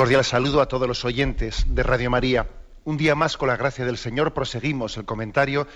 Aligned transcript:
Cordial 0.00 0.24
saludo 0.24 0.62
a 0.62 0.66
todos 0.66 0.88
los 0.88 1.04
oyentes 1.04 1.66
de 1.68 1.82
Radio 1.82 2.10
María. 2.10 2.48
Un 2.86 2.96
día 2.96 3.14
más, 3.14 3.36
con 3.36 3.48
la 3.48 3.58
gracia 3.58 3.84
del 3.84 3.98
Señor, 3.98 4.32
proseguimos 4.32 4.96
el 4.96 5.04
comentario 5.04 5.66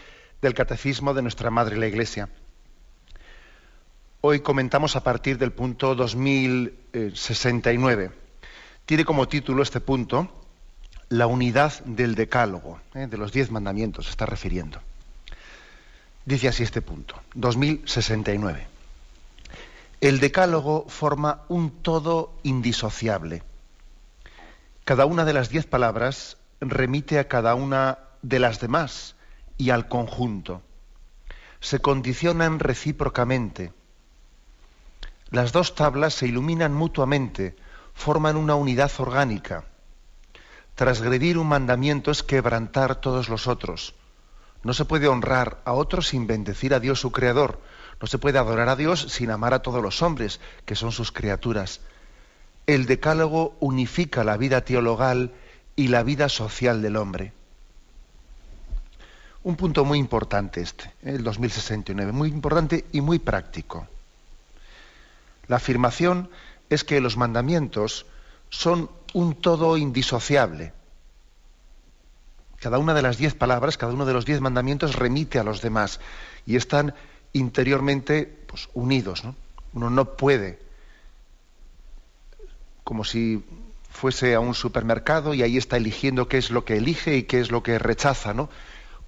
del 0.40 0.54
Catecismo 0.54 1.12
de 1.12 1.20
nuestra 1.20 1.50
Madre 1.50 1.76
la 1.76 1.88
Iglesia. 1.88 2.30
Hoy 4.22 4.40
comentamos 4.40 4.96
a 4.96 5.04
partir 5.04 5.36
del 5.36 5.52
punto 5.52 5.94
2069. 5.94 8.12
Tiene 8.86 9.04
como 9.04 9.28
título 9.28 9.62
este 9.62 9.80
punto 9.80 10.32
La 11.10 11.26
unidad 11.26 11.84
del 11.84 12.14
Decálogo, 12.14 12.80
¿eh? 12.94 13.06
de 13.06 13.18
los 13.18 13.30
diez 13.30 13.50
mandamientos, 13.50 14.06
se 14.06 14.12
está 14.12 14.24
refiriendo. 14.24 14.80
Dice 16.24 16.48
así 16.48 16.62
este 16.62 16.80
punto, 16.80 17.14
2069. 17.34 18.66
El 20.00 20.18
Decálogo 20.18 20.86
forma 20.88 21.42
un 21.48 21.82
todo 21.82 22.32
indisociable 22.42 23.42
cada 24.84 25.06
una 25.06 25.24
de 25.24 25.32
las 25.32 25.48
diez 25.48 25.64
palabras 25.66 26.36
remite 26.60 27.18
a 27.18 27.26
cada 27.26 27.54
una 27.54 27.98
de 28.20 28.38
las 28.38 28.60
demás 28.60 29.16
y 29.56 29.70
al 29.70 29.88
conjunto. 29.88 30.60
Se 31.60 31.80
condicionan 31.80 32.58
recíprocamente. 32.58 33.72
Las 35.30 35.52
dos 35.52 35.74
tablas 35.74 36.12
se 36.12 36.26
iluminan 36.26 36.74
mutuamente, 36.74 37.56
forman 37.94 38.36
una 38.36 38.56
unidad 38.56 38.92
orgánica. 38.98 39.64
Transgredir 40.74 41.38
un 41.38 41.48
mandamiento 41.48 42.10
es 42.10 42.22
quebrantar 42.22 42.96
todos 42.96 43.30
los 43.30 43.46
otros. 43.46 43.94
No 44.62 44.74
se 44.74 44.84
puede 44.84 45.08
honrar 45.08 45.62
a 45.64 45.72
otros 45.72 46.08
sin 46.08 46.26
bendecir 46.26 46.74
a 46.74 46.80
Dios 46.80 47.00
su 47.00 47.10
Creador. 47.10 47.60
No 48.02 48.06
se 48.06 48.18
puede 48.18 48.38
adorar 48.38 48.68
a 48.68 48.76
Dios 48.76 49.00
sin 49.08 49.30
amar 49.30 49.54
a 49.54 49.62
todos 49.62 49.82
los 49.82 50.02
hombres, 50.02 50.40
que 50.66 50.74
son 50.74 50.92
sus 50.92 51.10
criaturas 51.10 51.80
el 52.66 52.86
decálogo 52.86 53.56
unifica 53.60 54.24
la 54.24 54.36
vida 54.36 54.62
teologal 54.62 55.32
y 55.76 55.88
la 55.88 56.02
vida 56.02 56.28
social 56.28 56.82
del 56.82 56.96
hombre. 56.96 57.32
Un 59.42 59.56
punto 59.56 59.84
muy 59.84 59.98
importante 59.98 60.62
este, 60.62 60.90
el 61.02 61.22
2069, 61.22 62.12
muy 62.12 62.30
importante 62.30 62.86
y 62.92 63.02
muy 63.02 63.18
práctico. 63.18 63.86
La 65.48 65.56
afirmación 65.56 66.30
es 66.70 66.84
que 66.84 67.00
los 67.00 67.18
mandamientos 67.18 68.06
son 68.48 68.90
un 69.12 69.34
todo 69.34 69.76
indisociable. 69.76 70.72
Cada 72.60 72.78
una 72.78 72.94
de 72.94 73.02
las 73.02 73.18
diez 73.18 73.34
palabras, 73.34 73.76
cada 73.76 73.92
uno 73.92 74.06
de 74.06 74.14
los 74.14 74.24
diez 74.24 74.40
mandamientos 74.40 74.94
remite 74.94 75.38
a 75.38 75.44
los 75.44 75.60
demás 75.60 76.00
y 76.46 76.56
están 76.56 76.94
interiormente 77.34 78.24
pues, 78.46 78.70
unidos. 78.72 79.22
Uno 79.74 79.90
no 79.90 80.16
puede 80.16 80.63
como 82.84 83.02
si 83.02 83.42
fuese 83.90 84.34
a 84.34 84.40
un 84.40 84.54
supermercado 84.54 85.34
y 85.34 85.42
ahí 85.42 85.56
está 85.56 85.76
eligiendo 85.76 86.28
qué 86.28 86.38
es 86.38 86.50
lo 86.50 86.64
que 86.64 86.76
elige 86.76 87.16
y 87.16 87.22
qué 87.24 87.40
es 87.40 87.50
lo 87.50 87.62
que 87.62 87.78
rechaza, 87.78 88.34
¿no? 88.34 88.50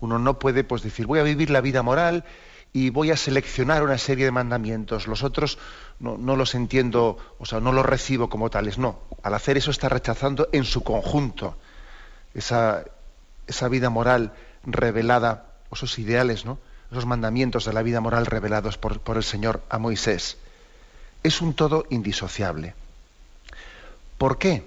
Uno 0.00 0.18
no 0.18 0.38
puede 0.38 0.64
pues 0.64 0.82
decir, 0.82 1.06
voy 1.06 1.18
a 1.18 1.22
vivir 1.22 1.50
la 1.50 1.60
vida 1.60 1.82
moral 1.82 2.24
y 2.72 2.90
voy 2.90 3.10
a 3.10 3.16
seleccionar 3.16 3.82
una 3.82 3.98
serie 3.98 4.26
de 4.26 4.30
mandamientos. 4.30 5.06
Los 5.06 5.22
otros 5.22 5.58
no, 5.98 6.36
los 6.36 6.54
entiendo, 6.54 7.18
o 7.38 7.46
sea, 7.46 7.60
no 7.60 7.72
los 7.72 7.86
recibo 7.86 8.28
como 8.28 8.50
tales. 8.50 8.78
No, 8.78 9.00
al 9.22 9.34
hacer 9.34 9.56
eso 9.56 9.70
está 9.70 9.88
rechazando 9.88 10.48
en 10.52 10.64
su 10.64 10.82
conjunto 10.82 11.56
esa, 12.34 12.84
vida 13.70 13.90
moral 13.90 14.34
revelada, 14.64 15.46
esos 15.72 15.98
ideales, 15.98 16.44
¿no? 16.44 16.58
esos 16.90 17.06
mandamientos 17.06 17.64
de 17.64 17.72
la 17.72 17.82
vida 17.82 18.00
moral 18.00 18.26
revelados 18.26 18.78
por, 18.78 19.00
por 19.00 19.16
el 19.16 19.24
Señor 19.24 19.62
a 19.68 19.78
Moisés. 19.78 20.36
Es 21.22 21.40
un 21.40 21.54
todo 21.54 21.86
indisociable. 21.90 22.74
¿Por 24.18 24.38
qué? 24.38 24.64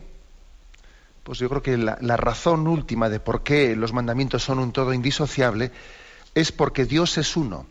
Pues 1.23 1.39
yo 1.39 1.49
creo 1.49 1.61
que 1.61 1.77
la, 1.77 2.17
razón 2.17 2.67
última 2.67 3.09
de 3.09 3.19
por 3.19 3.43
qué 3.43 3.75
los 3.75 3.93
mandamientos 3.93 4.43
son 4.43 4.59
un 4.59 4.71
todo 4.71 4.93
indisociable 4.93 5.71
es 6.33 6.51
porque 6.51 6.85
Dios 6.85 7.17
es 7.17 7.37
uno. 7.37 7.67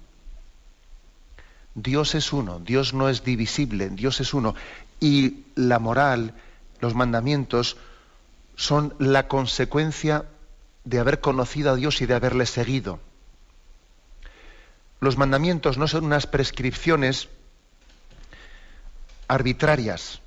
Dios 1.75 2.15
es 2.15 2.33
uno, 2.33 2.61
Dios 2.61 2.95
no 2.95 3.09
es 3.09 3.25
divisible, 3.25 3.91
Dios 3.91 4.21
es 4.21 4.35
uno. 4.35 4.55
Y 5.01 5.45
la 5.55 5.79
moral, 5.79 6.35
los 6.81 6.95
mandamientos, 6.95 7.77
son 8.57 8.95
la 8.99 9.29
consecuencia 9.29 10.25
de 10.85 10.99
haber 10.99 11.21
conocido 11.21 11.73
a 11.73 11.77
Dios 11.77 12.01
y 12.01 12.07
de 12.07 12.15
haberle 12.15 12.47
seguido. 12.47 12.99
Los 15.01 15.17
mandamientos 15.17 15.79
no 15.79 15.87
son 15.87 16.05
unas 16.05 16.27
prescripciones 16.27 17.29
arbitrarias, 19.29 20.21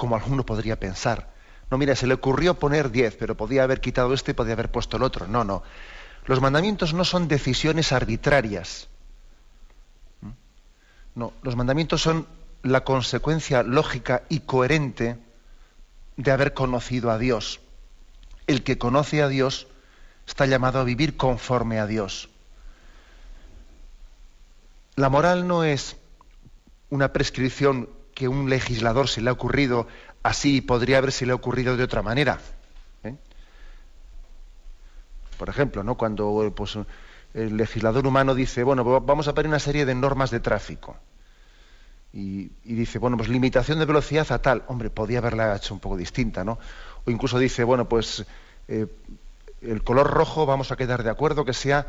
como 0.00 0.16
alguno 0.16 0.46
podría 0.46 0.80
pensar. 0.80 1.28
No, 1.70 1.76
mira, 1.76 1.94
se 1.94 2.06
le 2.06 2.14
ocurrió 2.14 2.54
poner 2.54 2.90
diez, 2.90 3.16
pero 3.18 3.36
podía 3.36 3.64
haber 3.64 3.82
quitado 3.82 4.14
este 4.14 4.30
y 4.30 4.34
podía 4.34 4.54
haber 4.54 4.70
puesto 4.70 4.96
el 4.96 5.02
otro. 5.02 5.26
No, 5.26 5.44
no. 5.44 5.62
Los 6.24 6.40
mandamientos 6.40 6.94
no 6.94 7.04
son 7.04 7.28
decisiones 7.28 7.92
arbitrarias. 7.92 8.88
¿Mm? 10.22 10.30
No, 11.16 11.34
los 11.42 11.54
mandamientos 11.54 12.00
son 12.00 12.26
la 12.62 12.82
consecuencia 12.82 13.62
lógica 13.62 14.22
y 14.30 14.40
coherente 14.40 15.18
de 16.16 16.30
haber 16.30 16.54
conocido 16.54 17.10
a 17.10 17.18
Dios. 17.18 17.60
El 18.46 18.62
que 18.62 18.78
conoce 18.78 19.20
a 19.20 19.28
Dios 19.28 19.66
está 20.26 20.46
llamado 20.46 20.78
a 20.78 20.84
vivir 20.84 21.18
conforme 21.18 21.78
a 21.78 21.86
Dios. 21.86 22.30
La 24.96 25.10
moral 25.10 25.46
no 25.46 25.62
es 25.62 25.96
una 26.88 27.12
prescripción 27.12 27.99
que 28.20 28.28
un 28.28 28.50
legislador 28.50 29.08
se 29.08 29.22
le 29.22 29.30
ha 29.30 29.32
ocurrido 29.32 29.86
así 30.22 30.60
podría 30.60 30.98
haberse 30.98 31.24
le 31.24 31.32
ocurrido 31.32 31.78
de 31.78 31.84
otra 31.84 32.02
manera. 32.02 32.38
¿eh? 33.02 33.14
Por 35.38 35.48
ejemplo, 35.48 35.82
¿no? 35.82 35.94
cuando 35.94 36.52
pues, 36.54 36.76
el 37.32 37.56
legislador 37.56 38.06
humano 38.06 38.34
dice, 38.34 38.62
bueno, 38.62 38.84
pues 38.84 39.00
vamos 39.06 39.26
a 39.26 39.34
poner 39.34 39.48
una 39.48 39.58
serie 39.58 39.86
de 39.86 39.94
normas 39.94 40.30
de 40.30 40.38
tráfico. 40.40 40.98
Y, 42.12 42.50
dice, 42.62 42.98
bueno, 42.98 43.16
pues 43.16 43.30
limitación 43.30 43.78
de 43.78 43.86
velocidad 43.86 44.30
a 44.32 44.42
tal. 44.42 44.64
Hombre, 44.66 44.90
podía 44.90 45.20
haberla 45.20 45.56
hecho 45.56 45.72
un 45.72 45.80
poco 45.80 45.96
distinta, 45.96 46.44
¿no? 46.44 46.58
O 47.06 47.10
incluso 47.10 47.38
dice, 47.38 47.64
bueno, 47.64 47.88
pues 47.88 48.26
eh, 48.68 48.86
el 49.62 49.82
color 49.82 50.10
rojo 50.10 50.44
vamos 50.44 50.72
a 50.72 50.76
quedar 50.76 51.04
de 51.04 51.10
acuerdo 51.10 51.46
que 51.46 51.54
sea 51.54 51.86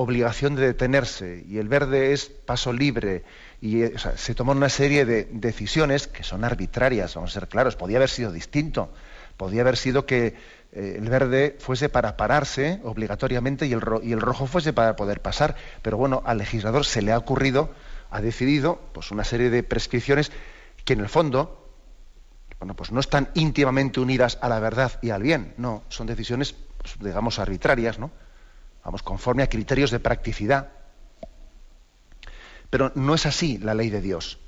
obligación 0.00 0.54
de 0.54 0.64
detenerse 0.64 1.44
y 1.48 1.58
el 1.58 1.68
verde 1.68 2.12
es 2.12 2.26
paso 2.26 2.72
libre 2.72 3.24
y 3.60 3.82
eh, 3.82 3.94
se 4.14 4.34
tomó 4.36 4.52
una 4.52 4.68
serie 4.68 5.04
de 5.04 5.24
decisiones 5.32 6.06
que 6.06 6.22
son 6.22 6.44
arbitrarias, 6.44 7.16
vamos 7.16 7.32
a 7.32 7.40
ser 7.40 7.48
claros, 7.48 7.74
podía 7.74 7.96
haber 7.96 8.08
sido 8.08 8.30
distinto, 8.30 8.92
podía 9.36 9.62
haber 9.62 9.76
sido 9.76 10.06
que 10.06 10.36
eh, 10.70 10.94
el 10.98 11.08
verde 11.10 11.56
fuese 11.58 11.88
para 11.88 12.16
pararse 12.16 12.80
obligatoriamente 12.84 13.66
y 13.66 13.72
el, 13.72 13.82
y 14.04 14.12
el, 14.12 14.20
rojo 14.20 14.46
fuese 14.46 14.72
para 14.72 14.94
poder 14.94 15.20
pasar, 15.20 15.56
pero 15.82 15.96
bueno, 15.96 16.22
al 16.24 16.38
legislador 16.38 16.84
se 16.84 17.02
le 17.02 17.10
ha 17.10 17.18
ocurrido, 17.18 17.72
ha 18.12 18.20
decidido 18.20 18.80
pues 18.94 19.10
una 19.10 19.24
serie 19.24 19.50
de 19.50 19.64
prescripciones 19.64 20.30
que 20.84 20.92
en 20.92 21.00
el 21.00 21.08
fondo 21.08 21.74
bueno, 22.60 22.74
pues 22.74 22.92
no 22.92 23.00
están 23.00 23.30
íntimamente 23.34 23.98
unidas 23.98 24.38
a 24.42 24.48
la 24.48 24.60
verdad 24.60 24.92
y 25.02 25.10
al 25.10 25.24
bien, 25.24 25.54
no, 25.56 25.82
son 25.88 26.06
decisiones 26.06 26.54
pues, 26.76 26.96
digamos 27.00 27.40
arbitrarias, 27.40 27.98
¿no? 27.98 28.12
Vamos, 28.84 29.02
conforme 29.02 29.42
a 29.42 29.48
criterios 29.48 29.90
de 29.90 30.00
practicidad. 30.00 30.70
Pero 32.70 32.92
no 32.94 33.14
es 33.14 33.26
así 33.26 33.58
la 33.58 33.74
ley 33.74 33.90
de 33.90 34.00
Dios. 34.00 34.38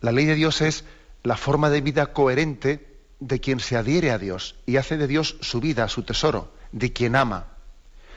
La 0.00 0.12
ley 0.12 0.26
de 0.26 0.34
Dios 0.34 0.60
es 0.60 0.84
la 1.22 1.36
forma 1.36 1.70
de 1.70 1.80
vida 1.80 2.12
coherente 2.12 2.98
de 3.20 3.40
quien 3.40 3.60
se 3.60 3.76
adhiere 3.76 4.10
a 4.10 4.18
Dios 4.18 4.56
y 4.66 4.76
hace 4.76 4.96
de 4.96 5.06
Dios 5.06 5.36
su 5.40 5.60
vida, 5.60 5.88
su 5.88 6.02
tesoro, 6.04 6.52
de 6.72 6.92
quien 6.92 7.16
ama. 7.16 7.48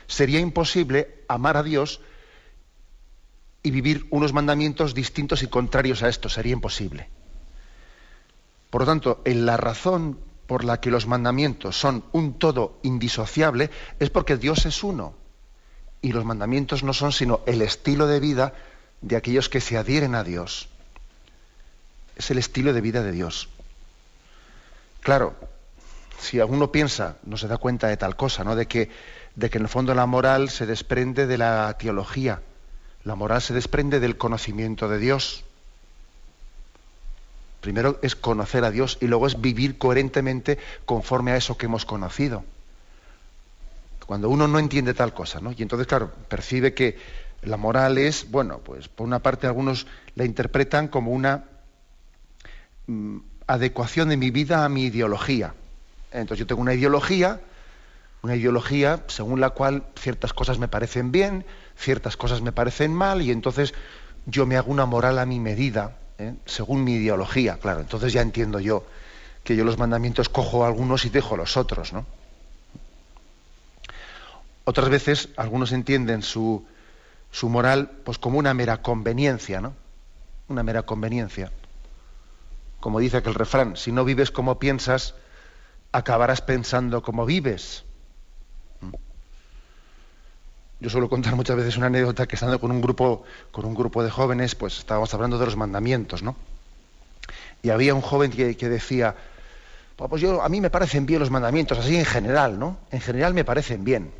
Sería 0.06 0.40
imposible 0.40 1.24
amar 1.28 1.56
a 1.56 1.62
Dios 1.62 2.00
y 3.62 3.70
vivir 3.70 4.06
unos 4.10 4.32
mandamientos 4.32 4.94
distintos 4.94 5.42
y 5.42 5.48
contrarios 5.48 6.02
a 6.02 6.08
esto, 6.08 6.28
sería 6.28 6.52
imposible. 6.52 7.08
Por 8.70 8.82
lo 8.82 8.86
tanto, 8.86 9.22
en 9.24 9.46
la 9.46 9.56
razón 9.56 10.18
por 10.52 10.64
la 10.64 10.80
que 10.80 10.90
los 10.90 11.06
mandamientos 11.06 11.80
son 11.80 12.04
un 12.12 12.34
todo 12.34 12.78
indisociable 12.82 13.70
es 13.98 14.10
porque 14.10 14.36
Dios 14.36 14.66
es 14.66 14.84
uno. 14.84 15.14
Y 16.02 16.12
los 16.12 16.26
mandamientos 16.26 16.82
no 16.82 16.92
son 16.92 17.10
sino 17.10 17.40
el 17.46 17.62
estilo 17.62 18.06
de 18.06 18.20
vida 18.20 18.52
de 19.00 19.16
aquellos 19.16 19.48
que 19.48 19.62
se 19.62 19.78
adhieren 19.78 20.14
a 20.14 20.24
Dios. 20.24 20.68
Es 22.16 22.30
el 22.30 22.36
estilo 22.36 22.74
de 22.74 22.82
vida 22.82 23.02
de 23.02 23.12
Dios. 23.12 23.48
Claro, 25.00 25.34
si 26.18 26.38
alguno 26.38 26.70
piensa, 26.70 27.16
no 27.24 27.38
se 27.38 27.48
da 27.48 27.56
cuenta 27.56 27.88
de 27.88 27.96
tal 27.96 28.14
cosa, 28.14 28.44
¿no? 28.44 28.54
De 28.54 28.66
que, 28.66 28.90
de 29.34 29.48
que 29.48 29.56
en 29.56 29.64
el 29.64 29.70
fondo 29.70 29.94
la 29.94 30.04
moral 30.04 30.50
se 30.50 30.66
desprende 30.66 31.26
de 31.26 31.38
la 31.38 31.78
teología, 31.78 32.42
la 33.04 33.14
moral 33.14 33.40
se 33.40 33.54
desprende 33.54 34.00
del 34.00 34.18
conocimiento 34.18 34.90
de 34.90 34.98
Dios. 34.98 35.46
Primero 37.62 38.00
es 38.02 38.16
conocer 38.16 38.64
a 38.64 38.72
Dios 38.72 38.98
y 39.00 39.06
luego 39.06 39.28
es 39.28 39.40
vivir 39.40 39.78
coherentemente 39.78 40.58
conforme 40.84 41.30
a 41.30 41.36
eso 41.36 41.56
que 41.56 41.66
hemos 41.66 41.86
conocido. 41.86 42.44
Cuando 44.04 44.28
uno 44.28 44.48
no 44.48 44.58
entiende 44.58 44.94
tal 44.94 45.14
cosa, 45.14 45.40
¿no? 45.40 45.52
Y 45.52 45.62
entonces, 45.62 45.86
claro, 45.86 46.10
percibe 46.28 46.74
que 46.74 46.98
la 47.42 47.56
moral 47.56 47.98
es, 47.98 48.28
bueno, 48.32 48.58
pues 48.58 48.88
por 48.88 49.06
una 49.06 49.20
parte 49.20 49.46
algunos 49.46 49.86
la 50.16 50.24
interpretan 50.24 50.88
como 50.88 51.12
una 51.12 51.44
mm, 52.88 53.18
adecuación 53.46 54.08
de 54.08 54.16
mi 54.16 54.32
vida 54.32 54.64
a 54.64 54.68
mi 54.68 54.86
ideología. 54.86 55.54
Entonces 56.10 56.40
yo 56.40 56.48
tengo 56.48 56.62
una 56.62 56.74
ideología, 56.74 57.40
una 58.22 58.34
ideología 58.34 59.04
según 59.06 59.40
la 59.40 59.50
cual 59.50 59.84
ciertas 59.96 60.32
cosas 60.32 60.58
me 60.58 60.66
parecen 60.66 61.12
bien, 61.12 61.44
ciertas 61.76 62.16
cosas 62.16 62.42
me 62.42 62.50
parecen 62.50 62.92
mal, 62.92 63.22
y 63.22 63.30
entonces 63.30 63.72
yo 64.26 64.46
me 64.46 64.56
hago 64.56 64.72
una 64.72 64.84
moral 64.84 65.20
a 65.20 65.26
mi 65.26 65.38
medida, 65.38 65.96
¿eh? 66.18 66.34
según 66.46 66.84
mi 66.84 66.94
ideología, 66.94 67.58
claro. 67.58 67.80
Entonces 67.80 68.12
ya 68.12 68.20
entiendo 68.20 68.60
yo 68.60 68.84
que 69.44 69.56
yo 69.56 69.64
los 69.64 69.78
mandamientos 69.78 70.28
cojo 70.28 70.64
algunos 70.64 71.04
y 71.04 71.10
dejo 71.10 71.36
los 71.36 71.56
otros, 71.56 71.92
¿no? 71.92 72.06
Otras 74.64 74.88
veces 74.88 75.30
algunos 75.36 75.72
entienden 75.72 76.22
su, 76.22 76.64
su 77.32 77.48
moral 77.48 77.90
pues 78.04 78.18
como 78.18 78.38
una 78.38 78.54
mera 78.54 78.82
conveniencia, 78.82 79.60
¿no? 79.60 79.74
Una 80.48 80.62
mera 80.62 80.82
conveniencia. 80.82 81.50
Como 82.78 83.00
dice 83.00 83.16
aquel 83.16 83.34
refrán, 83.34 83.76
si 83.76 83.90
no 83.90 84.04
vives 84.04 84.30
como 84.30 84.58
piensas, 84.58 85.14
acabarás 85.90 86.40
pensando 86.40 87.02
como 87.02 87.26
vives. 87.26 87.84
Yo 90.82 90.90
suelo 90.90 91.08
contar 91.08 91.36
muchas 91.36 91.54
veces 91.54 91.76
una 91.76 91.86
anécdota 91.86 92.26
que 92.26 92.34
estando 92.34 92.58
con 92.58 92.72
un 92.72 92.80
grupo, 92.80 93.22
con 93.52 93.64
un 93.64 93.72
grupo 93.72 94.02
de 94.02 94.10
jóvenes, 94.10 94.56
pues 94.56 94.78
estábamos 94.78 95.14
hablando 95.14 95.38
de 95.38 95.44
los 95.44 95.56
mandamientos, 95.56 96.24
¿no? 96.24 96.34
Y 97.62 97.70
había 97.70 97.94
un 97.94 98.00
joven 98.00 98.32
que, 98.32 98.68
decía, 98.68 99.14
pues 99.94 100.20
yo, 100.20 100.42
a 100.42 100.48
mí 100.48 100.60
me 100.60 100.70
parecen 100.70 101.06
bien 101.06 101.20
los 101.20 101.30
mandamientos, 101.30 101.78
así 101.78 101.96
en 101.96 102.04
general, 102.04 102.58
¿no? 102.58 102.78
En 102.90 103.00
general 103.00 103.32
me 103.32 103.44
parecen 103.44 103.84
bien. 103.84 104.10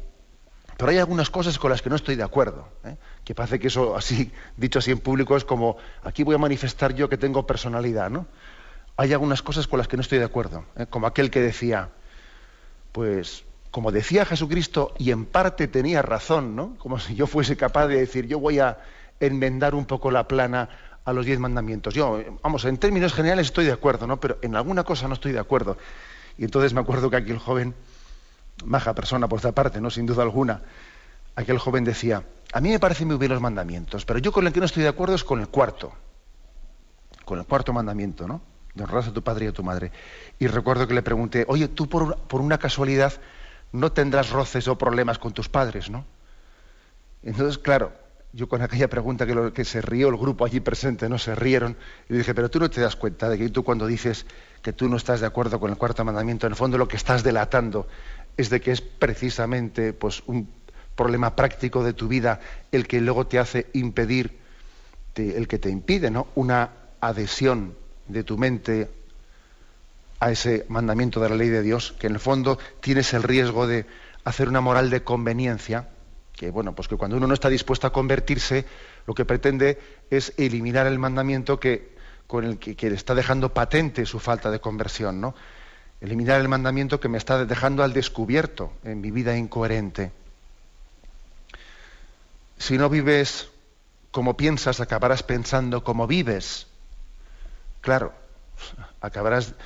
Pero 0.76 0.92
hay 0.92 0.98
algunas 0.98 1.30
cosas 1.30 1.58
con 1.58 1.68
las 1.68 1.82
que 1.82 1.90
no 1.90 1.96
estoy 1.96 2.14
de 2.14 2.22
acuerdo. 2.22 2.68
¿eh? 2.84 2.94
Que 3.24 3.34
parece 3.34 3.58
que 3.58 3.66
eso, 3.66 3.96
así, 3.96 4.30
dicho 4.56 4.78
así 4.78 4.92
en 4.92 5.00
público, 5.00 5.36
es 5.36 5.44
como, 5.44 5.78
aquí 6.04 6.22
voy 6.22 6.36
a 6.36 6.38
manifestar 6.38 6.94
yo 6.94 7.08
que 7.08 7.18
tengo 7.18 7.44
personalidad, 7.44 8.08
¿no? 8.08 8.28
hay 8.96 9.12
algunas 9.12 9.42
cosas 9.42 9.66
con 9.66 9.78
las 9.78 9.88
que 9.88 9.96
no 9.96 10.02
estoy 10.02 10.18
de 10.18 10.24
acuerdo, 10.24 10.64
¿eh? 10.76 10.86
como 10.88 11.08
aquel 11.08 11.28
que 11.32 11.40
decía, 11.40 11.88
pues 12.92 13.42
como 13.72 13.90
decía 13.90 14.24
Jesucristo 14.24 14.94
y 14.98 15.10
en 15.10 15.24
parte 15.24 15.66
tenía 15.66 16.02
razón, 16.02 16.54
¿no? 16.54 16.76
Como 16.78 17.00
si 17.00 17.16
yo 17.16 17.26
fuese 17.26 17.56
capaz 17.56 17.88
de 17.88 17.96
decir, 17.96 18.26
yo 18.26 18.38
voy 18.38 18.60
a 18.60 18.78
enmendar 19.18 19.74
un 19.74 19.86
poco 19.86 20.10
la 20.10 20.28
plana 20.28 20.68
a 21.04 21.12
los 21.12 21.26
diez 21.26 21.40
mandamientos. 21.40 21.94
Yo, 21.94 22.22
vamos, 22.42 22.64
en 22.66 22.76
términos 22.76 23.12
generales 23.12 23.46
estoy 23.46 23.64
de 23.64 23.72
acuerdo, 23.72 24.06
¿no? 24.06 24.20
Pero 24.20 24.38
en 24.42 24.54
alguna 24.54 24.84
cosa 24.84 25.08
no 25.08 25.14
estoy 25.14 25.32
de 25.32 25.40
acuerdo. 25.40 25.78
Y 26.38 26.44
entonces 26.44 26.74
me 26.74 26.80
acuerdo 26.80 27.10
que 27.10 27.16
aquel 27.16 27.38
joven, 27.38 27.74
maja 28.64 28.94
persona 28.94 29.26
por 29.26 29.38
otra 29.38 29.52
parte, 29.52 29.80
¿no? 29.80 29.90
Sin 29.90 30.04
duda 30.06 30.22
alguna, 30.22 30.60
aquel 31.34 31.58
joven 31.58 31.82
decía, 31.82 32.22
a 32.52 32.60
mí 32.60 32.68
me 32.68 32.78
parecen 32.78 33.08
muy 33.08 33.16
bien 33.16 33.32
los 33.32 33.40
mandamientos, 33.40 34.04
pero 34.04 34.18
yo 34.18 34.32
con 34.32 34.46
el 34.46 34.52
que 34.52 34.60
no 34.60 34.66
estoy 34.66 34.82
de 34.82 34.90
acuerdo 34.90 35.14
es 35.14 35.24
con 35.24 35.40
el 35.40 35.48
cuarto, 35.48 35.92
con 37.24 37.38
el 37.38 37.46
cuarto 37.46 37.72
mandamiento, 37.72 38.28
¿no? 38.28 38.52
de 38.74 38.84
honrar 38.84 39.04
a 39.04 39.12
tu 39.12 39.22
padre 39.22 39.46
y 39.46 39.48
a 39.48 39.52
tu 39.52 39.62
madre. 39.62 39.92
Y 40.38 40.46
recuerdo 40.46 40.86
que 40.86 40.94
le 40.94 41.02
pregunté, 41.02 41.44
oye, 41.48 41.68
tú 41.68 41.88
por, 41.88 42.16
una 42.32 42.58
casualidad 42.58 43.12
no 43.72 43.92
tendrás 43.92 44.30
roces 44.30 44.68
o 44.68 44.76
problemas 44.76 45.18
con 45.18 45.32
tus 45.32 45.48
padres, 45.48 45.90
¿no? 45.90 46.04
Entonces, 47.22 47.58
claro, 47.58 47.92
yo 48.32 48.48
con 48.48 48.62
aquella 48.62 48.88
pregunta 48.88 49.26
que, 49.26 49.34
lo, 49.34 49.52
que 49.52 49.64
se 49.64 49.80
rió 49.80 50.08
el 50.08 50.16
grupo 50.16 50.44
allí 50.44 50.60
presente, 50.60 51.08
no 51.08 51.18
se 51.18 51.34
rieron, 51.34 51.76
y 52.08 52.14
dije, 52.14 52.34
pero 52.34 52.50
tú 52.50 52.58
no 52.58 52.70
te 52.70 52.80
das 52.80 52.96
cuenta 52.96 53.28
de 53.28 53.38
que 53.38 53.48
tú 53.48 53.62
cuando 53.62 53.86
dices 53.86 54.26
que 54.62 54.72
tú 54.72 54.88
no 54.88 54.96
estás 54.96 55.20
de 55.20 55.26
acuerdo 55.26 55.60
con 55.60 55.70
el 55.70 55.76
cuarto 55.76 56.04
mandamiento, 56.04 56.46
en 56.46 56.52
el 56.52 56.56
fondo 56.56 56.78
lo 56.78 56.88
que 56.88 56.96
estás 56.96 57.22
delatando 57.22 57.86
es 58.36 58.48
de 58.50 58.60
que 58.60 58.72
es 58.72 58.80
precisamente 58.80 59.92
pues, 59.92 60.22
un 60.26 60.48
problema 60.94 61.36
práctico 61.36 61.82
de 61.84 61.92
tu 61.92 62.08
vida 62.08 62.40
el 62.70 62.86
que 62.86 63.00
luego 63.00 63.26
te 63.26 63.38
hace 63.38 63.66
impedir, 63.72 64.38
el 65.16 65.46
que 65.48 65.58
te 65.58 65.68
impide, 65.68 66.10
¿no? 66.10 66.28
Una 66.34 66.70
adhesión 67.00 67.74
de 68.08 68.24
tu 68.24 68.38
mente 68.38 68.88
a 70.22 70.30
ese 70.30 70.64
mandamiento 70.68 71.18
de 71.18 71.28
la 71.28 71.34
ley 71.34 71.48
de 71.48 71.62
Dios, 71.62 71.96
que 71.98 72.06
en 72.06 72.12
el 72.12 72.20
fondo 72.20 72.56
tienes 72.80 73.12
el 73.12 73.24
riesgo 73.24 73.66
de 73.66 73.86
hacer 74.22 74.48
una 74.48 74.60
moral 74.60 74.88
de 74.88 75.02
conveniencia, 75.02 75.88
que 76.32 76.52
bueno, 76.52 76.76
pues 76.76 76.86
que 76.86 76.96
cuando 76.96 77.16
uno 77.16 77.26
no 77.26 77.34
está 77.34 77.48
dispuesto 77.48 77.88
a 77.88 77.92
convertirse, 77.92 78.64
lo 79.04 79.14
que 79.14 79.24
pretende 79.24 79.80
es 80.10 80.32
eliminar 80.36 80.86
el 80.86 81.00
mandamiento 81.00 81.58
que, 81.58 81.96
con 82.28 82.44
el 82.44 82.58
que, 82.58 82.88
le 82.88 82.94
está 82.94 83.16
dejando 83.16 83.52
patente 83.52 84.06
su 84.06 84.20
falta 84.20 84.52
de 84.52 84.60
conversión, 84.60 85.20
¿no? 85.20 85.34
Eliminar 86.00 86.40
el 86.40 86.46
mandamiento 86.46 87.00
que 87.00 87.08
me 87.08 87.18
está 87.18 87.44
dejando 87.44 87.82
al 87.82 87.92
descubierto 87.92 88.72
en 88.84 89.00
mi 89.00 89.10
vida 89.10 89.36
incoherente. 89.36 90.12
Si 92.58 92.78
no 92.78 92.88
vives 92.88 93.48
como 94.12 94.36
piensas, 94.36 94.78
acabarás 94.78 95.24
pensando 95.24 95.82
como 95.82 96.06
vives. 96.06 96.68
Claro, 97.80 98.12
acabarás 99.00 99.56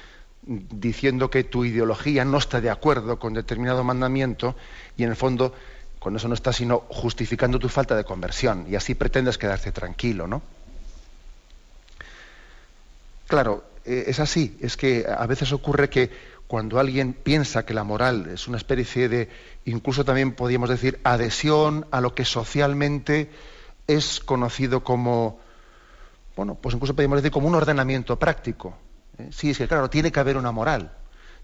diciendo 0.46 1.28
que 1.28 1.44
tu 1.44 1.64
ideología 1.64 2.24
no 2.24 2.38
está 2.38 2.60
de 2.60 2.70
acuerdo 2.70 3.18
con 3.18 3.34
determinado 3.34 3.82
mandamiento 3.84 4.54
y 4.96 5.02
en 5.02 5.10
el 5.10 5.16
fondo 5.16 5.52
con 5.98 6.14
eso 6.14 6.28
no 6.28 6.34
estás 6.34 6.56
sino 6.56 6.84
justificando 6.88 7.58
tu 7.58 7.68
falta 7.68 7.96
de 7.96 8.04
conversión 8.04 8.66
y 8.68 8.76
así 8.76 8.94
pretendes 8.94 9.38
quedarte 9.38 9.72
tranquilo, 9.72 10.28
¿no? 10.28 10.42
Claro, 13.26 13.64
eh, 13.84 14.04
es 14.06 14.20
así, 14.20 14.56
es 14.60 14.76
que 14.76 15.04
a 15.06 15.26
veces 15.26 15.52
ocurre 15.52 15.90
que 15.90 16.10
cuando 16.46 16.78
alguien 16.78 17.12
piensa 17.12 17.66
que 17.66 17.74
la 17.74 17.82
moral 17.82 18.30
es 18.32 18.46
una 18.46 18.56
especie 18.56 19.08
de, 19.08 19.28
incluso 19.64 20.04
también 20.04 20.32
podríamos 20.32 20.70
decir, 20.70 21.00
adhesión 21.02 21.86
a 21.90 22.00
lo 22.00 22.14
que 22.14 22.24
socialmente 22.24 23.30
es 23.88 24.20
conocido 24.20 24.84
como 24.84 25.40
bueno, 26.36 26.54
pues 26.54 26.74
incluso 26.74 26.94
podríamos 26.94 27.16
decir 27.16 27.32
como 27.32 27.48
un 27.48 27.54
ordenamiento 27.54 28.18
práctico. 28.18 28.76
¿Eh? 29.18 29.28
Sí, 29.32 29.50
es 29.50 29.58
que 29.58 29.68
claro, 29.68 29.90
tiene 29.90 30.12
que 30.12 30.20
haber 30.20 30.36
una 30.36 30.52
moral. 30.52 30.92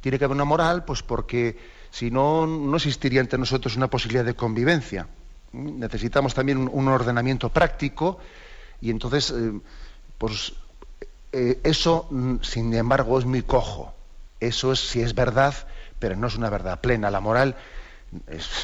Tiene 0.01 0.19
que 0.19 0.25
haber 0.25 0.35
una 0.35 0.45
moral, 0.45 0.85
pues 0.85 1.03
porque 1.03 1.59
si 1.91 2.11
no, 2.11 2.47
no 2.47 2.77
existiría 2.77 3.21
entre 3.21 3.39
nosotros 3.39 3.77
una 3.77 3.89
posibilidad 3.89 4.25
de 4.25 4.35
convivencia. 4.35 5.03
¿eh? 5.03 5.07
Necesitamos 5.53 6.35
también 6.35 6.69
un, 6.73 6.89
ordenamiento 6.89 7.51
práctico 7.51 8.19
y 8.81 8.91
entonces, 8.91 9.31
eh, 9.31 9.53
pues 10.19 10.55
eso, 11.31 12.11
sin 12.43 12.75
embargo, 12.75 13.19
es 13.19 13.25
muy 13.25 13.43
cojo. 13.43 13.95
Eso 14.39 14.73
es, 14.73 14.81
si 14.81 15.01
es 15.01 15.15
verdad, 15.15 15.55
pero 15.99 16.15
no 16.17 16.27
es 16.27 16.37
una 16.37 16.51
verdad 16.51 16.81
plena. 16.81 17.11
La 17.11 17.21
moral 17.21 17.57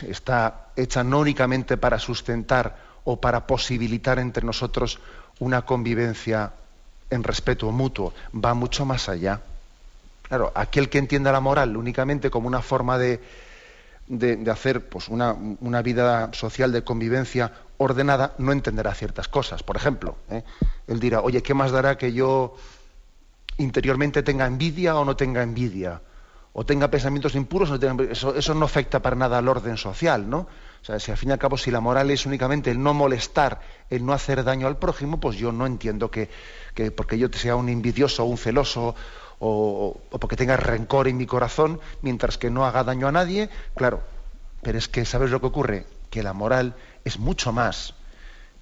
está 0.07 0.69
hecha 0.77 1.05
no 1.05 1.21
únicamente 1.21 1.77
para 1.77 1.99
sustentar 1.99 2.77
o 3.05 3.21
para 3.21 3.47
posibilitar 3.47 4.19
entre 4.19 4.45
nosotros 4.45 5.01
una 5.39 5.63
convivencia 5.63 6.53
en 7.11 7.23
respeto 7.23 7.71
mutuo, 7.71 8.13
va 8.35 8.55
mucho 8.55 8.85
más 8.85 9.09
allá. 9.09 9.41
Claro, 10.23 10.53
aquel 10.55 10.89
que 10.89 10.99
entienda 10.99 11.33
la 11.33 11.41
moral 11.41 11.77
únicamente 11.77 12.31
como 12.31 12.49
una 12.49 12.61
forma 12.61 12.99
de, 12.99 13.21
de, 14.09 14.51
hacer 14.51 14.89
pues, 14.89 15.09
una, 15.09 15.33
una, 15.33 15.83
vida 15.83 16.31
social 16.33 16.73
de 16.73 16.85
convivencia 16.85 17.53
ordenada, 17.79 18.35
no 18.39 18.53
entenderá 18.53 18.95
ciertas 18.95 19.29
cosas. 19.29 19.63
Por 19.63 19.77
ejemplo, 19.77 20.17
¿eh? 20.31 20.43
él 20.87 21.01
dirá, 21.01 21.21
oye, 21.21 21.43
¿qué 21.43 21.55
más 21.55 21.71
dará 21.71 21.97
que 21.97 22.13
yo 22.13 22.57
interiormente 23.59 24.23
tenga 24.23 24.47
envidia 24.47 24.97
o 24.97 25.05
no 25.05 25.17
tenga 25.17 25.43
envidia? 25.43 26.03
O 26.53 26.65
tenga 26.67 26.91
pensamientos 26.91 27.35
impuros, 27.35 27.71
eso, 28.11 28.35
eso 28.35 28.55
no 28.55 28.65
afecta 28.65 29.01
para 29.01 29.15
nada 29.15 29.39
al 29.39 29.49
orden 29.49 29.77
social, 29.77 30.29
¿no? 30.29 30.49
O 30.81 30.85
sea, 30.85 30.99
si 30.99 31.11
al 31.11 31.17
fin 31.17 31.31
y 31.31 31.33
al 31.33 31.39
cabo, 31.39 31.57
si 31.57 31.71
la 31.71 31.81
moral 31.81 32.11
es 32.11 32.25
únicamente 32.25 32.71
el 32.71 32.83
no 32.83 32.95
molestar, 32.95 33.61
el 33.91 34.05
no 34.05 34.13
hacer 34.13 34.45
daño 34.45 34.67
al 34.67 34.79
prójimo, 34.79 35.21
pues 35.21 35.37
yo 35.37 35.53
no 35.53 35.67
entiendo 35.67 36.11
que, 36.11 36.31
porque 36.95 37.19
yo 37.19 37.29
sea 37.33 37.57
un 37.57 37.69
envidioso 37.69 38.25
o 38.25 38.27
un 38.27 38.39
celoso 38.39 38.95
o, 39.39 40.01
o, 40.11 40.19
porque 40.19 40.37
tenga 40.37 40.57
rencor 40.57 41.09
en 41.09 41.17
mi 41.17 41.27
corazón, 41.27 41.81
mientras 42.03 42.39
que 42.39 42.51
no 42.51 42.65
haga 42.65 42.85
daño 42.85 43.09
a 43.09 43.13
nadie, 43.13 43.51
claro. 43.75 44.03
Pero 44.63 44.79
es 44.79 44.89
que, 44.89 45.05
¿sabes 45.05 45.31
lo 45.31 45.41
que 45.41 45.47
ocurre? 45.47 45.87
Que 46.11 46.23
la 46.23 46.33
moral 46.33 46.75
es 47.05 47.19
mucho 47.19 47.53
más 47.53 47.95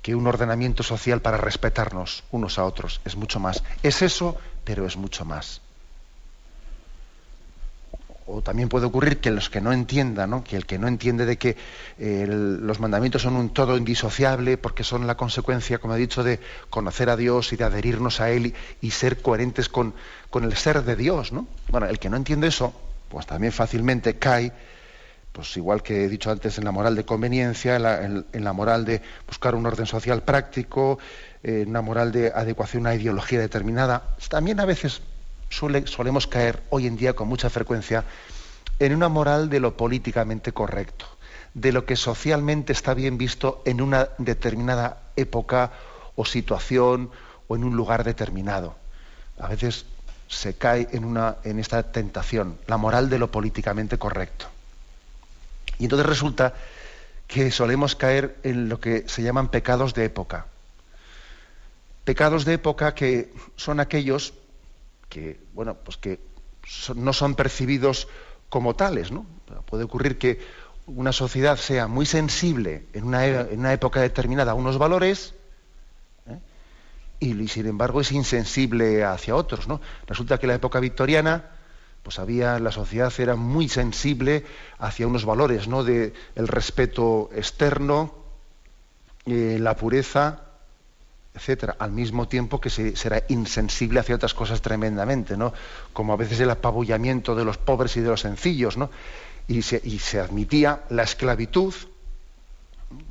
que 0.03 0.15
un 0.15 0.27
ordenamiento 0.27 0.83
social 0.83 1.21
para 1.21 1.37
respetarnos 1.37 2.25
unos 2.31 2.59
a 2.59 2.65
otros. 2.65 3.01
Es 3.05 3.17
mucho 3.17 3.41
más. 3.41 3.65
Es 3.83 4.03
eso, 4.03 4.37
pero 4.65 4.87
es 4.87 4.97
mucho 4.97 5.25
más. 5.25 5.63
O 8.27 8.43
también 8.43 8.69
puede 8.69 8.87
ocurrir 8.87 9.19
que 9.19 9.31
los 9.31 9.49
que 9.49 9.61
no 9.61 9.73
entiendan, 9.73 10.43
que 10.43 10.57
el 10.57 10.67
que 10.67 10.79
no 10.79 10.89
entiende 10.89 11.27
de 11.27 11.39
que 11.39 11.57
eh, 11.99 12.27
los 12.29 12.81
mandamientos 12.81 13.23
son 13.23 13.37
un 13.37 13.51
todo 13.51 13.77
indisociable, 13.77 14.59
porque 14.59 14.83
son 14.83 15.07
la 15.07 15.17
consecuencia, 15.17 15.79
como 15.79 15.95
he 15.95 15.99
dicho, 15.99 16.25
de 16.25 16.41
conocer 16.69 17.09
a 17.09 17.17
Dios 17.17 17.53
y 17.53 17.57
de 17.57 17.65
adherirnos 17.65 18.21
a 18.21 18.31
Él 18.31 18.55
y, 18.81 18.91
ser 18.91 19.23
coherentes 19.23 19.69
con, 19.69 19.95
el 20.35 20.57
ser 20.57 20.83
de 20.83 20.97
Dios. 20.97 21.33
¿no? 21.33 21.47
Bueno, 21.69 21.87
el 21.87 22.01
que 22.01 22.11
no 22.11 22.17
entiende 22.17 22.49
eso, 22.49 22.75
pues 23.09 23.27
también 23.27 23.53
fácilmente 23.53 24.17
cae, 24.17 24.53
pues 25.31 25.57
igual 25.57 25.83
que 25.83 26.05
he 26.05 26.09
dicho 26.09 26.31
antes, 26.31 26.59
en 26.59 26.65
la 26.65 26.73
moral 26.73 26.97
de 26.97 27.05
conveniencia, 27.05 27.77
en 27.77 28.45
la, 28.45 28.53
moral 28.53 28.85
de 28.85 29.03
buscar 29.27 29.55
un 29.55 29.67
orden 29.67 29.87
social 29.87 30.23
práctico, 30.23 30.99
en 31.45 31.69
una 31.69 31.81
moral 31.81 32.11
de 32.11 32.33
adecuación 32.35 32.87
a 32.87 32.91
una 32.91 33.01
ideología 33.01 33.39
determinada. 33.39 34.17
También 34.29 34.59
a 34.59 34.65
veces 34.65 35.01
solemos 35.51 36.27
caer 36.27 36.63
hoy 36.71 36.87
en 36.87 36.97
día 36.97 37.15
con 37.15 37.29
mucha 37.29 37.51
frecuencia 37.51 38.05
en 38.79 38.95
una 38.95 39.09
moral 39.09 39.49
de 39.49 39.61
lo 39.61 39.77
políticamente 39.77 40.53
correcto, 40.53 41.07
de 41.55 41.73
lo 41.73 41.87
que 41.87 41.97
socialmente 41.97 42.73
está 42.73 42.95
bien 42.95 43.17
visto 43.17 43.63
en 43.65 43.81
una 43.81 44.09
determinada 44.19 45.03
época 45.17 45.73
o 46.15 46.25
situación 46.25 47.11
o 47.49 47.57
en 47.57 47.65
un 47.65 47.77
lugar 47.77 48.05
determinado. 48.05 48.77
A 49.39 49.49
veces 49.49 49.87
se 50.29 50.55
cae 50.55 50.89
en, 50.93 51.05
una, 51.05 51.37
en 51.45 51.59
esta 51.59 51.83
tentación, 51.85 52.59
la 52.67 52.77
moral 52.77 53.09
de 53.09 53.19
lo 53.19 53.31
políticamente 53.31 53.99
correcto. 53.99 54.47
Y 55.79 55.85
entonces 55.85 56.07
resulta 56.07 56.55
que 57.27 57.51
solemos 57.51 57.97
caer 57.97 58.37
en 58.43 58.69
lo 58.69 58.81
que 58.81 59.05
se 59.09 59.23
llaman 59.23 59.49
pecados 59.49 59.95
de 59.95 60.05
época. 60.05 60.47
Pecados 62.05 62.45
de 62.45 62.55
época 62.55 62.95
que 62.95 63.33
son 63.57 63.81
aquellos 63.81 64.35
que, 65.09 65.41
bueno, 65.55 65.75
pues 65.75 65.97
que 65.97 66.21
no 66.95 67.13
son 67.13 67.35
percibidos 67.35 68.09
como 68.49 68.75
tales, 68.75 69.13
¿no? 69.13 69.27
Puede 69.67 69.85
ocurrir 69.85 70.19
que 70.19 70.41
una 70.87 71.13
sociedad 71.13 71.57
sea 71.57 71.89
muy 71.89 72.07
sensible 72.07 72.87
en 72.93 73.05
una, 73.05 73.27
en 73.27 73.59
una 73.59 73.73
época 73.73 74.01
determinada 74.01 74.53
a 74.53 74.55
unos 74.55 74.79
valores 74.79 75.35
¿eh? 76.29 76.39
y, 77.19 77.49
sin 77.49 77.67
embargo 77.67 78.01
es 78.01 78.13
insensible 78.13 79.05
hacia 79.05 79.35
otros, 79.35 79.67
¿no? 79.67 79.81
Resulta 80.07 80.39
que 80.39 80.47
en 80.47 80.51
la 80.51 80.55
época 80.57 80.81
victoriana 80.81 81.51
pues 82.05 82.21
había 82.21 82.61
la 82.61 82.71
sociedad 82.71 83.13
era 83.19 83.35
muy 83.35 83.69
sensible 83.69 84.45
hacia 84.79 85.09
unos 85.09 85.25
valores, 85.25 85.67
¿no? 85.67 85.83
De 85.83 86.13
el 86.37 86.47
respeto 86.47 87.31
externo, 87.35 88.15
eh, 89.25 89.59
la 89.61 89.75
pureza, 89.75 90.46
etcétera, 91.37 91.77
al 91.79 91.93
mismo 91.93 92.27
tiempo 92.27 92.61
que 92.61 92.71
se, 92.71 92.97
será 92.97 93.23
insensible 93.29 94.01
hacia 94.01 94.15
otras 94.15 94.33
cosas 94.33 94.63
tremendamente, 94.63 95.37
¿no? 95.37 95.53
Como 95.93 96.15
a 96.15 96.17
veces 96.17 96.41
el 96.41 96.51
apabullamiento 96.51 97.35
de 97.35 97.45
los 97.45 97.59
pobres 97.59 97.97
y 97.97 98.01
de 98.01 98.09
los 98.09 98.23
sencillos, 98.23 98.79
¿no? 98.79 98.91
Y 99.47 99.63
se, 99.63 100.19
admitía 100.19 100.81
la 100.89 101.03
esclavitud, 101.03 101.75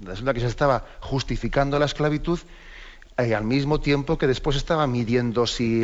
resulta 0.01 0.34
que 0.34 0.39
se 0.39 0.48
estaba 0.48 0.84
justificando 1.00 1.77
la 1.79 1.86
esclavitud 1.86 2.39
y 3.17 3.22
eh, 3.22 3.36
al 3.36 3.46
mismo 3.46 3.79
tiempo 3.79 4.17
que 4.17 4.27
después 4.27 4.58
estaba 4.58 4.88
midiendo 4.88 5.48
si, 5.48 5.84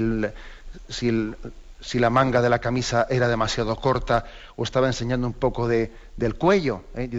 si, 0.89 1.99
la 1.99 2.09
manga 2.09 2.41
de 2.41 2.49
la 2.49 2.59
camisa 2.59 3.07
era 3.09 3.29
demasiado 3.29 3.75
corta 3.77 4.25
o 4.57 4.63
estaba 4.63 4.87
enseñando 4.87 5.27
un 5.27 5.33
poco 5.33 5.67
de, 5.67 5.91
del 6.17 6.35
cuello. 6.35 6.83
¿eh? 6.95 7.09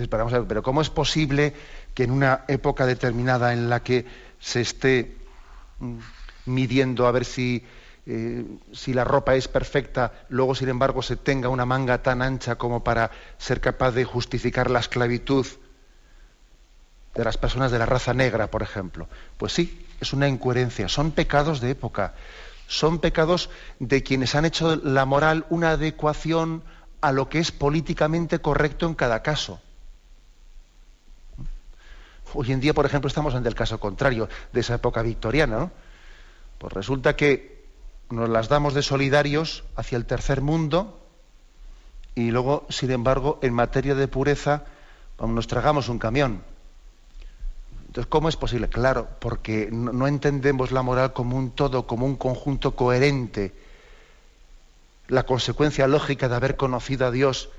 pero 0.47 0.63
¿cómo 0.63 0.83
es 0.83 0.91
posible 0.91 1.55
que 1.95 2.05
en 2.05 2.11
una 2.11 2.45
época 2.49 2.85
determinada 2.85 3.53
en 3.53 3.71
la 3.71 3.83
que 3.83 4.05
se 4.43 4.61
esté 4.61 5.17
mm, 5.79 5.99
midiendo 6.47 7.07
a 7.07 7.13
ver 7.13 7.25
si, 7.25 7.65
eh, 8.07 8.45
si 8.73 8.93
la 8.93 9.05
ropa 9.05 9.37
es 9.37 9.49
perfecta, 9.49 10.13
luego 10.29 10.55
sin 10.55 10.69
embargo 10.69 11.01
se 11.01 11.17
tenga 11.17 11.49
una 11.49 11.65
manga 11.65 12.03
tan 12.03 12.21
ancha 12.21 12.57
como 12.57 12.83
para 12.83 13.13
ser 13.39 13.61
capaz 13.61 13.93
de 13.93 14.05
justificar 14.05 14.71
la 14.71 14.81
esclavitud 14.81 15.47
de 17.15 17.25
las 17.25 17.39
personas 17.39 17.71
de 17.71 17.79
la 17.79 17.87
raza 17.87 18.15
negra, 18.15 18.51
por 18.51 18.63
ejemplo. 18.63 19.09
Pues 19.37 19.53
sí, 19.53 19.87
es 20.01 20.13
una 20.13 20.29
incoherencia, 20.29 20.89
son 20.89 21.13
pecados 21.13 21.61
de 21.61 21.71
época, 21.71 22.15
son 22.67 22.99
pecados 22.99 23.49
de 23.79 24.03
quienes 24.03 24.35
han 24.35 24.45
hecho 24.45 24.77
la 24.77 25.05
moral 25.05 25.47
una 25.51 25.71
adecuación 25.73 26.65
a 27.01 27.13
lo 27.13 27.29
que 27.29 27.39
es 27.39 27.53
políticamente 27.53 28.41
correcto 28.41 28.87
en 28.87 28.95
cada 28.95 29.23
caso. 29.23 29.61
Hoy 32.35 32.53
en 32.53 32.61
día, 32.61 32.75
por 32.75 32.87
ejemplo, 32.87 33.09
estamos 33.09 33.35
ante 33.35 33.49
el 33.49 33.55
caso 33.55 33.79
contrario 33.79 34.29
de 34.53 34.61
esa 34.61 34.75
época 34.75 35.03
victoriana. 35.03 35.71
Pues 36.59 36.73
resulta 36.73 37.17
que 37.17 37.65
nos 38.11 38.29
las 38.29 38.49
damos 38.49 38.75
de 38.75 38.83
solidarios 38.83 39.65
hacia 39.77 39.97
el 39.97 40.07
tercer 40.07 40.41
mundo 40.41 41.01
y 42.15 42.31
luego, 42.31 42.67
sin 42.69 42.91
embargo, 42.91 43.39
en 43.43 43.55
materia 43.55 43.95
de 43.95 44.09
pureza, 44.09 44.65
nos 45.19 45.47
tragamos 45.47 45.89
un 45.89 45.99
camión. 45.99 46.43
Entonces, 47.87 48.09
¿cómo 48.09 48.29
es 48.29 48.37
posible? 48.37 48.69
Claro, 48.69 49.09
porque 49.19 49.69
no 49.71 50.07
entendemos 50.07 50.73
la 50.73 50.83
moral 50.83 51.13
como 51.13 51.37
un 51.37 51.51
todo, 51.51 51.87
como 51.87 52.07
un 52.07 52.17
conjunto 52.17 52.75
coherente. 52.75 53.53
La 55.09 55.25
consecuencia 55.25 55.87
lógica 55.87 56.29
de 56.29 56.37
haber 56.37 56.57
conocido 56.57 57.07
a 57.07 57.11
Dios 57.11 57.51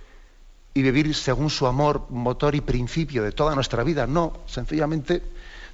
y 0.73 0.81
vivir 0.81 1.13
según 1.13 1.49
su 1.49 1.67
amor, 1.67 2.07
motor 2.09 2.55
y 2.55 2.61
principio 2.61 3.23
de 3.23 3.31
toda 3.31 3.55
nuestra 3.55 3.83
vida. 3.83 4.07
No, 4.07 4.33
sencillamente 4.45 5.21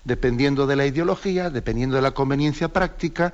dependiendo 0.03 0.68
de 0.68 0.75
la 0.75 0.86
ideología, 0.86 1.50
dependiendo 1.50 1.96
de 1.96 2.01
la 2.01 2.12
conveniencia 2.12 2.70
práctica, 2.70 3.34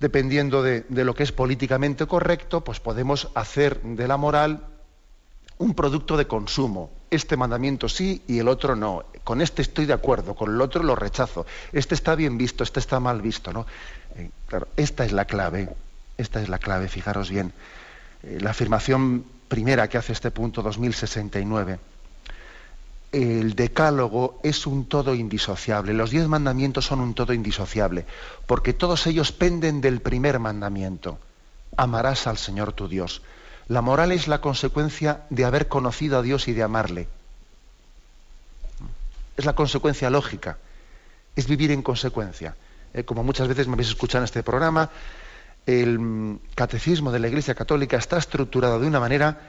dependiendo 0.00 0.62
de, 0.62 0.84
lo 0.88 1.14
que 1.14 1.22
es 1.22 1.32
políticamente 1.32 2.06
correcto, 2.06 2.62
pues 2.62 2.80
podemos 2.80 3.28
hacer 3.34 3.80
de 3.82 4.08
la 4.08 4.16
moral 4.16 4.66
un 5.58 5.74
producto 5.74 6.16
de 6.16 6.26
consumo. 6.26 6.90
Este 7.10 7.36
mandamiento 7.36 7.88
sí 7.88 8.22
y 8.26 8.38
el 8.38 8.48
otro 8.48 8.74
no. 8.74 9.04
Con 9.22 9.40
este 9.40 9.62
estoy 9.62 9.86
de 9.86 9.92
acuerdo, 9.92 10.34
con 10.34 10.52
el 10.52 10.60
otro 10.60 10.82
lo 10.82 10.96
rechazo. 10.96 11.46
Este 11.72 11.94
está 11.94 12.16
bien 12.16 12.36
visto, 12.36 12.64
este 12.64 12.80
está 12.80 12.98
mal 12.98 13.22
visto, 13.22 13.52
¿no? 13.52 13.66
Eh, 14.16 14.30
esta 14.76 15.04
es 15.04 15.12
la 15.12 15.24
clave. 15.24 15.68
Esta 16.18 16.42
es 16.42 16.48
la 16.48 16.58
clave, 16.58 16.88
fijaros 16.88 17.30
bien. 17.30 17.52
Eh, 18.24 18.38
la 18.40 18.50
afirmación 18.50 19.24
primera 19.54 19.88
que 19.88 19.98
hace 19.98 20.12
este 20.12 20.32
punto 20.32 20.62
2069. 20.62 21.78
El 23.12 23.54
decálogo 23.54 24.40
es 24.42 24.66
un 24.66 24.86
todo 24.86 25.14
indisociable, 25.14 25.94
los 25.94 26.10
diez 26.10 26.26
mandamientos 26.26 26.86
son 26.86 26.98
un 27.00 27.14
todo 27.14 27.32
indisociable, 27.32 28.04
porque 28.46 28.72
todos 28.72 29.06
ellos 29.06 29.30
penden 29.30 29.80
del 29.80 30.00
primer 30.00 30.40
mandamiento. 30.40 31.20
Amarás 31.76 32.26
al 32.26 32.36
Señor 32.36 32.72
tu 32.72 32.88
Dios. 32.88 33.22
La 33.68 33.80
moral 33.80 34.10
es 34.10 34.26
la 34.26 34.40
consecuencia 34.40 35.22
de 35.30 35.44
haber 35.44 35.68
conocido 35.68 36.18
a 36.18 36.22
Dios 36.22 36.48
y 36.48 36.52
de 36.52 36.64
amarle. 36.64 37.06
Es 39.36 39.44
la 39.44 39.54
consecuencia 39.54 40.10
lógica, 40.10 40.58
es 41.36 41.46
vivir 41.46 41.70
en 41.70 41.82
consecuencia. 41.82 42.56
Eh, 42.92 43.04
como 43.04 43.22
muchas 43.22 43.46
veces 43.46 43.68
me 43.68 43.74
habéis 43.74 43.90
escuchado 43.90 44.22
en 44.22 44.24
este 44.24 44.42
programa, 44.42 44.90
el 45.66 46.38
catecismo 46.54 47.10
de 47.10 47.18
la 47.18 47.28
Iglesia 47.28 47.54
Católica 47.54 47.96
está 47.96 48.18
estructurado 48.18 48.80
de 48.80 48.86
una 48.86 49.00
manera 49.00 49.40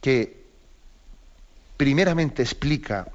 que 0.00 0.44
primeramente 1.76 2.42
explica 2.42 3.08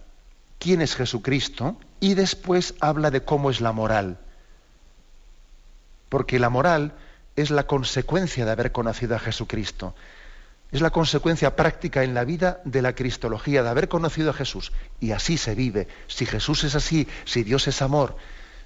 quién 0.60 0.82
es 0.82 0.96
Jesucristo 0.96 1.78
y 2.00 2.14
después 2.14 2.76
habla 2.80 3.12
de 3.12 3.24
cómo 3.24 3.50
es 3.50 3.62
la 3.62 3.72
moral. 3.72 4.20
Porque 6.10 6.40
la 6.40 6.50
moral 6.50 6.94
es 7.36 7.50
la 7.50 7.66
consecuencia 7.66 8.46
de 8.46 8.52
haber 8.52 8.72
conocido 8.72 9.16
a 9.16 9.20
Jesucristo. 9.20 9.96
Es 10.72 10.82
la 10.82 10.90
consecuencia 10.92 11.56
práctica 11.56 12.04
en 12.04 12.14
la 12.14 12.24
vida 12.24 12.62
de 12.64 12.82
la 12.82 12.94
cristología, 12.94 13.64
de 13.64 13.70
haber 13.70 13.90
conocido 13.90 14.30
a 14.30 14.34
Jesús. 14.34 14.72
Y 15.00 15.12
así 15.12 15.38
se 15.38 15.56
vive. 15.56 15.88
Si 16.08 16.26
Jesús 16.26 16.64
es 16.64 16.76
así, 16.76 17.08
si 17.26 17.44
Dios 17.44 17.68
es 17.68 17.82
amor, 17.82 18.16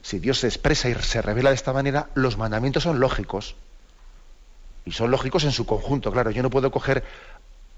si 0.06 0.20
Dios 0.20 0.38
se 0.38 0.46
expresa 0.46 0.88
y 0.88 0.94
se 0.94 1.20
revela 1.20 1.50
de 1.50 1.56
esta 1.56 1.74
manera, 1.74 2.10
los 2.14 2.38
mandamientos 2.38 2.84
son 2.84 3.00
lógicos. 3.00 3.56
Y 4.86 4.92
son 4.92 5.10
lógicos 5.10 5.46
en 5.46 5.52
su 5.52 5.66
conjunto, 5.66 6.12
claro. 6.12 6.30
Yo 6.30 6.44
no 6.44 6.52
puedo 6.52 6.70
coger 6.70 7.04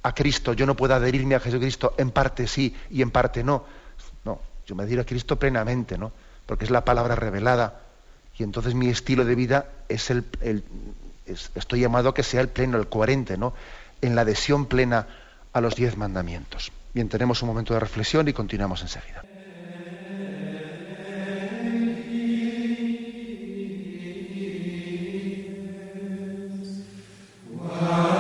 a 0.04 0.14
Cristo, 0.14 0.52
yo 0.52 0.66
no 0.66 0.76
puedo 0.76 0.94
adherirme 0.94 1.36
a 1.36 1.40
Jesucristo 1.40 1.94
en 1.98 2.12
parte 2.12 2.46
sí 2.48 2.76
y 2.90 3.02
en 3.02 3.12
parte 3.12 3.46
no. 3.46 3.64
No, 4.26 4.42
yo 4.66 4.76
me 4.76 4.84
adhiero 4.84 5.04
a 5.04 5.06
Cristo 5.06 5.40
plenamente, 5.40 5.98
¿no? 5.98 6.12
Porque 6.46 6.66
es 6.66 6.70
la 6.70 6.84
palabra 6.84 7.16
revelada. 7.16 7.80
Y 8.38 8.44
entonces 8.44 8.74
mi 8.74 8.90
estilo 8.90 9.24
de 9.24 9.34
vida 9.34 9.70
es 9.88 10.10
el, 10.10 10.26
estoy 11.56 11.80
llamado 11.80 12.10
a 12.10 12.14
que 12.14 12.24
sea 12.24 12.42
el 12.42 12.50
pleno, 12.50 12.78
el 12.78 12.90
coherente, 12.90 13.38
¿no? 13.38 13.54
En 14.02 14.16
la 14.16 14.24
adhesión 14.24 14.66
plena 14.66 15.08
a 15.54 15.62
los 15.62 15.76
diez 15.76 15.96
mandamientos. 15.96 16.74
Bien, 16.94 17.08
tenemos 17.08 17.42
un 17.42 17.48
momento 17.48 17.74
de 17.74 17.80
reflexión 17.80 18.28
y 18.28 18.34
continuamos 18.34 18.82
enseguida. 18.82 19.27
Uh... 27.80 28.17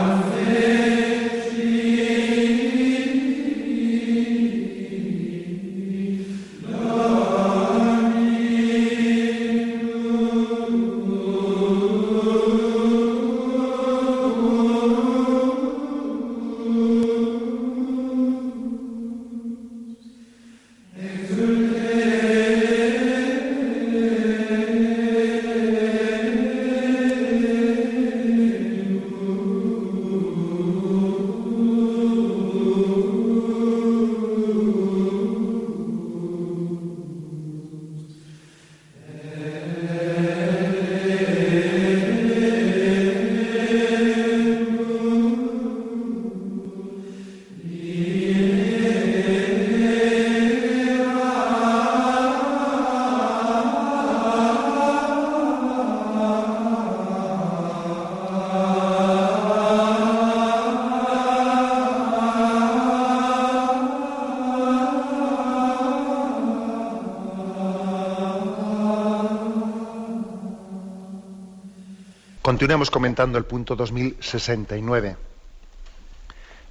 Continuemos 72.57 72.89
comentando 72.89 73.37
el 73.37 73.45
punto 73.45 73.75
2069. 73.75 75.15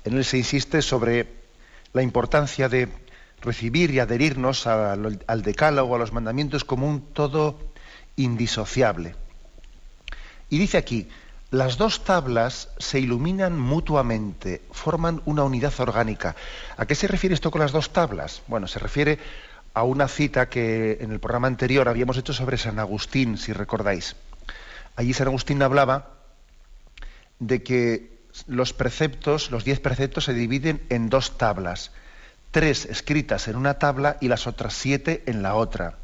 En 0.04 0.16
él 0.16 0.24
se 0.24 0.36
insiste 0.36 0.82
sobre 0.82 1.28
la 1.92 2.02
importancia 2.02 2.68
de 2.68 2.88
recibir 3.40 3.92
y 3.92 4.00
adherirnos 4.00 4.66
al, 4.66 5.22
al 5.24 5.42
decálogo, 5.42 5.94
a 5.94 5.98
los 6.00 6.12
mandamientos 6.12 6.64
como 6.64 6.88
un 6.88 7.02
todo 7.12 7.56
indisociable. 8.16 9.14
Y 10.50 10.58
dice 10.58 10.76
aquí, 10.76 11.08
las 11.52 11.78
dos 11.78 12.02
tablas 12.02 12.68
se 12.78 12.98
iluminan 12.98 13.56
mutuamente, 13.56 14.62
forman 14.72 15.22
una 15.24 15.44
unidad 15.44 15.72
orgánica. 15.78 16.34
¿A 16.76 16.86
qué 16.86 16.96
se 16.96 17.06
refiere 17.06 17.32
esto 17.32 17.52
con 17.52 17.60
las 17.60 17.70
dos 17.70 17.92
tablas? 17.92 18.42
Bueno, 18.48 18.66
se 18.66 18.80
refiere 18.80 19.20
a 19.72 19.84
una 19.84 20.08
cita 20.08 20.48
que 20.48 20.98
en 21.00 21.12
el 21.12 21.20
programa 21.20 21.46
anterior 21.46 21.88
habíamos 21.88 22.16
hecho 22.16 22.32
sobre 22.32 22.58
San 22.58 22.80
Agustín, 22.80 23.38
si 23.38 23.52
recordáis. 23.52 24.16
Allí 24.96 25.12
San 25.12 25.28
Agustín 25.28 25.62
hablaba 25.62 26.16
de 27.38 27.62
que 27.62 28.16
los 28.46 28.72
preceptos, 28.72 29.50
los 29.50 29.64
diez 29.64 29.78
preceptos, 29.78 30.24
se 30.24 30.34
dividen 30.34 30.82
en 30.88 31.10
dos 31.10 31.36
tablas, 31.38 31.92
tres 32.50 32.86
escritas 32.86 33.48
en 33.48 33.56
una 33.56 33.78
tabla 33.78 34.16
y 34.20 34.28
las 34.28 34.46
otras 34.46 34.74
siete 34.74 35.22
en 35.26 35.42
la 35.42 35.54
otra. 35.54 35.98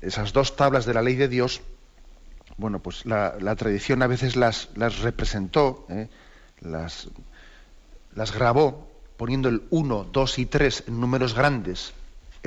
Esas 0.00 0.32
dos 0.32 0.56
tablas 0.56 0.84
de 0.84 0.94
la 0.94 1.02
ley 1.02 1.14
de 1.14 1.28
Dios, 1.28 1.62
bueno, 2.58 2.80
pues 2.80 3.06
la, 3.06 3.56
tradición 3.56 4.02
a 4.02 4.06
veces 4.06 4.36
las, 4.36 4.68
representó, 5.00 5.86
¿eh? 5.88 6.08
las, 6.60 7.08
las 8.14 8.32
grabó 8.32 8.90
poniendo 9.16 9.48
el 9.48 9.62
1, 9.70 10.08
2 10.12 10.38
y 10.38 10.46
3 10.46 10.84
en 10.88 11.00
números 11.00 11.34
grandes 11.34 11.92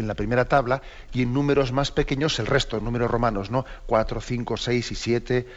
en 0.01 0.07
la 0.07 0.15
primera 0.15 0.45
tabla 0.45 0.81
y 1.13 1.23
en 1.23 1.33
números 1.33 1.71
más 1.71 1.91
pequeños 1.91 2.37
el 2.39 2.47
resto, 2.47 2.77
en 2.77 2.83
números 2.83 3.09
romanos, 3.09 3.49
¿no? 3.49 3.65
4, 3.85 4.19
5, 4.19 4.57
6 4.57 4.91
y 4.91 4.95
7, 4.95 5.47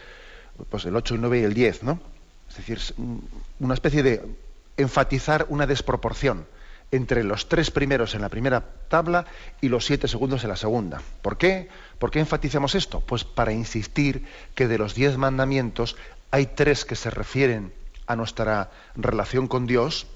pues 0.71 0.85
el 0.85 0.95
8, 0.95 1.15
el 1.15 1.21
9 1.21 1.41
y 1.41 1.43
el 1.43 1.55
10, 1.55 1.83
¿no? 1.83 2.01
Es 2.49 2.57
decir, 2.57 2.79
una 3.59 3.75
especie 3.75 4.03
de 4.03 4.23
enfatizar 4.77 5.47
una 5.49 5.67
desproporción 5.67 6.47
entre 6.91 7.25
los 7.25 7.49
tres 7.49 7.71
primeros 7.71 8.15
en 8.15 8.21
la 8.21 8.29
primera 8.29 8.63
tabla 8.89 9.27
y 9.61 9.69
los 9.69 9.87
siete 9.87 10.07
segundos 10.07 10.45
en 10.45 10.51
la 10.51 10.57
segunda. 10.57 11.03
¿Por 11.23 11.39
qué? 11.39 11.69
¿Por 11.99 12.11
qué 12.11 12.21
enfatizamos 12.21 12.77
esto? 12.77 13.01
Pues 13.01 13.25
para 13.25 13.53
insistir 13.53 14.27
que 14.55 14.69
de 14.69 14.79
los 14.79 14.95
diez 14.95 15.17
mandamientos 15.17 15.97
hay 16.31 16.47
tres 16.47 16.85
que 16.85 16.95
se 16.95 17.11
refieren 17.11 17.73
a 18.07 18.15
nuestra 18.15 18.71
relación 18.95 19.49
con 19.49 19.67
Dios, 19.67 20.07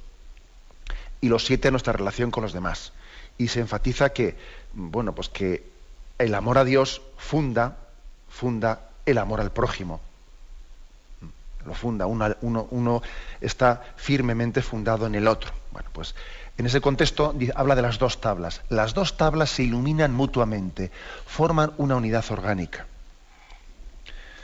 y 1.21 1.29
los 1.29 1.45
siete 1.45 1.71
nuestra 1.71 1.93
relación 1.93 2.31
con 2.31 2.43
los 2.43 2.53
demás. 2.53 2.93
Y 3.39 3.49
se 3.49 3.61
enfatiza 3.61 4.11
que, 4.11 4.37
bueno, 4.75 5.15
pues 5.15 5.29
que 5.29 5.65
el 6.19 6.35
amor 6.35 6.59
a 6.59 6.65
Dios 6.65 7.01
funda, 7.17 7.77
funda 8.29 8.91
el 9.07 9.19
amor 9.19 9.41
al 9.41 9.53
prójimo. 9.53 10.01
Lo 11.65 11.75
funda, 11.75 12.07
uno, 12.07 12.67
uno, 12.71 13.03
está 13.41 13.83
firmemente 13.97 14.63
fundado 14.63 15.07
en 15.07 15.15
el 15.15 15.29
otro. 15.29 15.53
Bueno, 15.73 15.89
pues 15.93 16.15
en 16.57 16.67
ese 16.67 16.81
contexto 16.81 17.35
habla 17.55 17.77
de 17.77 17.83
las 17.83 17.99
dos 17.99 18.21
tablas. 18.21 18.63
Las 18.69 18.95
dos 18.95 19.17
tablas 19.17 19.51
se 19.51 19.63
iluminan 19.63 20.13
mutuamente, 20.13 20.91
forman 21.27 21.73
una 21.79 21.97
unidad 21.97 22.25
orgánica. 22.31 22.87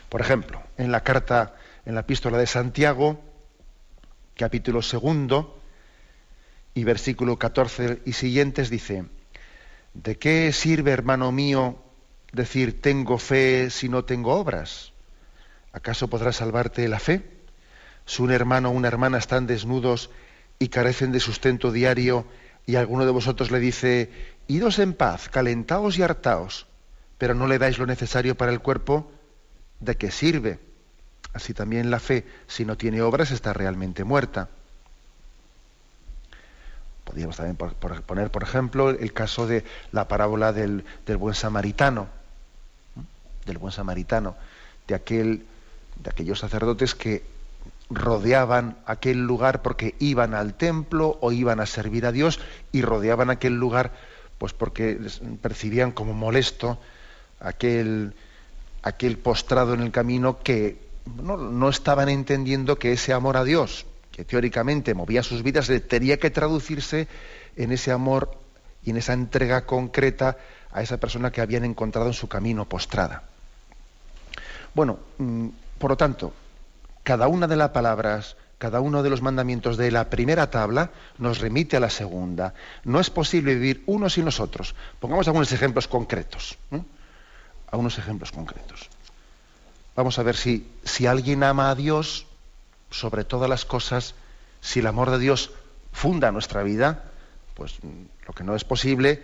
Por 0.09 0.21
ejemplo, 0.21 0.63
en 0.79 0.93
la 0.93 1.03
carta, 1.03 1.55
en 1.85 1.95
la 1.95 2.03
epístola 2.03 2.39
de 2.39 2.47
Santiago, 2.47 3.21
capítulo 4.37 4.81
segundo, 4.81 5.59
y 6.75 6.85
versículo 6.85 7.39
14 7.39 8.03
y 8.05 8.13
siguientes 8.13 8.69
dice, 8.69 9.05
¿de 9.95 10.19
qué 10.19 10.53
sirve, 10.53 10.91
hermano 10.91 11.31
mío, 11.31 11.79
decir 12.33 12.83
tengo 12.83 13.19
fe 13.19 13.71
si 13.71 13.89
no 13.89 14.05
tengo 14.05 14.35
obras? 14.35 14.93
¿Acaso 15.73 16.09
podrá 16.09 16.33
salvarte 16.33 16.87
la 16.89 16.99
fe? 16.99 17.23
Si 18.07 18.23
un 18.23 18.33
hermano 18.33 18.71
o 18.71 18.73
una 18.73 18.89
hermana 18.89 19.19
están 19.19 19.47
desnudos 19.47 20.11
y 20.59 20.69
carecen 20.69 21.13
de 21.13 21.21
sustento 21.21 21.71
diario 21.73 22.27
y 22.67 22.77
alguno 22.77 23.05
de 23.05 23.13
vosotros 23.13 23.51
le 23.51 23.61
dice, 23.61 24.11
idos 24.49 24.79
en 24.79 24.95
paz, 24.95 25.29
calentaos 25.29 25.97
y 25.99 26.03
hartaos, 26.03 26.67
pero 27.19 27.35
no 27.35 27.47
le 27.47 27.59
dais 27.59 27.79
lo 27.79 27.87
necesario 27.87 28.37
para 28.37 28.53
el 28.53 28.61
cuerpo, 28.61 29.11
¿de 29.81 29.97
qué 29.97 30.11
sirve? 30.11 30.59
Así 31.33 31.55
también 31.55 31.91
la 31.91 32.01
fe, 32.01 32.25
si 32.47 32.65
no 32.65 32.77
tiene 32.77 33.03
obras, 33.03 33.31
está 33.31 33.53
realmente 33.53 34.05
muerta. 34.05 34.51
Podríamos 37.05 37.37
también 37.37 37.57
poner, 37.57 38.31
por 38.31 38.43
ejemplo, 38.43 38.91
el 38.91 39.13
caso 39.13 39.47
de 39.47 39.65
la 39.93 40.09
parábola 40.09 40.53
del, 40.53 40.85
buen 41.19 41.35
samaritano, 41.35 42.09
del 43.45 43.59
buen 43.59 43.73
samaritano, 43.73 44.37
de, 44.89 44.95
aquel, 44.95 45.47
de 46.03 46.11
aquellos 46.11 46.39
sacerdotes 46.39 46.95
que 46.95 47.23
rodeaban 47.91 48.79
aquel 48.87 49.19
lugar 49.19 49.61
porque 49.61 49.95
iban 49.99 50.35
al 50.35 50.55
templo 50.55 51.19
o 51.21 51.33
iban 51.33 51.61
a 51.61 51.67
servir 51.67 52.07
a 52.07 52.13
Dios 52.13 52.41
y 52.73 52.81
rodeaban 52.81 53.29
aquel 53.29 53.55
lugar 53.55 53.93
pues 54.39 54.55
porque 54.55 54.99
percibían 55.43 55.93
como 55.93 56.15
molesto 56.15 56.79
aquel, 57.41 58.15
aquel 58.83 59.19
postrado 59.19 59.75
en 59.75 59.83
el 59.83 59.91
camino 59.91 60.39
que 60.43 60.79
no, 61.23 61.37
no 61.37 61.69
estaban 61.69 62.09
entendiendo 62.09 62.79
que 62.79 62.93
ese 62.93 63.13
amor 63.13 63.37
a 63.37 63.45
Dios 63.45 63.85
que 64.15 64.25
teóricamente 64.25 64.95
movía 64.95 65.25
sus 65.25 65.43
vidas, 65.43 65.69
tenía 65.89 66.19
que 66.19 66.31
traducirse 66.31 67.09
en 67.57 67.73
ese 67.73 67.91
amor 67.91 68.39
y 68.85 68.91
en 68.91 68.97
esa 68.97 69.13
entrega 69.13 69.67
concreta 69.67 70.39
a 70.71 70.83
esa 70.83 70.99
persona 70.99 71.33
que 71.33 71.41
habían 71.41 71.65
encontrado 71.65 72.07
en 72.07 72.13
su 72.13 72.29
camino 72.29 72.69
postrada. 72.69 73.25
Bueno, 74.73 75.01
mm, 75.19 75.49
por 75.79 75.91
lo 75.91 75.97
tanto, 75.97 76.33
cada 77.03 77.27
una 77.27 77.49
de 77.49 77.57
las 77.57 77.71
palabras, 77.71 78.37
cada 78.59 78.81
uno 78.81 79.03
de 79.03 79.11
los 79.11 79.21
mandamientos 79.21 79.77
de 79.77 79.91
la 79.91 80.09
primera 80.11 80.49
tabla 80.49 80.91
nos 81.19 81.41
remite 81.41 81.77
a 81.77 81.81
la 81.81 81.91
segunda. 81.91 82.55
No 82.85 83.01
es 83.01 83.11
posible 83.11 83.55
vivir 83.55 83.83
unos 83.87 84.13
sin 84.13 84.25
los 84.25 84.39
otros. 84.39 84.77
Pongamos 85.01 85.27
algunos 85.27 85.51
ejemplos 85.51 85.89
concretos. 85.89 86.57
Algunos 87.67 87.99
ejemplos 87.99 88.31
concretos. 88.31 88.89
Vamos 89.97 90.21
a 90.21 90.23
ver 90.23 90.37
si, 90.37 90.69
si 90.85 91.07
alguien 91.07 91.43
ama 91.43 91.71
a 91.71 91.75
Dios, 91.75 92.29
sobre 92.95 93.25
todas 93.25 93.51
las 93.51 93.65
cosas, 93.65 94.15
si 94.61 94.81
el 94.81 94.87
amor 94.87 95.11
de 95.11 95.19
Dios 95.19 95.51
funda 95.93 96.33
nuestra 96.33 96.63
vida, 96.63 97.05
pues 97.55 97.79
lo 98.27 98.33
que 98.35 98.45
no 98.45 98.55
es 98.55 98.65
posible 98.65 99.23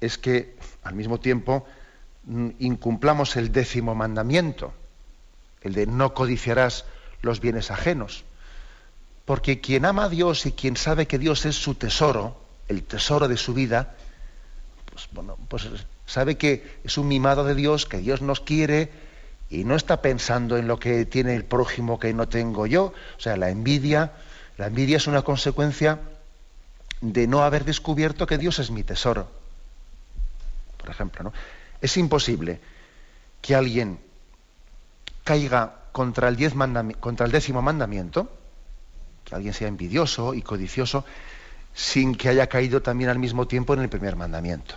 es 0.00 0.18
que 0.18 0.56
al 0.82 0.94
mismo 0.94 1.20
tiempo 1.20 1.66
mm, 2.24 2.50
incumplamos 2.58 3.36
el 3.36 3.52
décimo 3.52 3.94
mandamiento, 3.94 4.72
el 5.60 5.74
de 5.74 5.86
no 5.86 6.14
codiciarás 6.14 6.86
los 7.22 7.40
bienes 7.40 7.70
ajenos. 7.70 8.24
Porque 9.26 9.60
quien 9.60 9.84
ama 9.84 10.04
a 10.04 10.08
Dios 10.08 10.46
y 10.46 10.52
quien 10.52 10.76
sabe 10.76 11.06
que 11.06 11.18
Dios 11.18 11.44
es 11.44 11.56
su 11.56 11.74
tesoro, 11.74 12.40
el 12.68 12.82
tesoro 12.82 13.28
de 13.28 13.36
su 13.36 13.52
vida, 13.54 13.94
pues, 14.90 15.08
bueno, 15.12 15.36
pues 15.48 15.68
sabe 16.06 16.36
que 16.36 16.78
es 16.84 16.98
un 16.98 17.08
mimado 17.08 17.44
de 17.44 17.54
Dios, 17.54 17.86
que 17.86 17.98
Dios 17.98 18.22
nos 18.22 18.40
quiere, 18.40 18.90
y 19.50 19.64
no 19.64 19.74
está 19.74 20.00
pensando 20.00 20.56
en 20.56 20.68
lo 20.68 20.78
que 20.78 21.04
tiene 21.04 21.34
el 21.34 21.44
prójimo 21.44 21.98
que 21.98 22.14
no 22.14 22.28
tengo 22.28 22.66
yo. 22.66 22.94
O 23.18 23.20
sea, 23.20 23.36
la 23.36 23.50
envidia, 23.50 24.12
la 24.56 24.68
envidia 24.68 24.96
es 24.96 25.08
una 25.08 25.22
consecuencia 25.22 25.98
de 27.00 27.26
no 27.26 27.42
haber 27.42 27.64
descubierto 27.64 28.26
que 28.26 28.38
Dios 28.38 28.60
es 28.60 28.70
mi 28.70 28.84
tesoro. 28.84 29.28
Por 30.76 30.88
ejemplo, 30.88 31.24
¿no? 31.24 31.32
Es 31.80 31.96
imposible 31.96 32.60
que 33.42 33.56
alguien 33.56 33.98
caiga 35.24 35.74
contra 35.90 36.28
el, 36.28 36.96
contra 37.00 37.26
el 37.26 37.32
décimo 37.32 37.60
mandamiento, 37.60 38.30
que 39.24 39.34
alguien 39.34 39.52
sea 39.52 39.66
envidioso 39.66 40.32
y 40.34 40.42
codicioso, 40.42 41.04
sin 41.74 42.14
que 42.14 42.28
haya 42.28 42.46
caído 42.46 42.82
también 42.82 43.10
al 43.10 43.18
mismo 43.18 43.48
tiempo 43.48 43.74
en 43.74 43.80
el 43.80 43.88
primer 43.88 44.14
mandamiento. 44.14 44.76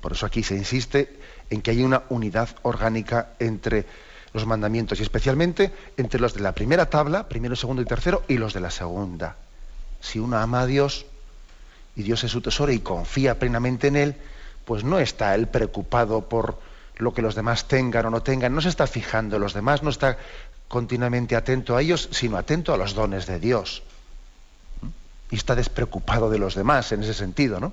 Por 0.00 0.12
eso 0.12 0.24
aquí 0.24 0.42
se 0.42 0.56
insiste 0.56 1.19
en 1.50 1.62
que 1.62 1.72
hay 1.72 1.82
una 1.82 2.04
unidad 2.08 2.48
orgánica 2.62 3.30
entre 3.38 3.84
los 4.32 4.46
mandamientos 4.46 5.00
y 5.00 5.02
especialmente 5.02 5.72
entre 5.96 6.20
los 6.20 6.34
de 6.34 6.40
la 6.40 6.52
primera 6.52 6.86
tabla, 6.86 7.28
primero, 7.28 7.56
segundo 7.56 7.82
y 7.82 7.84
tercero, 7.84 8.22
y 8.28 8.38
los 8.38 8.54
de 8.54 8.60
la 8.60 8.70
segunda. 8.70 9.36
Si 10.00 10.18
uno 10.18 10.38
ama 10.38 10.62
a 10.62 10.66
Dios 10.66 11.06
y 11.96 12.02
Dios 12.02 12.22
es 12.24 12.30
su 12.30 12.40
tesoro 12.40 12.72
y 12.72 12.78
confía 12.78 13.38
plenamente 13.38 13.88
en 13.88 13.96
Él, 13.96 14.16
pues 14.64 14.84
no 14.84 14.98
está 15.00 15.34
Él 15.34 15.48
preocupado 15.48 16.28
por 16.28 16.58
lo 16.96 17.12
que 17.12 17.22
los 17.22 17.34
demás 17.34 17.66
tengan 17.66 18.06
o 18.06 18.10
no 18.10 18.22
tengan, 18.22 18.54
no 18.54 18.60
se 18.60 18.68
está 18.68 18.86
fijando 18.86 19.36
en 19.36 19.42
los 19.42 19.54
demás, 19.54 19.82
no 19.82 19.90
está 19.90 20.18
continuamente 20.68 21.34
atento 21.34 21.76
a 21.76 21.82
ellos, 21.82 22.08
sino 22.12 22.36
atento 22.36 22.72
a 22.72 22.76
los 22.76 22.94
dones 22.94 23.26
de 23.26 23.40
Dios. 23.40 23.82
Y 25.30 25.36
está 25.36 25.56
despreocupado 25.56 26.30
de 26.30 26.38
los 26.38 26.54
demás 26.54 26.92
en 26.92 27.02
ese 27.02 27.14
sentido, 27.14 27.58
¿no? 27.58 27.72